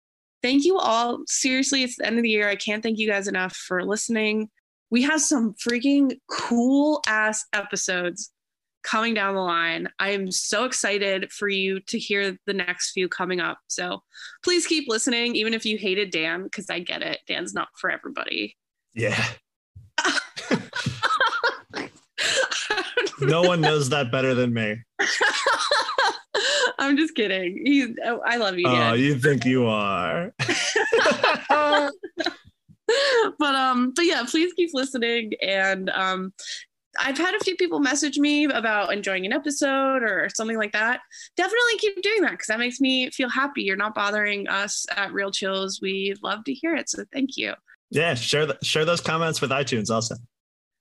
Thank 0.42 0.64
you 0.64 0.78
all. 0.78 1.22
Seriously 1.26 1.82
it's 1.82 1.96
the 1.96 2.06
end 2.06 2.16
of 2.16 2.22
the 2.22 2.30
year. 2.30 2.48
I 2.48 2.56
can't 2.56 2.82
thank 2.82 2.98
you 2.98 3.08
guys 3.08 3.28
enough 3.28 3.54
for 3.54 3.84
listening. 3.84 4.48
We 4.90 5.02
have 5.02 5.20
some 5.20 5.54
freaking 5.54 6.18
cool 6.30 7.02
ass 7.06 7.44
episodes 7.52 8.32
coming 8.82 9.14
down 9.14 9.34
the 9.34 9.40
line. 9.40 9.88
I 9.98 10.10
am 10.10 10.30
so 10.30 10.64
excited 10.64 11.32
for 11.32 11.48
you 11.48 11.80
to 11.88 11.98
hear 11.98 12.36
the 12.46 12.52
next 12.54 12.92
few 12.92 13.08
coming 13.08 13.40
up. 13.40 13.58
So 13.68 14.02
please 14.42 14.66
keep 14.66 14.88
listening, 14.88 15.36
even 15.36 15.54
if 15.54 15.64
you 15.64 15.78
hated 15.78 16.10
Dan, 16.10 16.44
because 16.44 16.70
I 16.70 16.80
get 16.80 17.02
it. 17.02 17.18
Dan's 17.26 17.54
not 17.54 17.68
for 17.78 17.90
everybody. 17.90 18.56
Yeah. 18.94 19.24
no 23.20 23.42
one 23.42 23.60
knows 23.60 23.88
that 23.90 24.10
better 24.10 24.34
than 24.34 24.52
me. 24.52 24.76
I'm 26.78 26.96
just 26.96 27.14
kidding. 27.14 27.62
He, 27.64 27.94
I 28.26 28.36
love 28.36 28.58
you. 28.58 28.64
Dan. 28.64 28.92
Oh, 28.92 28.94
you 28.94 29.18
think 29.18 29.44
you 29.44 29.66
are. 29.66 30.32
but 33.38 33.54
um 33.54 33.92
but 33.94 34.04
yeah 34.04 34.24
please 34.28 34.52
keep 34.54 34.70
listening 34.72 35.32
and 35.42 35.90
um 35.90 36.32
I've 36.98 37.18
had 37.18 37.34
a 37.34 37.44
few 37.44 37.56
people 37.56 37.78
message 37.78 38.18
me 38.18 38.44
about 38.44 38.92
enjoying 38.92 39.24
an 39.26 39.32
episode 39.32 40.02
or 40.02 40.28
something 40.34 40.56
like 40.56 40.72
that. 40.72 41.00
Definitely 41.36 41.78
keep 41.78 42.02
doing 42.02 42.22
that 42.22 42.32
because 42.32 42.48
that 42.48 42.58
makes 42.58 42.80
me 42.80 43.10
feel 43.10 43.28
happy. 43.28 43.62
You're 43.62 43.76
not 43.76 43.94
bothering 43.94 44.48
us 44.48 44.86
at 44.96 45.12
Real 45.12 45.30
Chills. 45.30 45.80
We 45.80 46.14
love 46.22 46.44
to 46.44 46.54
hear 46.54 46.74
it. 46.74 46.88
So 46.88 47.04
thank 47.12 47.36
you. 47.36 47.54
Yeah, 47.90 48.14
share 48.14 48.46
the, 48.46 48.58
share 48.62 48.84
those 48.84 49.00
comments 49.00 49.40
with 49.40 49.50
iTunes 49.50 49.90
also. 49.90 50.16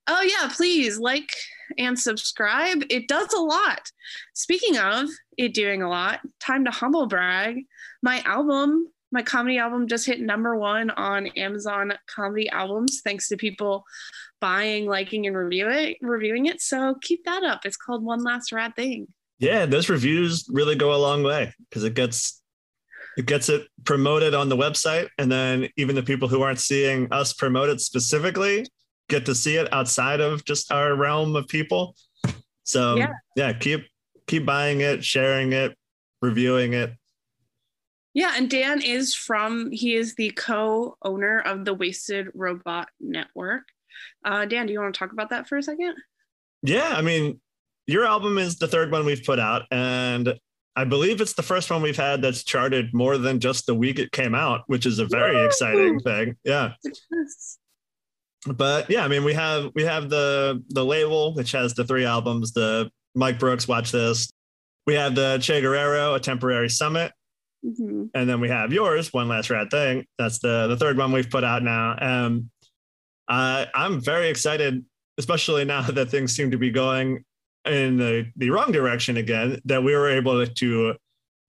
Oh 0.07 0.22
yeah, 0.22 0.49
please 0.51 0.99
like 0.99 1.30
and 1.78 1.97
subscribe. 1.97 2.84
It 2.89 3.07
does 3.07 3.32
a 3.34 3.39
lot. 3.39 3.91
Speaking 4.34 4.78
of 4.78 5.07
it 5.38 5.53
doing 5.53 5.84
a 5.84 5.89
lot, 5.89 6.22
time 6.39 6.66
to 6.66 6.72
humble 6.72 7.05
brag. 7.05 7.66
My 8.01 8.22
album 8.26 8.88
my 9.12 9.22
comedy 9.22 9.57
album 9.57 9.88
just 9.88 10.05
hit 10.05 10.20
number 10.22 10.55
one 10.55 10.89
on 10.91 11.28
Amazon 11.28 11.93
comedy 12.07 12.49
albums, 12.49 13.01
thanks 13.03 13.28
to 13.30 13.38
people 13.38 13.86
buying, 14.39 14.86
liking, 14.86 15.28
and 15.28 15.36
review 15.36 15.70
it, 15.70 15.97
reviewing 16.01 16.45
it. 16.45 16.62
So 16.62 16.95
keep 17.01 17.26
that 17.26 17.43
up. 17.43 17.66
It's 17.66 17.78
called 17.78 18.03
One 18.03 18.24
Last 18.24 18.51
Rad 18.51 18.76
Thing. 18.76 19.07
Yeah, 19.39 19.66
those 19.66 19.89
reviews 19.89 20.45
really 20.51 20.76
go 20.76 20.93
a 20.93 20.97
long 20.97 21.24
way 21.24 21.53
because 21.70 21.84
it 21.84 21.93
gets 21.93 22.41
it 23.18 23.26
gets 23.26 23.49
it 23.49 23.68
promoted 23.86 24.34
on 24.34 24.49
the 24.49 24.55
website, 24.55 25.10
and 25.18 25.32
then 25.32 25.70
even 25.78 25.95
the 25.95 26.03
people 26.03 26.28
who 26.28 26.41
aren't 26.41 26.60
seeing 26.60 27.12
us 27.12 27.34
promote 27.34 27.70
it 27.70 27.82
specifically 27.82 28.66
get 29.10 29.26
to 29.26 29.36
see 29.36 29.55
it 29.55 29.72
outside 29.74 30.22
of 30.22 30.45
just 30.45 30.72
our 30.72 30.95
realm 30.95 31.36
of 31.36 31.47
people. 31.47 31.95
So 32.64 32.95
yeah, 32.95 33.14
yeah 33.36 33.53
keep 33.53 33.88
keep 34.28 34.45
buying 34.45 34.82
it, 34.82 35.03
sharing 35.03 35.53
it, 35.53 35.76
reviewing 36.22 36.74
it. 36.74 36.93
Yeah, 38.14 38.34
and 38.36 38.49
Dan 38.49 38.82
is 38.82 39.14
from, 39.14 39.72
he 39.72 39.95
is 39.95 40.16
the 40.16 40.32
co 40.32 40.97
owner 41.03 41.39
of 41.39 41.66
the 41.66 41.74
Wasted 41.74 42.28
Robot 42.34 42.89
Network. 42.99 43.64
Uh, 44.26 44.45
Dan, 44.45 44.66
do 44.66 44.74
you 44.74 44.80
want 44.80 44.93
to 44.93 44.99
talk 44.99 45.12
about 45.12 45.30
that 45.30 45.47
for 45.47 45.57
a 45.57 45.64
second? 45.64 45.95
Yeah, 46.64 46.93
I 46.95 47.01
mean, 47.01 47.39
your 47.88 48.05
album 48.05 48.38
is 48.38 48.57
the 48.57 48.68
third 48.68 48.91
one 48.91 49.05
we've 49.05 49.24
put 49.24 49.39
out, 49.39 49.64
and 49.72 50.34
I 50.76 50.86
believe 50.86 51.22
it's 51.22 51.34
the 51.34 51.43
first 51.43 51.70
one 51.70 51.82
we've 51.82 51.97
had 51.97 52.22
that's 52.22 52.43
charted 52.43 52.93
more 52.93 53.18
than 53.18 53.39
just 53.39 53.66
the 53.66 53.76
week 53.76 53.99
it 53.99 54.12
came 54.12 54.34
out, 54.34 54.64
which 54.68 54.86
is 54.86 54.99
a 54.99 55.05
very 55.05 55.36
Woo! 55.36 55.45
exciting 55.45 55.99
thing. 55.99 56.36
Yeah. 56.43 56.74
But 58.47 58.89
yeah, 58.89 59.03
I 59.03 59.10
mean, 59.10 59.26
we 59.26 59.34
have 59.34 59.72
we 59.76 59.84
have 59.84 60.10
the 60.10 60.64
the 60.70 60.86
label 60.86 61.34
which 61.34 61.51
has 61.51 61.74
the 61.74 61.84
three 61.84 62.05
albums. 62.05 62.53
The 62.53 62.89
Mike 63.14 63.39
Brooks, 63.39 63.68
watch 63.68 63.91
this. 63.91 64.32
We 64.88 64.93
have 64.95 65.16
the 65.16 65.39
Che 65.41 65.60
Guerrero, 65.60 66.14
a 66.14 66.20
temporary 66.20 66.70
summit, 66.70 67.12
mm-hmm. 67.66 68.05
and 68.14 68.30
then 68.30 68.39
we 68.39 68.49
have 68.49 68.72
yours, 68.74 69.14
one 69.14 69.28
last 69.28 69.49
rad 69.49 69.70
thing. 69.72 70.05
That's 70.18 70.39
the 70.39 70.68
the 70.68 70.78
third 70.78 70.97
one 70.97 71.12
we've 71.12 71.30
put 71.30 71.43
out 71.43 71.64
now. 71.64 71.95
Um, 71.99 72.49
uh, 73.28 73.66
I'm 73.76 74.01
very 74.01 74.30
excited, 74.30 74.84
especially 75.18 75.66
now 75.66 75.82
that 75.82 76.10
things 76.10 76.36
seem 76.36 76.51
to 76.51 76.57
be 76.57 76.72
going 76.72 77.24
in 77.66 77.97
the, 77.97 78.32
the 78.38 78.49
wrong 78.49 78.72
direction 78.72 79.18
again, 79.18 79.60
that 79.66 79.84
we 79.84 79.95
were 79.95 80.10
able 80.10 80.45
to 80.45 80.95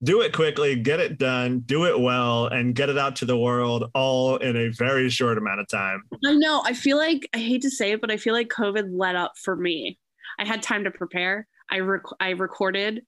do 0.03 0.21
it 0.21 0.33
quickly, 0.33 0.75
get 0.75 0.99
it 0.99 1.17
done, 1.17 1.59
do 1.59 1.85
it 1.85 1.99
well, 1.99 2.47
and 2.47 2.75
get 2.75 2.89
it 2.89 2.97
out 2.97 3.15
to 3.15 3.25
the 3.25 3.37
world 3.37 3.89
all 3.93 4.37
in 4.37 4.57
a 4.57 4.69
very 4.69 5.09
short 5.09 5.37
amount 5.37 5.59
of 5.59 5.67
time. 5.67 6.01
I 6.25 6.33
know. 6.33 6.61
I 6.65 6.73
feel 6.73 6.97
like, 6.97 7.29
I 7.33 7.37
hate 7.37 7.61
to 7.61 7.69
say 7.69 7.91
it, 7.91 8.01
but 8.01 8.11
I 8.11 8.17
feel 8.17 8.33
like 8.33 8.49
COVID 8.49 8.89
let 8.91 9.15
up 9.15 9.33
for 9.43 9.55
me. 9.55 9.99
I 10.39 10.45
had 10.45 10.61
time 10.63 10.83
to 10.83 10.91
prepare. 10.91 11.47
I 11.69 11.79
rec- 11.79 12.01
I 12.19 12.31
recorded, 12.31 13.01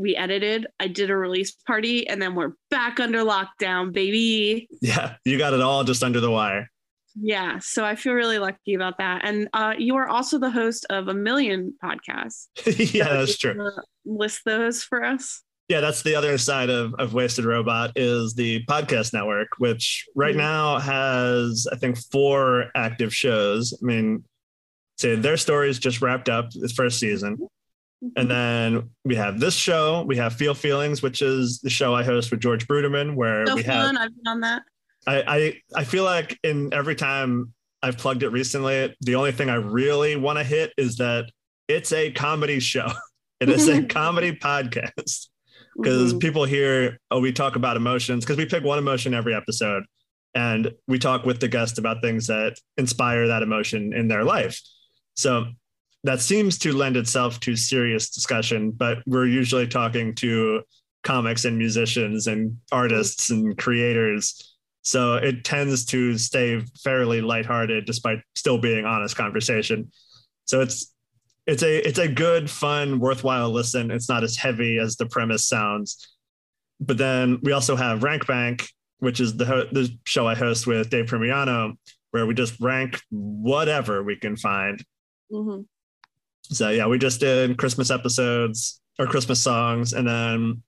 we 0.00 0.16
edited, 0.16 0.66
I 0.80 0.88
did 0.88 1.10
a 1.10 1.16
release 1.16 1.52
party, 1.66 2.08
and 2.08 2.20
then 2.22 2.34
we're 2.34 2.52
back 2.70 2.98
under 3.00 3.18
lockdown, 3.18 3.92
baby. 3.92 4.66
Yeah, 4.80 5.16
you 5.24 5.36
got 5.36 5.52
it 5.52 5.60
all 5.60 5.84
just 5.84 6.02
under 6.02 6.20
the 6.20 6.30
wire. 6.30 6.70
Yeah, 7.20 7.58
so 7.58 7.84
I 7.84 7.96
feel 7.96 8.14
really 8.14 8.38
lucky 8.38 8.74
about 8.74 8.96
that. 8.98 9.22
And 9.24 9.48
uh, 9.52 9.74
you 9.76 9.96
are 9.96 10.08
also 10.08 10.38
the 10.38 10.50
host 10.50 10.86
of 10.90 11.08
a 11.08 11.14
million 11.14 11.74
podcasts. 11.84 12.46
yeah, 12.94 13.08
that's 13.08 13.36
true. 13.36 13.70
List 14.06 14.40
those 14.46 14.82
for 14.82 15.04
us. 15.04 15.42
Yeah, 15.68 15.80
that's 15.80 16.02
the 16.02 16.14
other 16.14 16.38
side 16.38 16.70
of, 16.70 16.94
of 16.98 17.12
Wasted 17.12 17.44
Robot 17.44 17.92
is 17.94 18.34
the 18.34 18.64
podcast 18.64 19.12
network, 19.12 19.48
which 19.58 20.06
right 20.16 20.34
Mhm. 20.34 20.38
now 20.38 20.78
has, 20.78 21.66
I 21.70 21.76
think, 21.76 21.98
four 22.10 22.70
active 22.74 23.14
shows. 23.14 23.76
I 23.80 23.84
mean, 23.84 24.24
say 24.98 25.14
their 25.14 25.36
stories 25.36 25.78
just 25.78 26.00
wrapped 26.00 26.28
up 26.28 26.50
this 26.52 26.72
first 26.72 26.98
season. 26.98 27.38
And 28.16 28.30
then 28.30 28.90
we 29.04 29.14
have 29.16 29.38
this 29.40 29.54
show. 29.54 30.04
We 30.06 30.16
have 30.16 30.32
Feel 30.34 30.54
Feelings, 30.54 31.02
which 31.02 31.20
is 31.20 31.60
the 31.60 31.68
show 31.70 31.94
I 31.94 32.02
host 32.02 32.30
with 32.30 32.40
George 32.40 32.66
Bruderman, 32.66 33.14
where 33.14 33.46
so 33.46 33.54
we 33.56 33.62
have. 33.64 33.94
I've 33.96 34.16
been 34.16 34.26
on 34.26 34.40
that. 34.40 34.62
I, 35.06 35.22
I 35.26 35.80
I 35.80 35.84
feel 35.84 36.04
like 36.04 36.38
in 36.42 36.72
every 36.72 36.94
time 36.94 37.52
I've 37.82 37.98
plugged 37.98 38.22
it 38.22 38.30
recently, 38.30 38.94
the 39.02 39.14
only 39.16 39.32
thing 39.32 39.50
I 39.50 39.56
really 39.56 40.16
want 40.16 40.38
to 40.38 40.44
hit 40.44 40.72
is 40.78 40.96
that 40.96 41.30
it's 41.68 41.92
a 41.92 42.10
comedy 42.12 42.60
show. 42.60 42.88
It 43.40 43.48
is 43.48 43.68
a 43.68 43.82
comedy 43.86 44.32
podcast 44.32 45.28
because 45.74 46.12
Mhm. 46.12 46.20
people 46.20 46.44
hear, 46.44 46.98
oh, 47.10 47.20
we 47.20 47.32
talk 47.32 47.56
about 47.56 47.74
emotions 47.78 48.22
because 48.22 48.36
we 48.36 48.44
pick 48.44 48.62
one 48.64 48.78
emotion 48.78 49.14
every 49.14 49.34
episode 49.34 49.84
and 50.34 50.70
we 50.86 50.98
talk 50.98 51.24
with 51.24 51.40
the 51.40 51.48
guest 51.48 51.78
about 51.78 52.02
things 52.02 52.26
that 52.26 52.56
inspire 52.76 53.28
that 53.28 53.42
emotion 53.42 53.94
in 53.94 54.08
their 54.08 54.24
life. 54.24 54.60
So 55.16 55.46
that 56.04 56.20
seems 56.20 56.58
to 56.58 56.72
lend 56.72 56.96
itself 56.96 57.40
to 57.40 57.56
serious 57.56 58.10
discussion, 58.10 58.70
but 58.70 58.98
we're 59.06 59.26
usually 59.26 59.66
talking 59.66 60.14
to 60.16 60.62
comics 61.02 61.44
and 61.44 61.58
musicians 61.58 62.26
and 62.26 62.56
artists 62.72 63.30
and 63.30 63.56
creators. 63.58 64.56
So 64.82 65.16
it 65.16 65.44
tends 65.44 65.84
to 65.86 66.16
stay 66.16 66.60
fairly 66.82 67.20
lighthearted 67.20 67.84
despite 67.84 68.20
still 68.34 68.58
being 68.58 68.86
honest 68.86 69.16
conversation. 69.16 69.90
So 70.46 70.60
it's 70.60 70.94
it's 71.46 71.62
a 71.62 71.86
it's 71.86 71.98
a 71.98 72.08
good, 72.08 72.50
fun, 72.50 72.98
worthwhile 72.98 73.50
listen. 73.50 73.90
It's 73.90 74.08
not 74.08 74.24
as 74.24 74.36
heavy 74.36 74.78
as 74.78 74.96
the 74.96 75.06
premise 75.06 75.46
sounds. 75.46 76.16
But 76.80 76.96
then 76.96 77.40
we 77.42 77.52
also 77.52 77.76
have 77.76 78.02
Rank 78.02 78.26
Bank, 78.26 78.66
which 78.98 79.20
is 79.20 79.36
the 79.36 79.68
the 79.70 79.90
show 80.06 80.26
I 80.26 80.34
host 80.34 80.66
with 80.66 80.88
Dave 80.88 81.06
Primiano, 81.06 81.74
where 82.10 82.26
we 82.26 82.34
just 82.34 82.58
rank 82.60 83.00
whatever 83.10 84.02
we 84.02 84.16
can 84.16 84.36
find. 84.36 84.82
Mhm. 85.30 85.66
So 86.42 86.70
yeah, 86.70 86.86
we 86.86 86.98
just 86.98 87.20
did 87.20 87.56
Christmas 87.58 87.90
episodes 87.90 88.80
or 88.98 89.06
Christmas 89.06 89.40
songs, 89.40 89.92
and 89.92 90.06
then 90.06 90.62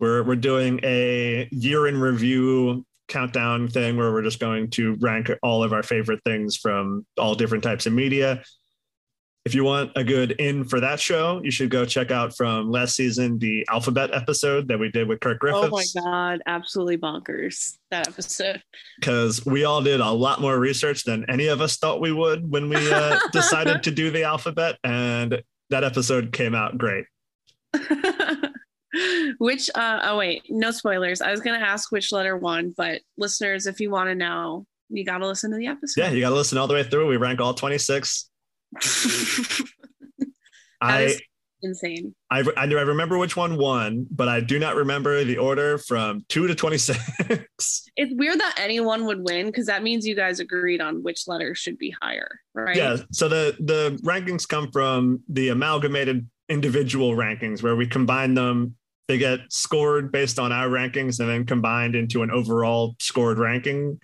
we're 0.00 0.22
we're 0.22 0.36
doing 0.36 0.80
a 0.84 1.48
year 1.50 1.86
in 1.88 1.98
review 1.98 2.84
countdown 3.08 3.68
thing 3.68 3.96
where 3.96 4.12
we're 4.12 4.22
just 4.22 4.38
going 4.38 4.70
to 4.70 4.96
rank 5.00 5.30
all 5.42 5.64
of 5.64 5.72
our 5.72 5.82
favorite 5.82 6.22
things 6.24 6.56
from 6.56 7.04
all 7.18 7.34
different 7.34 7.64
types 7.64 7.86
of 7.86 7.92
media. 7.92 8.42
If 9.48 9.54
you 9.54 9.64
want 9.64 9.92
a 9.96 10.04
good 10.04 10.32
in 10.32 10.64
for 10.64 10.78
that 10.78 11.00
show, 11.00 11.40
you 11.42 11.50
should 11.50 11.70
go 11.70 11.86
check 11.86 12.10
out 12.10 12.36
from 12.36 12.70
last 12.70 12.94
season 12.94 13.38
the 13.38 13.66
alphabet 13.70 14.10
episode 14.12 14.68
that 14.68 14.78
we 14.78 14.90
did 14.90 15.08
with 15.08 15.20
Kirk 15.20 15.38
Griffiths. 15.38 15.96
Oh 15.96 16.02
my 16.02 16.02
god, 16.04 16.42
absolutely 16.44 16.98
bonkers 16.98 17.78
that 17.90 18.06
episode. 18.06 18.62
because 19.00 19.46
we 19.46 19.64
all 19.64 19.80
did 19.80 20.00
a 20.00 20.10
lot 20.10 20.42
more 20.42 20.58
research 20.58 21.04
than 21.04 21.24
any 21.30 21.46
of 21.46 21.62
us 21.62 21.78
thought 21.78 21.98
we 21.98 22.12
would 22.12 22.50
when 22.50 22.68
we 22.68 22.92
uh, 22.92 23.18
decided 23.32 23.82
to 23.84 23.90
do 23.90 24.10
the 24.10 24.24
alphabet, 24.24 24.76
and 24.84 25.42
that 25.70 25.82
episode 25.82 26.30
came 26.30 26.54
out 26.54 26.76
great. 26.76 27.06
which 29.38 29.70
uh 29.74 30.00
oh 30.02 30.18
wait, 30.18 30.42
no 30.50 30.72
spoilers. 30.72 31.22
I 31.22 31.30
was 31.30 31.40
gonna 31.40 31.56
ask 31.56 31.90
which 31.90 32.12
letter 32.12 32.36
won, 32.36 32.74
but 32.76 33.00
listeners, 33.16 33.66
if 33.66 33.80
you 33.80 33.88
want 33.88 34.10
to 34.10 34.14
know, 34.14 34.66
you 34.90 35.06
gotta 35.06 35.26
listen 35.26 35.50
to 35.52 35.56
the 35.56 35.68
episode. 35.68 36.02
Yeah, 36.02 36.10
you 36.10 36.20
got 36.20 36.28
to 36.28 36.34
listen 36.34 36.58
all 36.58 36.66
the 36.66 36.74
way 36.74 36.84
through. 36.84 37.08
We 37.08 37.16
rank 37.16 37.40
all 37.40 37.54
26. 37.54 38.28
That 40.80 40.90
I, 40.90 41.02
is- 41.02 41.22
Insane. 41.60 42.14
I 42.30 42.40
I 42.56 42.62
I 42.62 42.64
remember 42.66 43.18
which 43.18 43.36
one 43.36 43.56
won, 43.56 44.06
but 44.12 44.28
I 44.28 44.40
do 44.40 44.60
not 44.60 44.76
remember 44.76 45.24
the 45.24 45.38
order 45.38 45.76
from 45.78 46.24
two 46.28 46.46
to 46.46 46.54
26. 46.54 46.96
It's 47.96 48.14
weird 48.14 48.38
that 48.38 48.54
anyone 48.58 49.06
would 49.06 49.24
win 49.24 49.46
because 49.46 49.66
that 49.66 49.82
means 49.82 50.06
you 50.06 50.14
guys 50.14 50.38
agreed 50.38 50.80
on 50.80 51.02
which 51.02 51.26
letter 51.26 51.56
should 51.56 51.76
be 51.76 51.92
higher, 52.00 52.38
right? 52.54 52.76
Yeah. 52.76 52.98
So 53.10 53.28
the 53.28 53.56
the 53.58 53.98
rankings 54.04 54.46
come 54.46 54.70
from 54.70 55.20
the 55.28 55.48
amalgamated 55.48 56.28
individual 56.48 57.16
rankings 57.16 57.60
where 57.60 57.74
we 57.74 57.88
combine 57.88 58.34
them. 58.34 58.76
They 59.08 59.18
get 59.18 59.40
scored 59.50 60.12
based 60.12 60.38
on 60.38 60.52
our 60.52 60.68
rankings 60.68 61.18
and 61.18 61.28
then 61.28 61.44
combined 61.44 61.96
into 61.96 62.22
an 62.22 62.30
overall 62.30 62.94
scored 63.00 63.38
ranking 63.40 63.98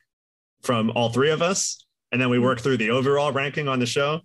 from 0.65 0.91
all 0.97 1.11
three 1.11 1.31
of 1.31 1.41
us. 1.41 1.85
And 2.11 2.21
then 2.21 2.31
we 2.31 2.41
work 2.41 2.61
through 2.61 2.79
the 2.79 2.91
overall 2.91 3.31
ranking 3.31 3.69
on 3.69 3.79
the 3.79 3.87
show. 3.87 4.23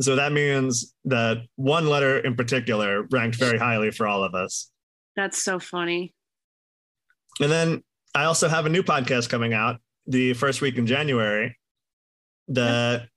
So 0.00 0.16
that 0.16 0.32
means 0.32 0.94
that 1.04 1.38
one 1.56 1.88
letter 1.88 2.18
in 2.18 2.34
particular 2.34 3.06
ranked 3.10 3.36
very 3.36 3.58
highly 3.58 3.90
for 3.90 4.06
all 4.06 4.24
of 4.24 4.34
us. 4.34 4.70
That's 5.16 5.42
so 5.42 5.58
funny. 5.58 6.14
And 7.40 7.50
then 7.50 7.82
I 8.14 8.24
also 8.24 8.48
have 8.48 8.66
a 8.66 8.68
new 8.68 8.82
podcast 8.82 9.28
coming 9.28 9.54
out 9.54 9.80
the 10.06 10.34
first 10.34 10.60
week 10.60 10.76
in 10.78 10.86
January 10.86 11.56
that 12.48 13.08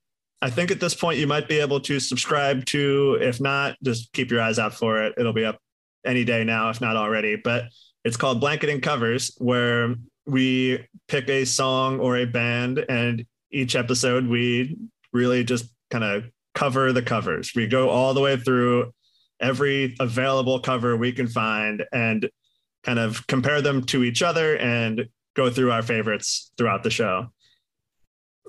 I 0.42 0.50
think 0.50 0.72
at 0.72 0.80
this 0.80 0.94
point 0.94 1.20
you 1.20 1.28
might 1.28 1.48
be 1.48 1.60
able 1.60 1.80
to 1.82 2.00
subscribe 2.00 2.66
to. 2.66 3.18
If 3.22 3.42
not, 3.42 3.76
just 3.84 4.14
keep 4.14 4.30
your 4.30 4.42
eyes 4.42 4.60
out 4.60 4.74
for 4.74 5.04
it. 5.04 5.16
It'll 5.18 5.34
be 5.34 5.46
up 5.46 5.60
any 6.06 6.24
day 6.24 6.44
now, 6.44 6.70
if 6.70 6.80
not 6.80 6.96
already. 6.96 7.36
But 7.36 7.66
it's 8.06 8.18
called 8.18 8.40
Blanketing 8.40 8.82
Covers, 8.82 9.36
where 9.40 9.96
we 10.26 10.86
pick 11.08 11.28
a 11.30 11.46
song 11.46 12.00
or 12.00 12.18
a 12.18 12.26
band, 12.26 12.86
and 12.88 13.26
each 13.52 13.76
episode 13.76 14.28
we 14.28 14.78
really 15.12 15.44
just 15.44 15.66
kind 15.90 16.04
of 16.04 16.26
cover 16.58 16.92
the 16.92 17.04
covers. 17.04 17.52
We 17.56 17.68
go 17.68 17.90
all 17.90 18.16
the 18.16 18.20
way 18.20 18.36
through 18.36 18.92
every 19.40 19.96
available 20.00 20.60
cover 20.60 20.98
we 20.98 21.12
can 21.12 21.28
find 21.28 21.84
and 21.94 22.28
kind 22.84 22.98
of 22.98 23.28
compare 23.28 23.62
them 23.62 23.84
to 23.84 24.04
each 24.04 24.24
other 24.24 24.58
and 24.58 25.08
go 25.36 25.52
through 25.52 25.72
our 25.72 25.84
favorites 25.84 26.52
throughout 26.58 26.82
the 26.82 26.90
show. 26.90 27.28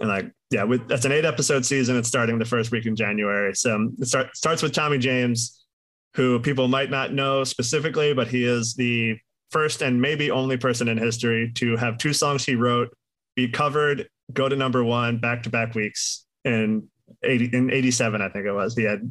And 0.01 0.09
like, 0.09 0.33
yeah, 0.51 0.65
with, 0.65 0.89
that's 0.89 1.05
an 1.05 1.13
eight 1.13 1.27
episode 1.27 1.67
season. 1.67 1.99
It's 1.99 2.09
starting 2.09 2.39
the 2.39 2.47
first 2.47 2.71
week 2.71 2.87
in 2.87 2.97
January. 2.97 3.55
So 3.55 3.75
um, 3.75 3.95
it 3.99 4.07
start, 4.07 4.35
starts 4.35 4.63
with 4.63 4.73
Tommy 4.73 4.97
James, 4.97 5.67
who 6.15 6.41
people 6.41 6.67
might 6.67 6.91
not 6.91 7.13
know 7.13 7.45
specifically, 7.45 8.15
but 8.15 8.29
he 8.29 8.43
is 8.43 8.75
the 8.75 9.19
first 9.51 9.83
and 9.83 10.01
maybe 10.01 10.31
only 10.31 10.57
person 10.57 10.89
in 10.89 10.97
history 10.97 11.53
to 11.57 11.77
have 11.77 11.99
two 11.99 12.15
songs 12.15 12.43
he 12.47 12.55
wrote 12.55 12.89
be 13.37 13.49
covered, 13.49 14.09
go 14.33 14.49
to 14.49 14.57
number 14.57 14.83
one 14.83 15.19
back 15.19 15.43
to 15.43 15.51
back 15.51 15.75
weeks 15.75 16.25
in 16.47 16.89
80, 17.23 17.57
in 17.57 17.71
87, 17.71 18.21
I 18.21 18.29
think 18.29 18.47
it 18.47 18.53
was. 18.53 18.77
He 18.77 18.85
had 18.85 19.11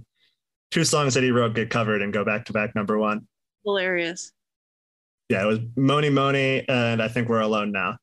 two 0.71 0.83
songs 0.83 1.13
that 1.13 1.23
he 1.23 1.31
wrote 1.31 1.55
get 1.55 1.69
covered 1.69 2.01
and 2.01 2.11
go 2.13 2.25
back 2.25 2.45
to 2.45 2.53
back 2.53 2.75
number 2.75 2.97
one 2.97 3.27
Hilarious. 3.65 4.31
yeah, 5.29 5.43
it 5.43 5.45
was 5.45 5.59
Mony 5.75 6.09
Mony, 6.09 6.67
and 6.67 7.01
I 7.01 7.07
think 7.07 7.29
we're 7.29 7.41
alone 7.41 7.71
now 7.71 7.97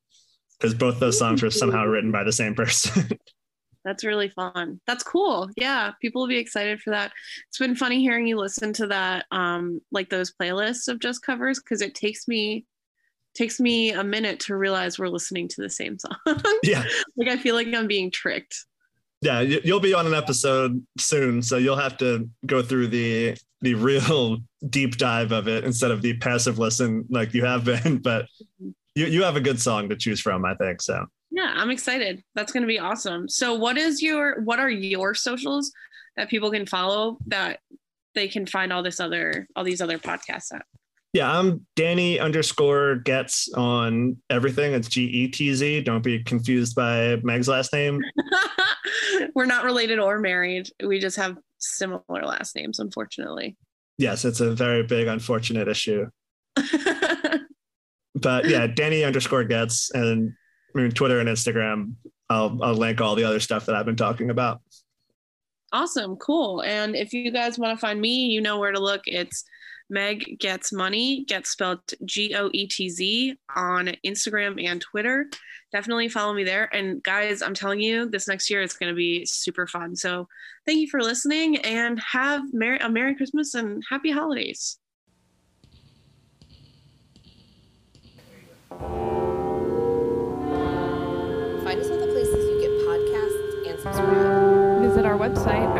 because 0.59 0.75
both 0.75 1.01
those 1.01 1.19
songs 1.19 1.43
were 1.43 1.51
somehow 1.51 1.85
written 1.85 2.11
by 2.11 2.25
the 2.25 2.33
same 2.33 2.55
person. 2.55 3.09
That's 3.85 4.03
really 4.03 4.31
fun. 4.31 4.81
That's 4.87 5.03
cool. 5.03 5.51
Yeah, 5.57 5.93
people 6.01 6.23
will 6.23 6.29
be 6.29 6.39
excited 6.39 6.81
for 6.81 6.91
that. 6.91 7.13
It's 7.49 7.59
been 7.59 7.77
funny 7.77 8.01
hearing 8.01 8.27
you 8.27 8.39
listen 8.39 8.73
to 8.75 8.87
that, 8.87 9.27
um, 9.31 9.81
like 9.93 10.09
those 10.09 10.33
playlists 10.33 10.89
of 10.89 11.01
just 11.01 11.21
covers, 11.21 11.61
because 11.61 11.83
it 11.83 11.95
takes 11.95 12.27
me 12.27 12.65
takes 13.35 13.61
me 13.61 13.91
a 13.91 14.05
minute 14.05 14.39
to 14.41 14.57
realize 14.57 14.99
we're 14.99 15.09
listening 15.09 15.49
to 15.49 15.61
the 15.61 15.69
same 15.69 15.99
song. 15.99 16.17
yeah, 16.63 16.85
like 17.17 17.29
I 17.29 17.37
feel 17.37 17.55
like 17.55 17.67
I'm 17.75 17.87
being 17.87 18.11
tricked. 18.11 18.65
Yeah, 19.21 19.41
you- 19.41 19.61
you'll 19.65 19.81
be 19.81 19.95
on 19.95 20.07
an 20.07 20.15
episode 20.15 20.85
soon, 20.99 21.43
so 21.43 21.57
you'll 21.57 21.77
have 21.77 21.97
to 21.99 22.29
go 22.47 22.63
through 22.63 22.89
the 22.89 23.37
the 23.61 23.75
real 23.75 24.39
deep 24.69 24.97
dive 24.99 25.33
of 25.33 25.49
it 25.49 25.65
instead 25.65 25.91
of 25.91 26.03
the 26.03 26.15
passive 26.19 26.59
listen 26.59 27.07
like 27.09 27.33
you 27.35 27.45
have 27.45 27.65
been. 27.65 27.99
But 28.03 28.27
mm-hmm. 28.27 28.71
you 28.95 29.07
you 29.07 29.23
have 29.23 29.37
a 29.37 29.41
good 29.41 29.61
song 29.61 29.89
to 29.89 29.97
choose 29.97 30.21
from, 30.21 30.45
I 30.45 30.55
think. 30.55 30.83
So 30.83 31.07
Yeah, 31.31 31.53
I'm 31.57 31.71
excited. 31.71 32.23
That's 32.35 32.53
going 32.53 32.63
to 32.63 32.69
be 32.69 32.79
awesome. 32.79 33.29
So, 33.29 33.55
what 33.55 33.77
is 33.77 34.03
your 34.03 34.43
what 34.43 34.61
are 34.61 34.71
your 34.71 35.15
socials 35.15 35.73
that 36.17 36.29
people 36.29 36.51
can 36.51 36.67
follow 36.67 37.19
that 37.27 37.61
they 38.15 38.29
can 38.29 38.47
find 38.47 38.73
all 38.73 38.83
this 38.83 39.01
other 39.01 39.47
all 39.57 39.65
these 39.65 39.81
other 39.81 39.99
podcasts 39.99 40.55
at? 40.55 40.65
Yeah, 41.15 41.31
I'm 41.31 41.65
Danny 41.77 42.19
underscore 42.19 42.97
getz 42.97 43.49
on 43.55 44.17
everything. 44.31 44.75
It's 44.75 44.89
G 44.89 45.05
E 45.05 45.29
T 45.29 45.55
Z. 45.55 45.83
Don't 45.83 46.03
be 46.03 46.25
confused 46.25 46.75
by 46.75 47.21
Meg's 47.23 47.47
last 47.47 47.73
name. 47.73 48.01
We're 49.37 49.47
not 49.47 49.65
related 49.65 50.01
or 50.01 50.19
married. 50.19 50.71
We 50.85 50.99
just 50.99 51.17
have 51.17 51.39
similar 51.59 52.03
last 52.11 52.57
names, 52.57 52.81
unfortunately. 52.81 53.57
Yes, 53.97 54.25
it's 54.25 54.41
a 54.41 54.57
very 54.57 54.83
big 54.83 55.07
unfortunate 55.07 55.69
issue. 55.69 56.07
but 58.17 58.49
yeah, 58.49 58.67
Danny 58.67 59.05
underscore 59.05 59.45
getz 59.45 59.93
and 59.95 60.33
I 60.75 60.81
mean, 60.81 60.91
Twitter 60.91 61.21
and 61.21 61.29
Instagram. 61.29 61.93
I'll 62.29 62.59
I'll 62.61 62.75
link 62.75 63.01
all 63.01 63.15
the 63.15 63.23
other 63.23 63.39
stuff 63.39 63.67
that 63.67 63.77
I've 63.77 63.87
been 63.87 63.95
talking 63.95 64.31
about. 64.31 64.63
Awesome, 65.73 66.17
cool. 66.17 66.63
And 66.63 66.97
if 66.97 67.13
you 67.13 67.31
guys 67.31 67.57
want 67.57 67.77
to 67.77 67.81
find 67.81 68.01
me, 68.01 68.27
you 68.27 68.41
know 68.41 68.59
where 68.59 68.73
to 68.73 68.81
look. 68.81 69.03
It's 69.07 69.45
Meg 69.91 70.39
Goetz 70.41 70.73
Money, 70.73 71.25
Goetz 71.29 71.51
spelled 71.51 71.81
G 72.05 72.35
O 72.35 72.51
E 72.53 72.67
T 72.67 72.89
Z 72.89 73.37
on 73.55 73.93
Instagram 74.05 74.63
and 74.65 74.81
Twitter. 74.81 75.27
Definitely 75.73 76.09
follow 76.09 76.33
me 76.33 76.45
there. 76.45 76.75
And 76.75 77.03
guys, 77.03 77.43
I'm 77.43 77.55
telling 77.55 77.81
you, 77.81 78.09
this 78.09 78.29
next 78.29 78.49
year 78.49 78.63
it's 78.63 78.77
going 78.77 78.91
to 78.91 78.97
be 78.97 79.27
super 79.27 79.67
fun. 79.67 79.97
So 79.97 80.29
thank 80.67 80.79
you 80.79 80.89
for 80.89 81.03
listening 81.03 81.59
and 81.59 81.99
have 82.01 82.43
Merry, 82.53 82.79
a 82.79 82.89
Merry 82.89 83.15
Christmas 83.15 83.55
and 83.55 83.83
Happy 83.91 84.11
Holidays. 84.11 84.79
Find 91.65 91.81
us 91.81 91.91
all 91.91 91.99
the 91.99 92.07
places 92.13 92.45
you 92.45 92.61
get 92.61 92.71
podcasts 92.87 93.69
and 93.69 93.81
subscribe. 93.81 94.83
Visit 94.83 95.05
our 95.07 95.19
website 95.19 95.74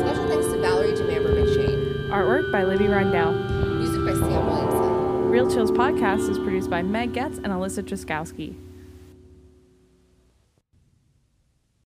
Special 0.00 0.28
thanks 0.28 0.46
to 0.46 0.60
Valerie 0.60 0.92
Demamber 0.92 1.34
McShane. 1.34 2.08
Artwork 2.10 2.52
by 2.52 2.64
Libby 2.64 2.84
Rindell. 2.84 3.78
Music 3.78 4.04
by 4.04 4.12
Sam 4.12 4.46
Williamson. 4.46 5.30
Real 5.30 5.50
Chills 5.50 5.70
Podcast 5.70 6.28
is 6.30 6.38
produced 6.38 6.70
by 6.70 6.82
Meg 6.82 7.12
Goetz 7.14 7.38
and 7.38 7.48
Alyssa 7.48 7.82
Truskowski. 7.82 8.56